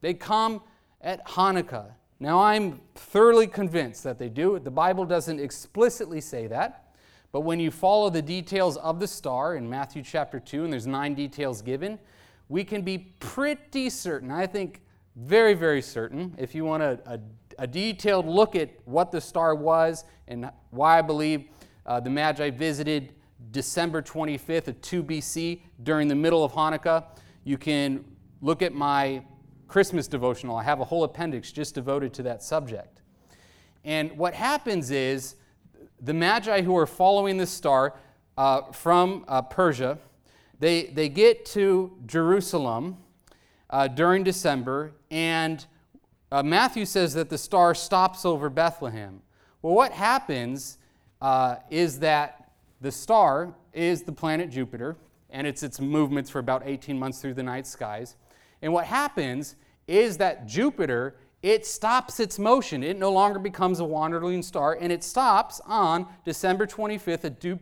They 0.00 0.14
come 0.14 0.60
at 1.00 1.24
Hanukkah. 1.26 1.92
Now, 2.20 2.40
I'm 2.40 2.80
thoroughly 2.94 3.46
convinced 3.46 4.02
that 4.04 4.18
they 4.18 4.28
do. 4.28 4.58
The 4.58 4.70
Bible 4.70 5.04
doesn't 5.04 5.38
explicitly 5.38 6.20
say 6.20 6.46
that, 6.48 6.92
but 7.30 7.40
when 7.40 7.60
you 7.60 7.70
follow 7.70 8.10
the 8.10 8.22
details 8.22 8.76
of 8.78 8.98
the 8.98 9.06
star 9.06 9.54
in 9.56 9.68
Matthew 9.68 10.02
chapter 10.02 10.40
2, 10.40 10.64
and 10.64 10.72
there's 10.72 10.86
nine 10.86 11.14
details 11.14 11.62
given, 11.62 11.98
we 12.48 12.64
can 12.64 12.82
be 12.82 12.98
pretty 13.20 13.90
certain, 13.90 14.30
I 14.30 14.46
think 14.46 14.80
very, 15.14 15.54
very 15.54 15.82
certain, 15.82 16.34
if 16.38 16.54
you 16.54 16.64
want 16.64 16.82
a, 16.82 16.98
a 17.06 17.20
a 17.58 17.66
detailed 17.66 18.26
look 18.26 18.56
at 18.56 18.70
what 18.84 19.10
the 19.10 19.20
star 19.20 19.54
was 19.54 20.04
and 20.28 20.50
why 20.70 20.98
I 20.98 21.02
believe 21.02 21.44
uh, 21.84 22.00
the 22.00 22.10
Magi 22.10 22.50
visited 22.50 23.14
December 23.50 24.00
25th 24.00 24.68
of 24.68 24.80
2 24.80 25.02
BC 25.02 25.62
during 25.82 26.08
the 26.08 26.14
middle 26.14 26.44
of 26.44 26.52
Hanukkah, 26.52 27.04
you 27.44 27.58
can 27.58 28.04
look 28.40 28.62
at 28.62 28.72
my 28.72 29.24
Christmas 29.68 30.08
devotional. 30.08 30.56
I 30.56 30.64
have 30.64 30.80
a 30.80 30.84
whole 30.84 31.04
appendix 31.04 31.52
just 31.52 31.74
devoted 31.74 32.12
to 32.14 32.22
that 32.24 32.42
subject. 32.42 33.02
And 33.84 34.12
what 34.12 34.34
happens 34.34 34.90
is 34.90 35.36
the 36.00 36.14
Magi 36.14 36.62
who 36.62 36.76
are 36.76 36.86
following 36.86 37.36
the 37.36 37.46
star 37.46 37.94
uh, 38.36 38.72
from 38.72 39.24
uh, 39.28 39.42
Persia, 39.42 39.98
they, 40.58 40.86
they 40.86 41.08
get 41.08 41.44
to 41.46 41.96
Jerusalem 42.06 42.96
uh, 43.70 43.88
during 43.88 44.24
December, 44.24 44.92
and 45.10 45.64
uh, 46.30 46.42
Matthew 46.42 46.84
says 46.84 47.14
that 47.14 47.30
the 47.30 47.38
star 47.38 47.74
stops 47.74 48.24
over 48.24 48.48
Bethlehem. 48.48 49.22
Well, 49.62 49.74
what 49.74 49.92
happens 49.92 50.78
uh, 51.20 51.56
is 51.70 51.98
that 52.00 52.52
the 52.80 52.92
star 52.92 53.54
is 53.72 54.02
the 54.02 54.12
planet 54.12 54.50
Jupiter, 54.50 54.96
and 55.30 55.46
it's 55.46 55.62
its 55.62 55.80
movements 55.80 56.30
for 56.30 56.38
about 56.38 56.62
18 56.64 56.98
months 56.98 57.20
through 57.20 57.34
the 57.34 57.42
night 57.42 57.66
skies. 57.66 58.16
And 58.62 58.72
what 58.72 58.86
happens 58.86 59.56
is 59.86 60.18
that 60.18 60.46
Jupiter 60.46 61.16
it 61.40 61.64
stops 61.64 62.18
its 62.18 62.36
motion. 62.36 62.82
It 62.82 62.98
no 62.98 63.12
longer 63.12 63.38
becomes 63.38 63.78
a 63.78 63.84
wandering 63.84 64.42
star, 64.42 64.76
and 64.80 64.90
it 64.90 65.04
stops 65.04 65.60
on 65.66 66.08
December 66.24 66.66
25th 66.66 67.24
at 67.24 67.40
2 67.40 67.56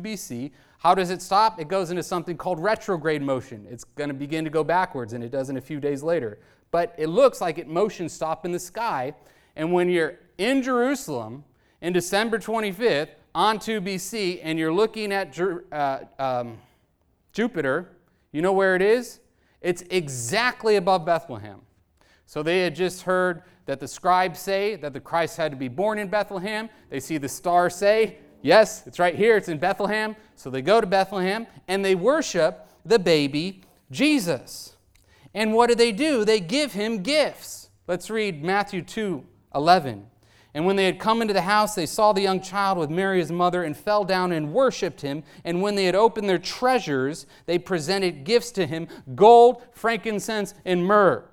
BC. 0.00 0.50
How 0.78 0.96
does 0.96 1.10
it 1.10 1.22
stop? 1.22 1.60
It 1.60 1.68
goes 1.68 1.90
into 1.90 2.02
something 2.02 2.36
called 2.36 2.58
retrograde 2.58 3.22
motion. 3.22 3.68
It's 3.70 3.84
going 3.84 4.08
to 4.08 4.14
begin 4.14 4.42
to 4.42 4.50
go 4.50 4.64
backwards, 4.64 5.12
and 5.12 5.22
it 5.22 5.30
does 5.30 5.48
in 5.48 5.56
a 5.58 5.60
few 5.60 5.78
days 5.78 6.02
later 6.02 6.40
but 6.70 6.94
it 6.98 7.08
looks 7.08 7.40
like 7.40 7.58
it 7.58 7.68
motion 7.68 8.08
stop 8.08 8.44
in 8.44 8.52
the 8.52 8.58
sky. 8.58 9.14
And 9.56 9.72
when 9.72 9.88
you're 9.88 10.18
in 10.38 10.62
Jerusalem 10.62 11.44
in 11.80 11.92
December 11.92 12.38
25th 12.38 13.08
on 13.34 13.58
2 13.58 13.80
BC 13.80 14.40
and 14.42 14.58
you're 14.58 14.72
looking 14.72 15.12
at 15.12 15.38
uh, 15.72 16.00
um, 16.18 16.58
Jupiter, 17.32 17.88
you 18.32 18.42
know 18.42 18.52
where 18.52 18.76
it 18.76 18.82
is? 18.82 19.20
It's 19.60 19.82
exactly 19.90 20.76
above 20.76 21.04
Bethlehem. 21.04 21.60
So 22.26 22.42
they 22.42 22.60
had 22.60 22.74
just 22.74 23.02
heard 23.02 23.42
that 23.66 23.80
the 23.80 23.88
scribes 23.88 24.38
say 24.38 24.76
that 24.76 24.92
the 24.92 25.00
Christ 25.00 25.36
had 25.36 25.50
to 25.52 25.56
be 25.56 25.68
born 25.68 25.98
in 25.98 26.08
Bethlehem. 26.08 26.68
They 26.88 27.00
see 27.00 27.18
the 27.18 27.28
star 27.28 27.68
say, 27.70 28.18
Yes, 28.42 28.86
it's 28.86 28.98
right 28.98 29.14
here, 29.14 29.36
it's 29.36 29.48
in 29.48 29.58
Bethlehem. 29.58 30.16
So 30.34 30.48
they 30.48 30.62
go 30.62 30.80
to 30.80 30.86
Bethlehem 30.86 31.46
and 31.68 31.84
they 31.84 31.94
worship 31.94 32.68
the 32.84 32.98
baby 32.98 33.62
Jesus. 33.90 34.76
And 35.34 35.52
what 35.52 35.68
do 35.68 35.74
they 35.74 35.92
do? 35.92 36.24
They 36.24 36.40
give 36.40 36.72
him 36.72 37.02
gifts. 37.02 37.68
Let's 37.86 38.08
read 38.08 38.42
Matthew 38.42 38.82
2 38.82 39.24
11. 39.54 40.09
And 40.52 40.66
when 40.66 40.76
they 40.76 40.86
had 40.86 40.98
come 40.98 41.22
into 41.22 41.34
the 41.34 41.42
house, 41.42 41.74
they 41.74 41.86
saw 41.86 42.12
the 42.12 42.22
young 42.22 42.40
child 42.40 42.76
with 42.76 42.90
Mary 42.90 43.20
his 43.20 43.30
mother 43.30 43.62
and 43.62 43.76
fell 43.76 44.04
down 44.04 44.32
and 44.32 44.52
worshiped 44.52 45.00
him. 45.00 45.22
And 45.44 45.62
when 45.62 45.76
they 45.76 45.84
had 45.84 45.94
opened 45.94 46.28
their 46.28 46.38
treasures, 46.38 47.26
they 47.46 47.58
presented 47.58 48.24
gifts 48.24 48.50
to 48.52 48.66
him 48.66 48.88
gold, 49.14 49.62
frankincense, 49.72 50.54
and 50.64 50.84
myrrh. 50.84 51.24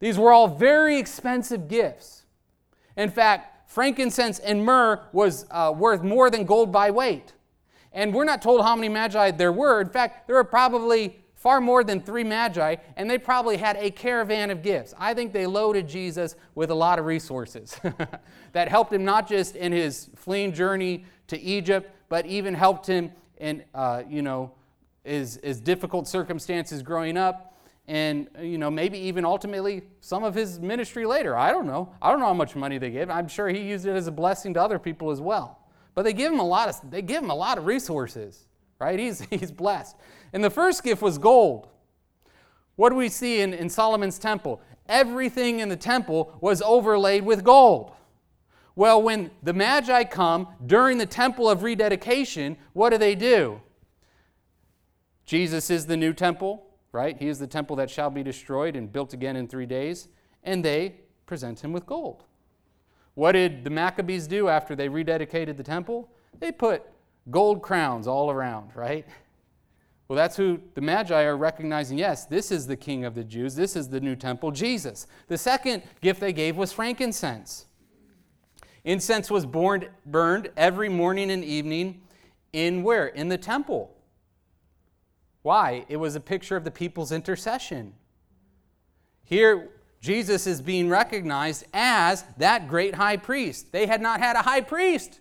These 0.00 0.18
were 0.18 0.32
all 0.32 0.48
very 0.48 0.98
expensive 0.98 1.68
gifts. 1.68 2.24
In 2.96 3.10
fact, 3.10 3.70
frankincense 3.70 4.40
and 4.40 4.64
myrrh 4.64 5.00
was 5.12 5.46
uh, 5.50 5.72
worth 5.76 6.02
more 6.02 6.28
than 6.28 6.44
gold 6.44 6.72
by 6.72 6.90
weight. 6.90 7.34
And 7.92 8.12
we're 8.12 8.24
not 8.24 8.42
told 8.42 8.62
how 8.62 8.74
many 8.74 8.88
magi 8.88 9.30
there 9.30 9.52
were. 9.52 9.80
In 9.80 9.88
fact, 9.88 10.26
there 10.26 10.36
were 10.36 10.44
probably 10.44 11.24
far 11.46 11.60
more 11.60 11.84
than 11.84 12.00
three 12.00 12.24
magi, 12.24 12.74
and 12.96 13.08
they 13.08 13.16
probably 13.16 13.56
had 13.56 13.76
a 13.76 13.88
caravan 13.88 14.50
of 14.50 14.64
gifts. 14.64 14.92
I 14.98 15.14
think 15.14 15.32
they 15.32 15.46
loaded 15.46 15.88
Jesus 15.88 16.34
with 16.56 16.72
a 16.72 16.74
lot 16.74 16.98
of 16.98 17.04
resources 17.04 17.78
that 18.52 18.68
helped 18.68 18.92
him 18.92 19.04
not 19.04 19.28
just 19.28 19.54
in 19.54 19.70
his 19.70 20.10
fleeing 20.16 20.52
journey 20.52 21.04
to 21.28 21.40
Egypt, 21.40 21.88
but 22.08 22.26
even 22.26 22.52
helped 22.52 22.88
him 22.88 23.12
in, 23.38 23.62
uh, 23.76 24.02
you 24.08 24.22
know, 24.22 24.50
his, 25.04 25.38
his 25.40 25.60
difficult 25.60 26.08
circumstances 26.08 26.82
growing 26.82 27.16
up 27.16 27.54
and 27.86 28.26
you 28.42 28.58
know 28.58 28.68
maybe 28.68 28.98
even 28.98 29.24
ultimately 29.24 29.82
some 30.00 30.24
of 30.24 30.34
his 30.34 30.58
ministry 30.58 31.06
later. 31.06 31.36
I 31.36 31.52
don't 31.52 31.68
know. 31.68 31.94
I 32.02 32.10
don't 32.10 32.18
know 32.18 32.26
how 32.26 32.34
much 32.34 32.56
money 32.56 32.78
they 32.78 32.90
gave. 32.90 33.08
I'm 33.08 33.28
sure 33.28 33.48
he 33.48 33.60
used 33.60 33.86
it 33.86 33.94
as 33.94 34.08
a 34.08 34.12
blessing 34.12 34.52
to 34.54 34.60
other 34.60 34.80
people 34.80 35.12
as 35.12 35.20
well. 35.20 35.60
But 35.94 36.02
they 36.02 36.12
give 36.12 36.32
him 36.32 36.40
a 36.40 36.44
lot 36.44 36.68
of 36.68 36.90
they 36.90 37.02
give 37.02 37.22
him 37.22 37.30
a 37.30 37.36
lot 37.36 37.56
of 37.56 37.66
resources 37.66 38.48
right 38.78 38.98
he's 38.98 39.20
he's 39.30 39.50
blessed 39.50 39.96
and 40.32 40.42
the 40.42 40.50
first 40.50 40.82
gift 40.82 41.02
was 41.02 41.18
gold 41.18 41.68
what 42.76 42.90
do 42.90 42.96
we 42.96 43.08
see 43.08 43.40
in, 43.40 43.54
in 43.54 43.68
solomon's 43.68 44.18
temple 44.18 44.60
everything 44.88 45.60
in 45.60 45.68
the 45.68 45.76
temple 45.76 46.36
was 46.40 46.62
overlaid 46.62 47.24
with 47.24 47.42
gold 47.44 47.92
well 48.74 49.02
when 49.02 49.30
the 49.42 49.52
magi 49.52 50.04
come 50.04 50.48
during 50.64 50.98
the 50.98 51.06
temple 51.06 51.48
of 51.48 51.62
rededication 51.62 52.56
what 52.72 52.90
do 52.90 52.98
they 52.98 53.14
do 53.14 53.60
jesus 55.24 55.70
is 55.70 55.86
the 55.86 55.96
new 55.96 56.12
temple 56.12 56.66
right? 56.96 57.18
He 57.18 57.28
is 57.28 57.38
the 57.38 57.46
temple 57.46 57.76
that 57.76 57.90
shall 57.90 58.08
be 58.08 58.22
destroyed 58.22 58.74
and 58.74 58.90
built 58.90 59.12
again 59.12 59.36
in 59.36 59.46
three 59.46 59.66
days. 59.66 60.08
And 60.42 60.64
they 60.64 60.94
present 61.26 61.62
him 61.62 61.72
with 61.72 61.84
gold. 61.84 62.24
What 63.14 63.32
did 63.32 63.64
the 63.64 63.70
Maccabees 63.70 64.26
do 64.26 64.48
after 64.48 64.74
they 64.74 64.88
rededicated 64.88 65.58
the 65.58 65.62
temple? 65.62 66.10
They 66.38 66.52
put 66.52 66.84
gold 67.30 67.62
crowns 67.62 68.06
all 68.06 68.30
around, 68.30 68.70
right? 68.74 69.06
Well, 70.08 70.16
that's 70.16 70.36
who 70.36 70.60
the 70.74 70.80
Magi 70.80 71.22
are 71.24 71.36
recognizing. 71.36 71.98
Yes, 71.98 72.26
this 72.26 72.52
is 72.52 72.66
the 72.66 72.76
King 72.76 73.04
of 73.04 73.14
the 73.14 73.24
Jews. 73.24 73.56
This 73.56 73.74
is 73.74 73.88
the 73.88 74.00
new 74.00 74.14
temple, 74.14 74.52
Jesus. 74.52 75.06
The 75.26 75.38
second 75.38 75.82
gift 76.00 76.20
they 76.20 76.32
gave 76.32 76.56
was 76.56 76.72
frankincense. 76.72 77.66
Incense 78.84 79.30
was 79.30 79.44
burned, 79.44 79.88
burned 80.06 80.50
every 80.56 80.88
morning 80.88 81.32
and 81.32 81.42
evening 81.44 82.02
in 82.52 82.84
where? 82.84 83.08
In 83.08 83.28
the 83.28 83.38
temple. 83.38 83.92
Why? 85.42 85.84
It 85.88 85.96
was 85.96 86.14
a 86.14 86.20
picture 86.20 86.56
of 86.56 86.62
the 86.62 86.70
people's 86.70 87.10
intercession. 87.10 87.94
Here, 89.24 89.70
Jesus 90.00 90.46
is 90.46 90.60
being 90.60 90.88
recognized 90.88 91.64
as 91.74 92.24
that 92.38 92.68
great 92.68 92.94
high 92.94 93.16
priest. 93.16 93.72
They 93.72 93.86
had 93.86 94.00
not 94.00 94.20
had 94.20 94.36
a 94.36 94.42
high 94.42 94.60
priest, 94.60 95.18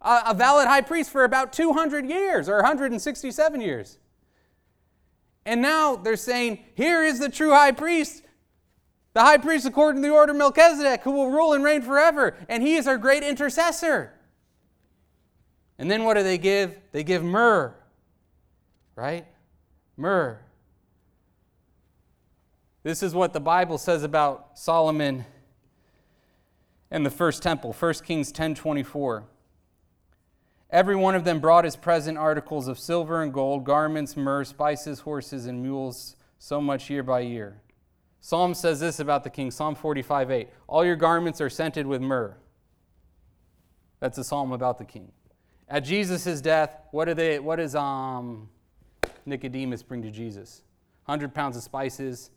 a 0.00 0.34
valid 0.34 0.66
high 0.66 0.80
priest, 0.80 1.10
for 1.10 1.24
about 1.24 1.52
200 1.52 2.08
years 2.08 2.48
or 2.48 2.56
167 2.56 3.60
years. 3.60 3.98
And 5.44 5.60
now 5.60 5.96
they're 5.96 6.16
saying, 6.16 6.60
here 6.74 7.02
is 7.02 7.18
the 7.18 7.28
true 7.28 7.50
high 7.50 7.72
priest, 7.72 8.22
the 9.12 9.20
high 9.20 9.38
priest 9.38 9.66
according 9.66 10.02
to 10.02 10.08
the 10.08 10.14
order 10.14 10.32
of 10.32 10.38
Melchizedek, 10.38 11.02
who 11.02 11.12
will 11.12 11.30
rule 11.30 11.52
and 11.52 11.64
reign 11.64 11.82
forever. 11.82 12.36
And 12.48 12.62
he 12.62 12.76
is 12.76 12.86
our 12.86 12.98
great 12.98 13.22
intercessor. 13.22 14.12
And 15.78 15.90
then 15.90 16.04
what 16.04 16.14
do 16.14 16.22
they 16.22 16.38
give? 16.38 16.76
They 16.92 17.02
give 17.02 17.24
myrrh, 17.24 17.74
right? 18.94 19.26
myrrh. 20.00 20.38
This 22.82 23.02
is 23.02 23.14
what 23.14 23.32
the 23.34 23.40
Bible 23.40 23.76
says 23.76 24.02
about 24.02 24.58
Solomon 24.58 25.26
and 26.90 27.04
the 27.04 27.10
first 27.10 27.42
temple, 27.42 27.72
1 27.72 28.04
Kings 28.04 28.32
10:24. 28.32 29.24
Every 30.72 30.94
one 30.94 31.14
of 31.14 31.24
them 31.24 31.40
brought 31.40 31.64
his 31.64 31.76
present 31.76 32.16
articles 32.16 32.68
of 32.68 32.78
silver 32.78 33.22
and 33.22 33.32
gold, 33.32 33.64
garments, 33.64 34.16
myrrh, 34.16 34.44
spices, 34.44 35.00
horses, 35.00 35.46
and 35.46 35.62
mules, 35.62 36.16
so 36.38 36.60
much 36.60 36.88
year 36.88 37.02
by 37.02 37.20
year. 37.20 37.60
Psalm 38.20 38.54
says 38.54 38.80
this 38.80 39.00
about 39.00 39.24
the 39.24 39.30
king, 39.30 39.50
Psalm 39.50 39.74
45 39.74 40.30
8. 40.30 40.48
All 40.68 40.84
your 40.84 40.96
garments 40.96 41.40
are 41.40 41.50
scented 41.50 41.86
with 41.86 42.00
myrrh. 42.00 42.36
That's 43.98 44.18
a 44.18 44.24
psalm 44.24 44.52
about 44.52 44.78
the 44.78 44.84
king. 44.84 45.10
At 45.68 45.80
Jesus' 45.80 46.40
death, 46.40 46.76
what 46.90 47.08
are 47.08 47.14
they, 47.14 47.38
what 47.38 47.60
is 47.60 47.74
um 47.74 48.48
Nicodemus 49.26 49.82
bring 49.82 50.02
to 50.02 50.10
Jesus? 50.10 50.62
100 51.06 51.34
pounds 51.34 51.56
of 51.56 51.62
spices 51.62 52.30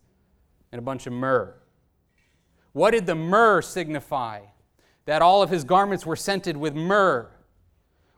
and 0.71 0.79
a 0.79 0.81
bunch 0.81 1.05
of 1.05 1.13
myrrh. 1.13 1.53
What 2.71 2.91
did 2.91 3.05
the 3.05 3.15
myrrh 3.15 3.61
signify? 3.61 4.41
That 5.05 5.21
all 5.21 5.43
of 5.43 5.49
his 5.49 5.63
garments 5.63 6.05
were 6.05 6.15
scented 6.15 6.57
with 6.57 6.75
myrrh. 6.75 7.29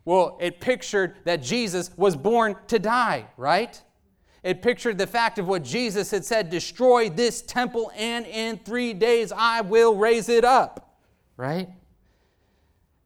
Well, 0.05 0.37
it 0.39 0.61
pictured 0.61 1.15
that 1.25 1.41
Jesus 1.41 1.89
was 1.97 2.15
born 2.15 2.55
to 2.67 2.79
die, 2.79 3.25
right? 3.37 3.81
It 4.43 4.61
pictured 4.61 4.99
the 4.99 5.07
fact 5.07 5.39
of 5.39 5.47
what 5.47 5.63
Jesus 5.63 6.11
had 6.11 6.23
said 6.23 6.51
destroy 6.51 7.09
this 7.09 7.41
temple, 7.41 7.91
and 7.97 8.27
in 8.27 8.59
three 8.59 8.93
days 8.93 9.33
I 9.35 9.61
will 9.61 9.95
raise 9.95 10.29
it 10.29 10.45
up, 10.45 10.99
right? 11.35 11.67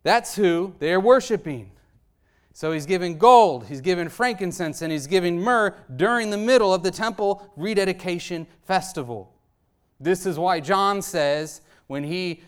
That's 0.03 0.35
who 0.35 0.75
they're 0.79 0.99
worshiping. 0.99 1.71
So 2.51 2.73
he's 2.73 2.85
giving 2.85 3.17
gold, 3.17 3.67
he's 3.67 3.79
giving 3.79 4.09
frankincense, 4.09 4.81
and 4.81 4.91
he's 4.91 5.07
giving 5.07 5.39
myrrh 5.39 5.73
during 5.95 6.29
the 6.29 6.37
middle 6.37 6.73
of 6.73 6.83
the 6.83 6.91
temple 6.91 7.49
rededication 7.55 8.45
festival. 8.67 9.33
This 9.97 10.25
is 10.25 10.37
why 10.37 10.59
John 10.59 11.01
says, 11.01 11.61
when 11.87 12.03
he, 12.03 12.41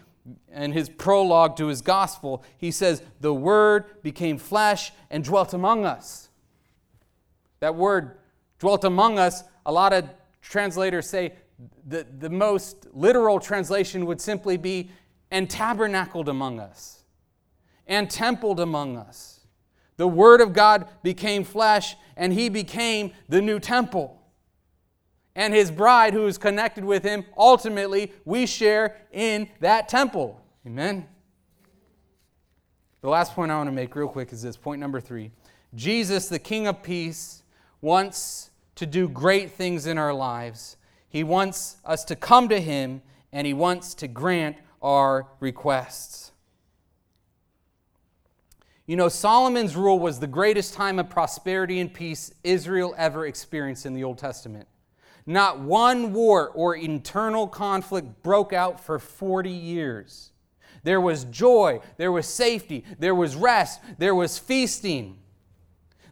in 0.54 0.72
his 0.72 0.90
prologue 0.90 1.58
to 1.58 1.68
his 1.68 1.82
gospel, 1.82 2.44
he 2.58 2.72
says, 2.72 3.02
The 3.20 3.34
Word 3.34 3.86
became 4.04 4.38
flesh 4.38 4.92
and 5.10 5.24
dwelt 5.24 5.54
among 5.54 5.86
us. 5.86 6.30
That 7.60 7.76
word, 7.76 8.18
dwelt 8.60 8.84
among 8.84 9.20
us, 9.20 9.44
a 9.66 9.72
lot 9.72 9.94
of 9.94 10.10
translators 10.42 11.08
say 11.08 11.34
the, 11.88 12.06
the 12.20 12.30
most 12.30 12.88
literal 12.94 13.40
translation 13.40 14.06
would 14.06 14.20
simply 14.20 14.58
be, 14.58 14.90
and 15.30 15.50
tabernacled 15.50 16.28
among 16.28 16.60
us, 16.60 17.04
and 17.88 18.10
templed 18.10 18.60
among 18.60 18.98
us. 18.98 19.42
The 19.98 20.08
Word 20.08 20.42
of 20.42 20.54
God 20.54 20.88
became 21.04 21.44
flesh, 21.44 21.96
and 22.18 22.34
He 22.34 22.50
became 22.50 23.12
the 23.30 23.42
new 23.42 23.60
temple. 23.60 24.21
And 25.36 25.54
His 25.54 25.72
bride, 25.72 26.14
who 26.14 26.28
is 26.28 26.38
connected 26.38 26.84
with 26.84 27.04
Him, 27.04 27.26
ultimately, 27.38 28.12
we 28.26 28.46
share 28.46 28.98
in 29.12 29.50
that 29.60 29.88
temple. 29.88 30.42
Amen. 30.66 31.08
The 33.02 33.10
last 33.10 33.34
point 33.34 33.52
I 33.52 33.58
want 33.58 33.68
to 33.68 33.72
make, 33.72 33.96
real 33.96 34.08
quick, 34.08 34.32
is 34.32 34.42
this 34.42 34.58
point 34.58 34.80
number 34.80 35.00
three 35.00 35.32
Jesus, 35.74 36.28
the 36.28 36.40
King 36.40 36.68
of 36.68 36.84
Peace, 36.84 37.44
wants 37.82 38.52
to 38.76 38.86
do 38.86 39.08
great 39.08 39.52
things 39.52 39.88
in 39.88 39.98
our 39.98 40.14
lives. 40.14 40.78
He 41.10 41.24
wants 41.24 41.78
us 41.86 42.04
to 42.06 42.16
come 42.16 42.50
to 42.50 42.60
Him, 42.60 43.02
and 43.32 43.48
He 43.48 43.54
wants 43.54 43.94
to 43.96 44.08
grant 44.08 44.58
our 44.82 45.28
requests. 45.40 46.32
You 48.86 48.98
know, 48.98 49.08
Solomon's 49.08 49.76
rule 49.76 50.00
was 50.00 50.20
the 50.20 50.28
greatest 50.28 50.74
time 50.74 51.00
of 51.00 51.10
prosperity 51.10 51.80
and 51.80 51.94
peace 51.94 52.34
Israel 52.44 52.94
ever 52.98 53.26
experienced 53.26 53.86
in 53.86 53.94
the 53.94 54.04
Old 54.04 54.18
Testament. 54.18 54.68
Not 55.26 55.60
one 55.60 56.14
war 56.14 56.50
or 56.50 56.76
internal 56.76 57.48
conflict 57.48 58.24
broke 58.24 58.54
out 58.54 58.80
for 58.80 59.00
40 59.00 59.50
years. 59.50 60.32
There 60.84 61.02
was 61.02 61.26
joy, 61.26 61.80
there 61.98 62.12
was 62.12 62.26
safety, 62.28 62.84
there 62.98 63.14
was 63.14 63.36
rest, 63.36 63.82
there 64.00 64.16
was 64.16 64.40
feasting. 64.40 65.20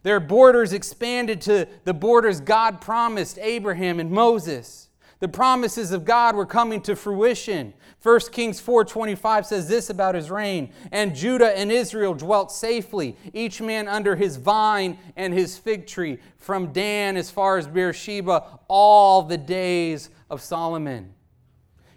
Their 0.04 0.20
borders 0.20 0.74
expanded 0.74 1.42
to 1.42 1.68
the 1.84 1.94
borders 1.94 2.40
God 2.40 2.80
promised 2.80 3.38
Abraham 3.40 4.00
and 4.00 4.12
Moses. 4.12 4.89
The 5.20 5.28
promises 5.28 5.92
of 5.92 6.06
God 6.06 6.36
were 6.36 6.46
coming 6.46 6.82
to 6.82 6.96
fruition. 6.96 7.74
1 8.02 8.32
Kings 8.32 8.62
4:25 8.62 9.46
says 9.46 9.68
this 9.68 9.90
about 9.90 10.16
his 10.16 10.32
reign, 10.32 10.72
and 10.92 11.14
Judah 11.14 11.58
and 11.58 11.72
Israel 11.72 12.14
dwelt 12.14 12.52
safely, 12.52 13.18
each 13.34 13.62
man 13.62 13.90
under 13.90 14.16
his 14.16 14.38
vine 14.38 14.98
and 15.18 15.34
his 15.34 15.58
fig 15.58 15.88
tree, 15.88 16.20
from 16.38 16.72
Dan 16.72 17.18
as 17.18 17.30
far 17.30 17.58
as 17.58 17.68
Beersheba, 17.68 18.60
all 18.70 19.22
the 19.24 19.38
days 19.38 20.10
of 20.30 20.42
Solomon. 20.42 21.14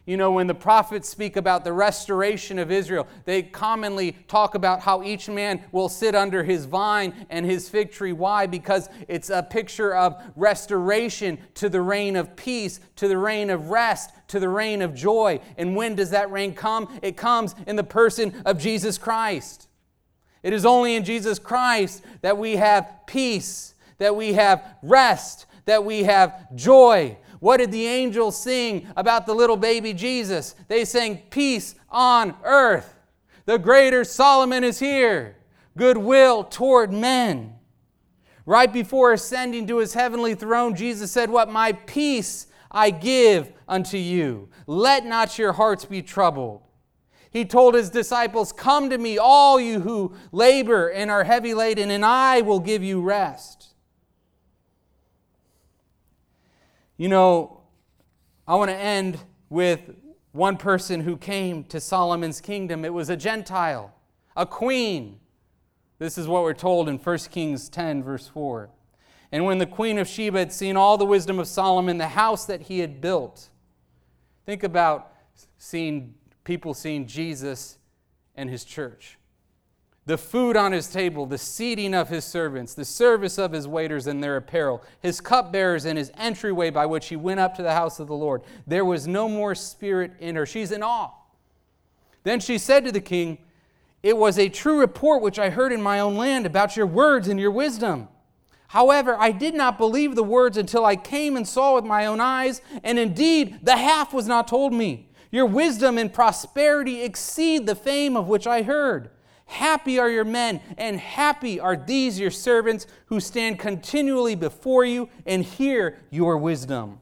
You 0.04 0.16
know, 0.16 0.32
when 0.32 0.48
the 0.48 0.54
prophets 0.54 1.08
speak 1.08 1.36
about 1.36 1.62
the 1.62 1.72
restoration 1.72 2.58
of 2.58 2.72
Israel, 2.72 3.06
they 3.24 3.40
commonly 3.40 4.16
talk 4.26 4.56
about 4.56 4.80
how 4.80 5.04
each 5.04 5.28
man 5.28 5.62
will 5.70 5.88
sit 5.88 6.16
under 6.16 6.42
his 6.42 6.64
vine 6.64 7.26
and 7.30 7.46
his 7.46 7.68
fig 7.68 7.92
tree. 7.92 8.12
Why? 8.12 8.48
Because 8.48 8.88
it's 9.06 9.30
a 9.30 9.44
picture 9.44 9.94
of 9.94 10.20
restoration 10.34 11.38
to 11.54 11.68
the 11.68 11.80
reign 11.80 12.16
of 12.16 12.34
peace, 12.34 12.80
to 12.96 13.06
the 13.06 13.16
reign 13.16 13.48
of 13.48 13.70
rest, 13.70 14.10
to 14.28 14.40
the 14.40 14.48
reign 14.48 14.82
of 14.82 14.92
joy. 14.92 15.38
And 15.56 15.76
when 15.76 15.94
does 15.94 16.10
that 16.10 16.32
reign 16.32 16.54
come? 16.54 16.98
It 17.00 17.16
comes 17.16 17.54
in 17.68 17.76
the 17.76 17.84
person 17.84 18.42
of 18.44 18.58
Jesus 18.58 18.98
Christ. 18.98 19.68
It 20.42 20.52
is 20.52 20.66
only 20.66 20.96
in 20.96 21.04
Jesus 21.04 21.38
Christ 21.38 22.02
that 22.22 22.38
we 22.38 22.56
have 22.56 22.92
peace, 23.06 23.74
that 23.98 24.16
we 24.16 24.32
have 24.32 24.64
rest, 24.82 25.46
that 25.66 25.84
we 25.84 26.02
have 26.02 26.52
joy. 26.56 27.16
What 27.42 27.56
did 27.56 27.72
the 27.72 27.88
angels 27.88 28.40
sing 28.40 28.86
about 28.96 29.26
the 29.26 29.34
little 29.34 29.56
baby 29.56 29.94
Jesus? 29.94 30.54
They 30.68 30.84
sang, 30.84 31.22
Peace 31.28 31.74
on 31.90 32.36
earth. 32.44 32.94
The 33.46 33.58
greater 33.58 34.04
Solomon 34.04 34.62
is 34.62 34.78
here, 34.78 35.34
goodwill 35.76 36.44
toward 36.44 36.92
men. 36.92 37.54
Right 38.46 38.72
before 38.72 39.12
ascending 39.12 39.66
to 39.66 39.78
his 39.78 39.92
heavenly 39.92 40.36
throne, 40.36 40.76
Jesus 40.76 41.10
said, 41.10 41.30
What? 41.30 41.50
My 41.50 41.72
peace 41.72 42.46
I 42.70 42.90
give 42.90 43.50
unto 43.66 43.96
you. 43.96 44.48
Let 44.68 45.04
not 45.04 45.36
your 45.36 45.54
hearts 45.54 45.84
be 45.84 46.00
troubled. 46.00 46.62
He 47.32 47.44
told 47.44 47.74
his 47.74 47.90
disciples, 47.90 48.52
Come 48.52 48.88
to 48.88 48.98
me, 48.98 49.18
all 49.18 49.58
you 49.58 49.80
who 49.80 50.14
labor 50.30 50.86
and 50.86 51.10
are 51.10 51.24
heavy 51.24 51.54
laden, 51.54 51.90
and 51.90 52.04
I 52.04 52.42
will 52.42 52.60
give 52.60 52.84
you 52.84 53.02
rest. 53.02 53.61
You 57.02 57.08
know, 57.08 57.62
I 58.46 58.54
want 58.54 58.70
to 58.70 58.76
end 58.76 59.18
with 59.50 59.80
one 60.30 60.56
person 60.56 61.00
who 61.00 61.16
came 61.16 61.64
to 61.64 61.80
Solomon's 61.80 62.40
kingdom. 62.40 62.84
It 62.84 62.94
was 62.94 63.10
a 63.10 63.16
Gentile, 63.16 63.92
a 64.36 64.46
queen. 64.46 65.18
This 65.98 66.16
is 66.16 66.28
what 66.28 66.44
we're 66.44 66.54
told 66.54 66.88
in 66.88 66.98
1 66.98 67.18
Kings 67.32 67.68
10, 67.68 68.04
verse 68.04 68.28
4. 68.28 68.70
And 69.32 69.44
when 69.44 69.58
the 69.58 69.66
queen 69.66 69.98
of 69.98 70.06
Sheba 70.06 70.38
had 70.38 70.52
seen 70.52 70.76
all 70.76 70.96
the 70.96 71.04
wisdom 71.04 71.40
of 71.40 71.48
Solomon, 71.48 71.98
the 71.98 72.06
house 72.06 72.44
that 72.44 72.60
he 72.60 72.78
had 72.78 73.00
built, 73.00 73.48
think 74.46 74.62
about 74.62 75.12
seeing 75.58 76.14
people 76.44 76.72
seeing 76.72 77.08
Jesus 77.08 77.78
and 78.36 78.48
his 78.48 78.62
church 78.62 79.18
the 80.04 80.18
food 80.18 80.56
on 80.56 80.72
his 80.72 80.88
table, 80.88 81.26
the 81.26 81.38
seating 81.38 81.94
of 81.94 82.08
his 82.08 82.24
servants, 82.24 82.74
the 82.74 82.84
service 82.84 83.38
of 83.38 83.52
his 83.52 83.68
waiters 83.68 84.08
and 84.08 84.22
their 84.22 84.36
apparel, 84.36 84.82
his 85.00 85.20
cupbearers 85.20 85.84
and 85.84 85.96
his 85.96 86.10
entryway 86.16 86.70
by 86.70 86.86
which 86.86 87.08
he 87.08 87.16
went 87.16 87.38
up 87.38 87.54
to 87.54 87.62
the 87.62 87.72
house 87.72 88.00
of 88.00 88.08
the 88.08 88.14
Lord. 88.14 88.42
There 88.66 88.84
was 88.84 89.06
no 89.06 89.28
more 89.28 89.54
spirit 89.54 90.12
in 90.18 90.34
her. 90.34 90.44
She's 90.44 90.72
in 90.72 90.82
awe. 90.82 91.10
Then 92.24 92.40
she 92.40 92.58
said 92.58 92.84
to 92.84 92.92
the 92.92 93.00
king, 93.00 93.38
It 94.02 94.16
was 94.16 94.38
a 94.38 94.48
true 94.48 94.80
report 94.80 95.22
which 95.22 95.38
I 95.38 95.50
heard 95.50 95.72
in 95.72 95.80
my 95.80 96.00
own 96.00 96.16
land 96.16 96.46
about 96.46 96.76
your 96.76 96.86
words 96.86 97.28
and 97.28 97.38
your 97.38 97.52
wisdom. 97.52 98.08
However, 98.68 99.16
I 99.16 99.30
did 99.30 99.54
not 99.54 99.78
believe 99.78 100.16
the 100.16 100.24
words 100.24 100.56
until 100.56 100.84
I 100.84 100.96
came 100.96 101.36
and 101.36 101.46
saw 101.46 101.74
with 101.74 101.84
my 101.84 102.06
own 102.06 102.20
eyes, 102.20 102.60
and 102.82 102.98
indeed 102.98 103.60
the 103.62 103.76
half 103.76 104.12
was 104.12 104.26
not 104.26 104.48
told 104.48 104.72
me. 104.72 105.10
Your 105.30 105.46
wisdom 105.46 105.96
and 105.96 106.12
prosperity 106.12 107.02
exceed 107.02 107.66
the 107.66 107.74
fame 107.74 108.16
of 108.16 108.28
which 108.28 108.46
I 108.46 108.62
heard. 108.62 109.10
Happy 109.52 109.98
are 109.98 110.08
your 110.08 110.24
men, 110.24 110.62
and 110.78 110.98
happy 110.98 111.60
are 111.60 111.76
these 111.76 112.18
your 112.18 112.30
servants 112.30 112.86
who 113.06 113.20
stand 113.20 113.58
continually 113.58 114.34
before 114.34 114.82
you 114.82 115.10
and 115.26 115.44
hear 115.44 115.98
your 116.10 116.38
wisdom. 116.38 116.98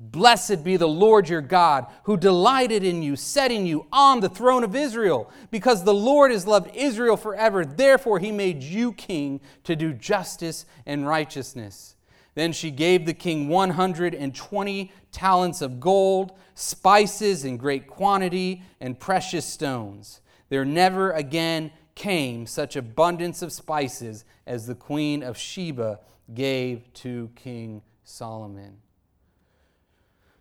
Blessed 0.00 0.64
be 0.64 0.78
the 0.78 0.88
Lord 0.88 1.28
your 1.28 1.42
God, 1.42 1.88
who 2.04 2.16
delighted 2.16 2.82
in 2.82 3.02
you, 3.02 3.16
setting 3.16 3.66
you 3.66 3.86
on 3.92 4.20
the 4.20 4.30
throne 4.30 4.64
of 4.64 4.74
Israel. 4.74 5.30
Because 5.50 5.84
the 5.84 5.92
Lord 5.92 6.30
has 6.30 6.46
loved 6.46 6.74
Israel 6.74 7.18
forever, 7.18 7.66
therefore 7.66 8.18
he 8.18 8.32
made 8.32 8.62
you 8.62 8.94
king 8.94 9.38
to 9.64 9.76
do 9.76 9.92
justice 9.92 10.64
and 10.86 11.06
righteousness. 11.06 11.96
Then 12.34 12.52
she 12.52 12.70
gave 12.70 13.04
the 13.04 13.12
king 13.12 13.48
120 13.48 14.92
talents 15.12 15.60
of 15.60 15.80
gold, 15.80 16.32
spices 16.54 17.44
in 17.44 17.58
great 17.58 17.86
quantity, 17.86 18.62
and 18.80 18.98
precious 18.98 19.44
stones. 19.44 20.21
There 20.52 20.66
never 20.66 21.12
again 21.12 21.70
came 21.94 22.46
such 22.46 22.76
abundance 22.76 23.40
of 23.40 23.54
spices 23.54 24.26
as 24.46 24.66
the 24.66 24.74
queen 24.74 25.22
of 25.22 25.38
Sheba 25.38 26.00
gave 26.34 26.92
to 26.92 27.30
King 27.36 27.80
Solomon. 28.04 28.76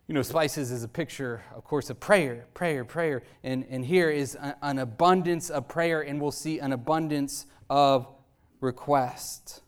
You 0.09 0.15
know, 0.15 0.21
spices 0.21 0.69
is 0.69 0.83
a 0.83 0.89
picture, 0.89 1.45
of 1.55 1.63
course, 1.63 1.89
of 1.89 2.01
prayer, 2.01 2.45
prayer, 2.53 2.83
prayer. 2.83 3.23
And, 3.41 3.65
and 3.69 3.85
here 3.85 4.09
is 4.09 4.35
a, 4.35 4.57
an 4.61 4.79
abundance 4.79 5.49
of 5.49 5.69
prayer, 5.69 6.01
and 6.01 6.19
we'll 6.19 6.31
see 6.31 6.59
an 6.59 6.73
abundance 6.73 7.45
of 7.69 8.05
request. 8.59 9.61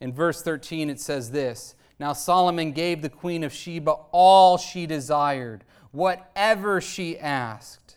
In 0.00 0.12
verse 0.12 0.42
13, 0.42 0.90
it 0.90 1.00
says 1.00 1.32
this 1.32 1.74
Now 1.98 2.12
Solomon 2.12 2.70
gave 2.70 3.02
the 3.02 3.10
queen 3.10 3.42
of 3.42 3.52
Sheba 3.52 3.96
all 4.12 4.58
she 4.58 4.86
desired, 4.86 5.64
whatever 5.90 6.80
she 6.80 7.18
asked 7.18 7.87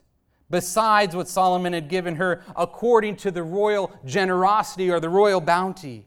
besides 0.52 1.16
what 1.16 1.28
Solomon 1.28 1.74
had 1.74 1.88
given 1.88 2.18
her 2.18 2.44
according 2.56 3.16
to 3.18 3.32
the 3.32 3.42
royal 3.42 3.92
generosity 4.06 4.92
or 4.92 5.00
the 5.00 5.10
royal 5.10 5.42
bounty. 5.42 6.06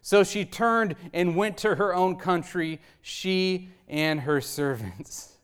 So 0.00 0.24
she 0.24 0.44
turned 0.44 0.96
and 1.12 1.36
went 1.36 1.56
to 1.58 1.76
her 1.76 1.94
own 1.94 2.16
country, 2.16 2.80
she 3.00 3.68
and 3.88 4.20
her 4.20 4.40
servants. 4.40 5.36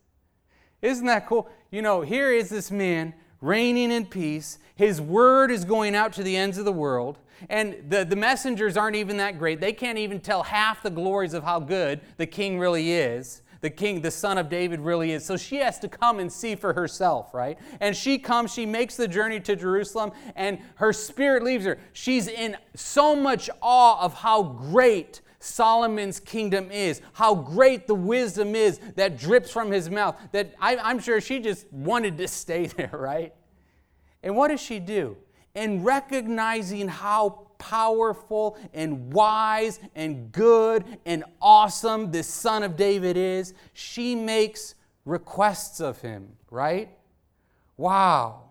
Isn't 0.82 1.06
that 1.06 1.28
cool? 1.28 1.48
You 1.70 1.82
know, 1.82 2.00
here 2.00 2.32
is 2.32 2.48
this 2.48 2.70
man 2.70 3.14
reigning 3.40 3.92
in 3.92 4.06
peace. 4.06 4.58
His 4.74 5.00
word 5.00 5.50
is 5.50 5.64
going 5.64 5.94
out 5.94 6.12
to 6.14 6.22
the 6.22 6.36
ends 6.36 6.58
of 6.58 6.64
the 6.64 6.72
world. 6.72 7.18
And 7.48 7.76
the, 7.88 8.04
the 8.04 8.16
messengers 8.16 8.76
aren't 8.76 8.96
even 8.96 9.18
that 9.18 9.38
great. 9.38 9.60
They 9.60 9.72
can't 9.72 9.98
even 9.98 10.18
tell 10.18 10.42
half 10.42 10.82
the 10.82 10.90
glories 10.90 11.34
of 11.34 11.44
how 11.44 11.60
good 11.60 12.00
the 12.16 12.26
king 12.26 12.58
really 12.58 12.92
is 12.92 13.42
the 13.60 13.70
king, 13.70 14.00
the 14.00 14.10
son 14.10 14.38
of 14.38 14.48
David, 14.48 14.80
really 14.80 15.12
is. 15.12 15.24
So 15.24 15.36
she 15.36 15.56
has 15.56 15.78
to 15.80 15.88
come 15.88 16.20
and 16.20 16.32
see 16.32 16.54
for 16.54 16.72
herself, 16.72 17.34
right? 17.34 17.58
And 17.80 17.96
she 17.96 18.18
comes, 18.18 18.52
she 18.52 18.66
makes 18.66 18.96
the 18.96 19.08
journey 19.08 19.40
to 19.40 19.56
Jerusalem, 19.56 20.12
and 20.36 20.58
her 20.76 20.92
spirit 20.92 21.42
leaves 21.42 21.64
her. 21.64 21.78
She's 21.92 22.28
in 22.28 22.56
so 22.74 23.16
much 23.16 23.50
awe 23.60 24.00
of 24.00 24.14
how 24.14 24.42
great 24.42 25.22
Solomon's 25.40 26.20
kingdom 26.20 26.70
is, 26.70 27.00
how 27.12 27.34
great 27.34 27.86
the 27.86 27.94
wisdom 27.94 28.54
is 28.54 28.80
that 28.96 29.18
drips 29.18 29.50
from 29.50 29.70
his 29.70 29.88
mouth, 29.90 30.16
that 30.32 30.54
I, 30.60 30.76
I'm 30.76 30.98
sure 30.98 31.20
she 31.20 31.40
just 31.40 31.70
wanted 31.72 32.18
to 32.18 32.28
stay 32.28 32.66
there, 32.76 32.90
right? 32.92 33.34
And 34.22 34.36
what 34.36 34.48
does 34.48 34.60
she 34.60 34.78
do? 34.78 35.16
In 35.54 35.82
recognizing 35.82 36.88
how 36.88 37.47
powerful 37.58 38.56
and 38.72 39.12
wise 39.12 39.80
and 39.94 40.32
good 40.32 40.84
and 41.04 41.24
awesome 41.40 42.10
this 42.10 42.26
son 42.26 42.62
of 42.62 42.76
David 42.76 43.16
is, 43.16 43.54
she 43.72 44.14
makes 44.14 44.74
requests 45.04 45.80
of 45.80 46.00
him, 46.00 46.36
right? 46.50 46.90
Wow. 47.76 48.42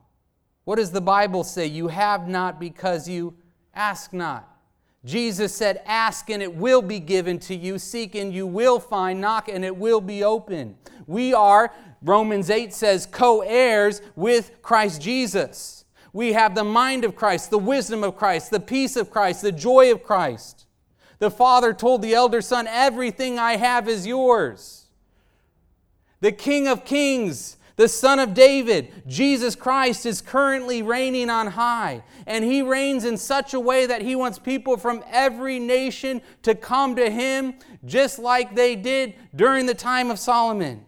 What 0.66 0.76
does 0.76 0.91
the 0.91 1.01
Bible 1.01 1.43
say? 1.43 1.66
You 1.66 1.88
have 1.88 2.28
not 2.28 2.60
because 2.60 3.08
you 3.08 3.36
ask 3.74 4.12
not. 4.12 4.58
Jesus 5.05 5.55
said, 5.55 5.82
Ask 5.86 6.30
and 6.30 6.43
it 6.43 6.53
will 6.53 6.82
be 6.82 6.99
given 6.99 7.39
to 7.39 7.55
you. 7.55 7.80
Seek 7.80 8.16
and 8.16 8.34
you 8.34 8.45
will 8.45 8.80
find. 8.80 9.22
Knock 9.22 9.47
and 9.47 9.64
it 9.64 9.76
will 9.76 10.01
be 10.01 10.24
open. 10.24 10.76
We 11.05 11.34
are, 11.34 11.74
Romans 12.01 12.49
8 12.49 12.74
says, 12.74 13.05
co 13.05 13.41
heirs 13.41 14.01
with 14.16 14.62
Christ 14.62 15.01
Jesus. 15.01 15.77
We 16.14 16.34
have 16.34 16.55
the 16.55 16.64
mind 16.64 17.03
of 17.03 17.16
Christ, 17.16 17.49
the 17.49 17.58
wisdom 17.58 18.03
of 18.03 18.16
Christ, 18.16 18.51
the 18.51 18.60
peace 18.60 18.95
of 18.95 19.12
Christ, 19.12 19.41
the 19.41 19.51
joy 19.51 19.91
of 19.91 20.03
Christ. 20.03 20.66
The 21.20 21.32
father 21.32 21.74
told 21.74 22.01
the 22.01 22.14
elder 22.14 22.41
son, 22.41 22.68
Everything 22.68 23.39
I 23.39 23.58
have 23.58 23.88
is 23.88 24.05
yours. 24.05 24.86
The 26.20 26.32
King 26.32 26.68
of 26.68 26.86
Kings, 26.86 27.58
the 27.76 27.88
Son 27.88 28.18
of 28.18 28.34
David, 28.34 28.91
Jesus 29.08 29.55
Christ, 29.55 30.05
is 30.05 30.20
currently 30.22 30.82
reigning 30.82 31.30
on 31.30 31.47
high. 31.47 32.03
And 32.26 32.43
he 32.43 32.62
reigns 32.62 33.05
in 33.05 33.18
such 33.18 33.53
a 33.53 33.60
way 33.60 33.86
that 33.86 34.01
he 34.01 34.16
wants 34.16 34.39
people 34.39 34.78
from 34.78 35.03
every 35.12 35.60
nation 35.60 36.22
to 36.41 36.55
come 36.55 36.95
to 36.95 37.10
him, 37.10 37.55
just 37.86 38.18
like 38.18 38.55
they 38.55 38.76
did 38.76 39.14
during 39.36 39.68
the 39.68 39.76
time 39.76 40.10
of 40.10 40.18
Solomon. 40.18 40.86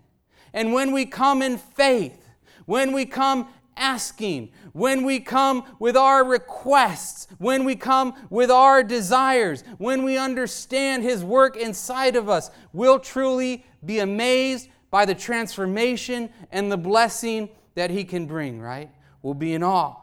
And 0.52 0.74
when 0.74 0.92
we 0.92 1.06
come 1.06 1.44
in 1.44 1.58
faith, 1.58 2.28
when 2.66 2.92
we 2.92 3.06
come 3.06 3.50
asking, 3.78 4.52
when 4.80 5.04
we 5.04 5.20
come 5.20 5.64
with 5.78 5.98
our 5.98 6.24
requests, 6.24 7.28
when 7.38 7.66
we 7.66 7.76
come 7.76 8.14
with 8.30 8.50
our 8.50 8.82
desires, 8.84 9.64
when 9.78 10.04
we 10.04 10.18
understand 10.18 11.04
His 11.04 11.24
work 11.24 11.58
inside 11.58 12.16
of 12.16 12.30
us, 12.30 12.50
we'll 12.74 13.00
truly 13.00 13.66
be 13.86 14.00
amazed 14.00 14.70
by 14.90 15.06
the 15.06 15.14
transformation 15.14 16.30
and 16.52 16.72
the 16.72 16.78
blessing 16.78 17.50
that 17.76 17.92
He 17.92 18.04
can 18.04 18.26
bring, 18.26 18.60
right? 18.60 18.90
We'll 19.22 19.34
be 19.34 19.54
in 19.54 19.64
awe. 19.64 19.98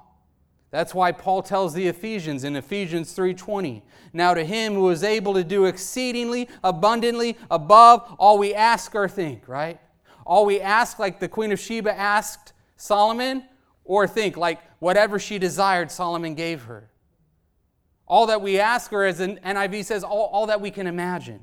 That's 0.70 0.94
why 0.94 1.12
Paul 1.12 1.42
tells 1.42 1.72
the 1.72 1.88
Ephesians 1.88 2.44
in 2.44 2.54
Ephesians 2.54 3.12
3:20, 3.12 3.82
"Now 4.12 4.34
to 4.34 4.44
him 4.44 4.74
who 4.74 4.90
is 4.90 5.02
able 5.02 5.32
to 5.34 5.44
do 5.44 5.64
exceedingly 5.64 6.48
abundantly 6.62 7.38
above 7.50 8.14
all 8.18 8.36
we 8.36 8.54
ask 8.54 8.94
or 8.94 9.08
think," 9.08 9.48
right? 9.48 9.80
All 10.26 10.44
we 10.44 10.60
ask 10.60 10.98
like 10.98 11.18
the 11.18 11.28
queen 11.28 11.50
of 11.52 11.58
Sheba 11.58 11.98
asked 11.98 12.52
Solomon, 12.76 13.44
or 13.86 14.06
think 14.06 14.36
like 14.36 14.60
whatever 14.78 15.18
she 15.18 15.38
desired, 15.38 15.90
Solomon 15.90 16.34
gave 16.34 16.64
her. 16.64 16.90
All 18.06 18.26
that 18.26 18.40
we 18.40 18.60
ask 18.60 18.90
her, 18.90 19.04
as 19.04 19.20
an 19.20 19.40
NIV 19.44 19.84
says, 19.84 20.04
all, 20.04 20.26
all 20.32 20.46
that 20.46 20.60
we 20.60 20.70
can 20.70 20.86
imagine, 20.86 21.40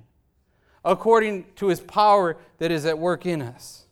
according 0.85 1.45
to 1.55 1.67
his 1.67 1.81
power 1.81 2.37
that 2.59 2.71
is 2.71 2.85
at 2.85 2.97
work 2.97 3.25
in 3.25 3.41
us. 3.41 3.85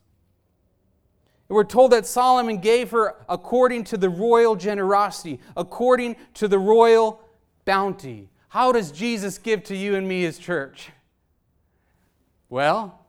We're 1.50 1.66
told 1.66 1.92
that 1.92 2.06
Solomon 2.06 2.60
gave 2.60 2.92
her 2.92 3.16
according 3.28 3.84
to 3.86 3.98
the 3.98 4.10
royal 4.10 4.56
generosity, 4.56 5.42
according 5.58 6.16
to 6.36 6.48
the 6.48 6.60
royal 6.60 7.22
bounty. 7.66 8.30
How 8.48 8.72
does 8.72 8.92
Jesus 8.92 9.38
give 9.38 9.64
to 9.66 9.76
you 9.76 9.96
and 9.96 10.08
me, 10.08 10.22
his 10.22 10.40
church? 10.40 10.92
Well, 12.48 13.06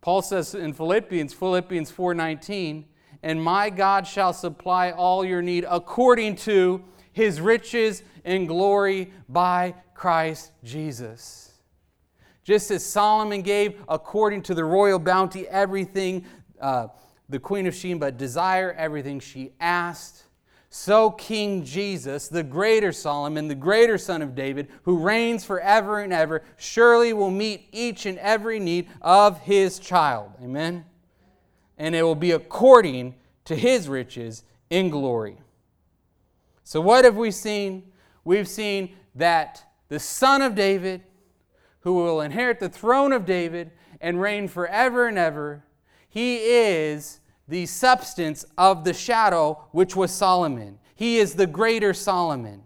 Paul 0.00 0.22
says 0.22 0.54
in 0.54 0.72
Philippians, 0.72 1.32
Philippians 1.32 1.90
4:19, 1.90 2.84
"And 3.26 3.42
my 3.42 3.70
God 3.70 4.06
shall 4.06 4.32
supply 4.32 4.92
all 4.92 5.24
your 5.24 5.42
need 5.42 5.66
according 5.68 6.36
to 6.36 6.80
his 7.10 7.40
riches 7.40 8.04
and 8.24 8.46
glory 8.46 9.12
by 9.28 9.74
Christ 9.94 10.52
Jesus." 10.62 11.52
Just 12.44 12.70
as 12.70 12.84
Solomon 12.84 13.42
gave 13.42 13.82
according 13.88 14.42
to 14.42 14.54
the 14.54 14.64
royal 14.64 15.00
bounty 15.00 15.48
everything 15.48 16.24
uh, 16.60 16.86
the 17.28 17.40
queen 17.40 17.66
of 17.66 17.74
Sheba 17.74 18.12
desire, 18.12 18.72
everything 18.78 19.18
she 19.18 19.50
asked, 19.58 20.22
so 20.70 21.10
King 21.10 21.64
Jesus, 21.64 22.28
the 22.28 22.44
greater 22.44 22.92
Solomon, 22.92 23.48
the 23.48 23.56
greater 23.56 23.98
son 23.98 24.22
of 24.22 24.36
David, 24.36 24.68
who 24.84 24.98
reigns 24.98 25.44
forever 25.44 25.98
and 25.98 26.12
ever, 26.12 26.44
surely 26.58 27.12
will 27.12 27.32
meet 27.32 27.66
each 27.72 28.06
and 28.06 28.18
every 28.18 28.60
need 28.60 28.86
of 29.02 29.40
his 29.40 29.80
child. 29.80 30.30
Amen? 30.40 30.84
And 31.78 31.94
it 31.94 32.02
will 32.02 32.14
be 32.14 32.32
according 32.32 33.14
to 33.44 33.54
his 33.54 33.88
riches 33.88 34.44
in 34.70 34.90
glory. 34.90 35.38
So, 36.64 36.80
what 36.80 37.04
have 37.04 37.16
we 37.16 37.30
seen? 37.30 37.84
We've 38.24 38.48
seen 38.48 38.96
that 39.14 39.64
the 39.88 40.00
son 40.00 40.42
of 40.42 40.54
David, 40.54 41.02
who 41.80 41.94
will 41.94 42.20
inherit 42.20 42.58
the 42.58 42.68
throne 42.68 43.12
of 43.12 43.24
David 43.24 43.70
and 44.00 44.20
reign 44.20 44.48
forever 44.48 45.06
and 45.06 45.16
ever, 45.16 45.64
he 46.08 46.36
is 46.38 47.20
the 47.46 47.66
substance 47.66 48.44
of 48.58 48.84
the 48.84 48.92
shadow, 48.94 49.64
which 49.70 49.94
was 49.94 50.10
Solomon. 50.10 50.78
He 50.94 51.18
is 51.18 51.34
the 51.34 51.46
greater 51.46 51.94
Solomon. 51.94 52.62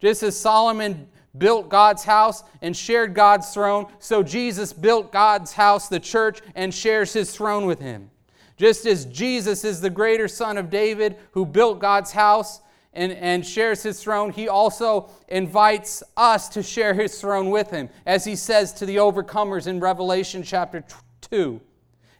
Just 0.00 0.22
as 0.22 0.38
Solomon 0.38 1.08
built 1.36 1.68
God's 1.68 2.04
house 2.04 2.44
and 2.62 2.76
shared 2.76 3.14
God's 3.14 3.52
throne, 3.52 3.86
so 3.98 4.22
Jesus 4.22 4.72
built 4.72 5.12
God's 5.12 5.52
house, 5.52 5.88
the 5.88 6.00
church, 6.00 6.40
and 6.54 6.72
shares 6.72 7.12
his 7.12 7.34
throne 7.34 7.66
with 7.66 7.80
him. 7.80 8.10
Just 8.56 8.86
as 8.86 9.06
Jesus 9.06 9.64
is 9.64 9.80
the 9.80 9.90
greater 9.90 10.28
son 10.28 10.58
of 10.58 10.70
David 10.70 11.16
who 11.32 11.44
built 11.44 11.80
God's 11.80 12.12
house 12.12 12.60
and, 12.92 13.12
and 13.12 13.44
shares 13.44 13.82
his 13.82 14.00
throne, 14.02 14.30
he 14.30 14.48
also 14.48 15.10
invites 15.28 16.02
us 16.16 16.48
to 16.50 16.62
share 16.62 16.94
his 16.94 17.20
throne 17.20 17.50
with 17.50 17.70
him, 17.70 17.88
as 18.06 18.24
he 18.24 18.36
says 18.36 18.72
to 18.74 18.86
the 18.86 18.96
overcomers 18.96 19.66
in 19.66 19.80
Revelation 19.80 20.42
chapter 20.42 20.84
2. 21.22 21.60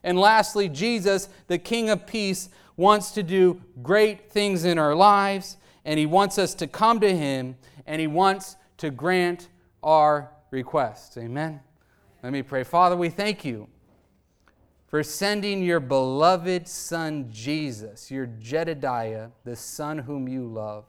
And 0.03 0.19
lastly, 0.19 0.69
Jesus, 0.69 1.29
the 1.47 1.59
King 1.59 1.91
of 1.91 2.07
Peace, 2.07 2.51
wants 2.77 3.13
to 3.13 3.23
do 3.23 3.61
great 3.83 4.31
things 4.31 4.65
in 4.65 4.79
our 4.79 4.95
lives, 4.95 5.57
and 5.85 5.99
He 5.99 6.07
wants 6.07 6.39
us 6.39 6.55
to 6.57 6.67
come 6.67 7.01
to 7.01 7.17
Him, 7.17 7.57
and 7.87 8.01
He 8.01 8.07
wants 8.07 8.57
to 8.79 8.91
grant 8.91 9.49
our 9.83 10.31
requests. 10.51 11.17
Amen. 11.17 11.61
Let 12.23 12.33
me 12.33 12.43
pray. 12.43 12.65
Father, 12.65 12.97
we 12.97 13.09
thank 13.09 13.45
you 13.45 13.69
for 14.95 15.03
sending 15.03 15.61
your 15.61 15.81
beloved 15.81 16.69
Son, 16.69 17.27
Jesus, 17.29 18.13
your 18.13 18.27
Jedediah, 18.27 19.31
the 19.43 19.57
Son 19.57 19.99
whom 19.99 20.29
you 20.29 20.47
love. 20.47 20.85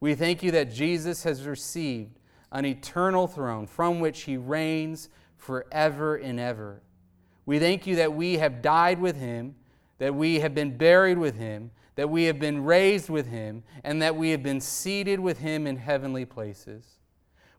We 0.00 0.16
thank 0.16 0.42
you 0.42 0.50
that 0.50 0.72
Jesus 0.72 1.22
has 1.22 1.46
received 1.46 2.18
an 2.50 2.64
eternal 2.64 3.28
throne 3.28 3.68
from 3.68 4.00
which 4.00 4.22
he 4.22 4.36
reigns 4.36 5.08
forever 5.36 6.16
and 6.16 6.40
ever. 6.40 6.82
We 7.46 7.60
thank 7.60 7.86
you 7.86 7.94
that 7.94 8.12
we 8.12 8.38
have 8.38 8.60
died 8.60 9.00
with 9.00 9.14
him, 9.14 9.54
that 9.98 10.16
we 10.16 10.40
have 10.40 10.56
been 10.56 10.76
buried 10.76 11.18
with 11.18 11.36
him, 11.36 11.70
that 11.94 12.10
we 12.10 12.24
have 12.24 12.40
been 12.40 12.64
raised 12.64 13.08
with 13.08 13.28
him, 13.28 13.62
and 13.84 14.02
that 14.02 14.16
we 14.16 14.30
have 14.30 14.42
been 14.42 14.60
seated 14.60 15.20
with 15.20 15.38
him 15.38 15.64
in 15.68 15.76
heavenly 15.76 16.24
places. 16.24 16.98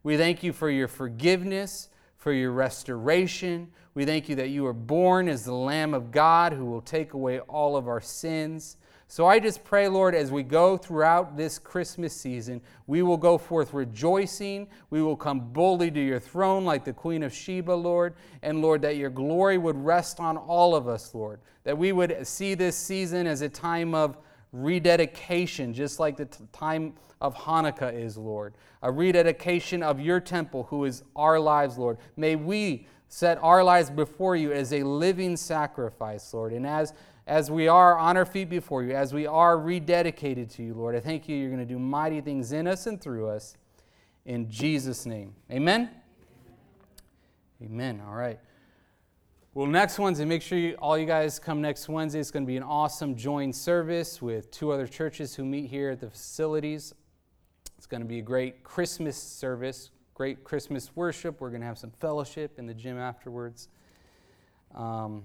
We 0.04 0.18
thank 0.18 0.44
you 0.44 0.52
for 0.52 0.70
your 0.70 0.90
forgiveness, 0.90 1.88
for 2.18 2.34
your 2.34 2.52
restoration. 2.52 3.72
We 3.94 4.06
thank 4.06 4.30
you 4.30 4.36
that 4.36 4.50
you 4.50 4.66
are 4.66 4.74
born 4.74 5.28
as 5.28 5.44
the 5.44 5.54
Lamb 5.54 5.94
of 5.94 6.12
God 6.12 6.54
who 6.54 6.66
will 6.66 6.82
take 6.82 7.14
away 7.14 7.40
all 7.42 7.76
of 7.76 7.90
our 7.90 8.00
sins. 8.00 8.78
So 9.10 9.26
I 9.26 9.40
just 9.40 9.66
pray, 9.66 9.90
Lord, 9.90 10.16
as 10.16 10.32
we 10.32 10.42
go 10.42 10.78
throughout 10.78 11.36
this 11.36 11.60
Christmas 11.60 12.16
season, 12.16 12.62
we 12.88 13.02
will 13.02 13.18
go 13.18 13.38
forth 13.38 13.74
rejoicing. 13.74 14.70
We 14.90 15.02
will 15.02 15.18
come 15.18 15.52
boldly 15.52 15.92
to 15.92 16.00
your 16.00 16.22
throne 16.22 16.64
like 16.64 16.86
the 16.86 16.94
Queen 16.94 17.22
of 17.22 17.34
Sheba, 17.34 17.74
Lord. 17.74 18.14
And 18.42 18.62
Lord, 18.62 18.82
that 18.84 18.96
your 18.96 19.10
glory 19.10 19.58
would 19.58 19.76
rest 19.76 20.22
on 20.22 20.38
all 20.38 20.74
of 20.74 20.88
us, 20.88 21.14
Lord. 21.14 21.42
That 21.66 21.78
we 21.78 21.92
would 21.92 22.26
see 22.26 22.54
this 22.54 22.78
season 22.78 23.28
as 23.28 23.42
a 23.42 23.50
time 23.50 23.94
of 23.94 24.18
rededication, 24.54 25.74
just 25.74 26.00
like 26.00 26.16
the 26.16 26.26
t- 26.26 26.46
time 26.54 26.94
of 27.20 27.36
Hanukkah 27.36 27.94
is, 27.94 28.18
Lord. 28.18 28.54
A 28.82 28.90
rededication 28.90 29.84
of 29.84 30.00
your 30.00 30.22
temple, 30.22 30.64
who 30.70 30.86
is 30.86 31.04
our 31.18 31.38
lives, 31.38 31.78
Lord. 31.78 31.98
May 32.16 32.38
we 32.38 32.88
set 33.12 33.38
our 33.44 33.64
lives 33.64 33.90
before 33.90 34.36
you 34.36 34.52
as 34.52 34.72
a 34.74 34.84
living 34.84 35.36
sacrifice, 35.38 36.34
Lord. 36.34 36.54
And 36.54 36.66
as 36.66 36.94
as 37.28 37.52
we 37.52 37.68
are 37.68 37.98
on 37.98 38.18
our 38.18 38.26
feet 38.26 38.50
before 38.50 38.84
you, 38.84 38.94
as 38.94 39.14
we 39.14 39.28
are 39.28 39.56
rededicated 39.56 40.52
to 40.56 40.64
you, 40.64 40.74
Lord. 40.74 40.96
I 40.96 41.00
thank 41.00 41.30
you, 41.30 41.38
you're 41.38 41.50
going 41.50 41.66
to 41.66 41.66
do 41.66 41.80
mighty 41.80 42.20
things 42.20 42.52
in 42.52 42.68
us 42.68 42.88
and 42.88 43.00
through 43.00 43.30
us. 43.30 43.56
In 44.26 44.50
Jesus' 44.50 45.06
name. 45.06 45.34
Amen? 45.52 45.90
Amen. 47.64 48.02
All 48.06 48.16
right. 48.16 48.40
Well, 49.54 49.68
next 49.68 50.00
Wednesday, 50.00 50.26
make 50.26 50.42
sure 50.42 50.58
you, 50.58 50.76
all 50.76 50.98
you 50.98 51.06
guys 51.06 51.38
come 51.38 51.62
next 51.62 51.88
Wednesday. 51.88 52.20
It's 52.20 52.32
going 52.32 52.44
to 52.44 52.48
be 52.48 52.58
an 52.58 52.64
awesome 52.64 53.16
joint 53.16 53.56
service 53.56 54.22
with 54.22 54.50
two 54.50 54.72
other 54.72 54.88
churches 54.88 55.36
who 55.36 55.46
meet 55.46 55.70
here 55.70 55.92
at 55.92 56.00
the 56.00 56.10
facilities. 56.10 56.94
It's 57.78 57.88
going 57.88 58.02
to 58.02 58.08
be 58.08 58.20
a 58.20 58.24
great 58.24 58.64
Christmas 58.64 59.16
service, 59.16 59.92
great 60.22 60.44
Christmas 60.44 60.96
worship. 60.96 61.42
We're 61.42 61.50
going 61.50 61.62
to 61.62 61.66
have 61.68 61.80
some 61.80 61.90
fellowship 62.00 62.60
in 62.60 62.68
the 62.68 62.76
gym 62.76 63.00
afterwards. 63.00 63.70
Um, 64.76 65.24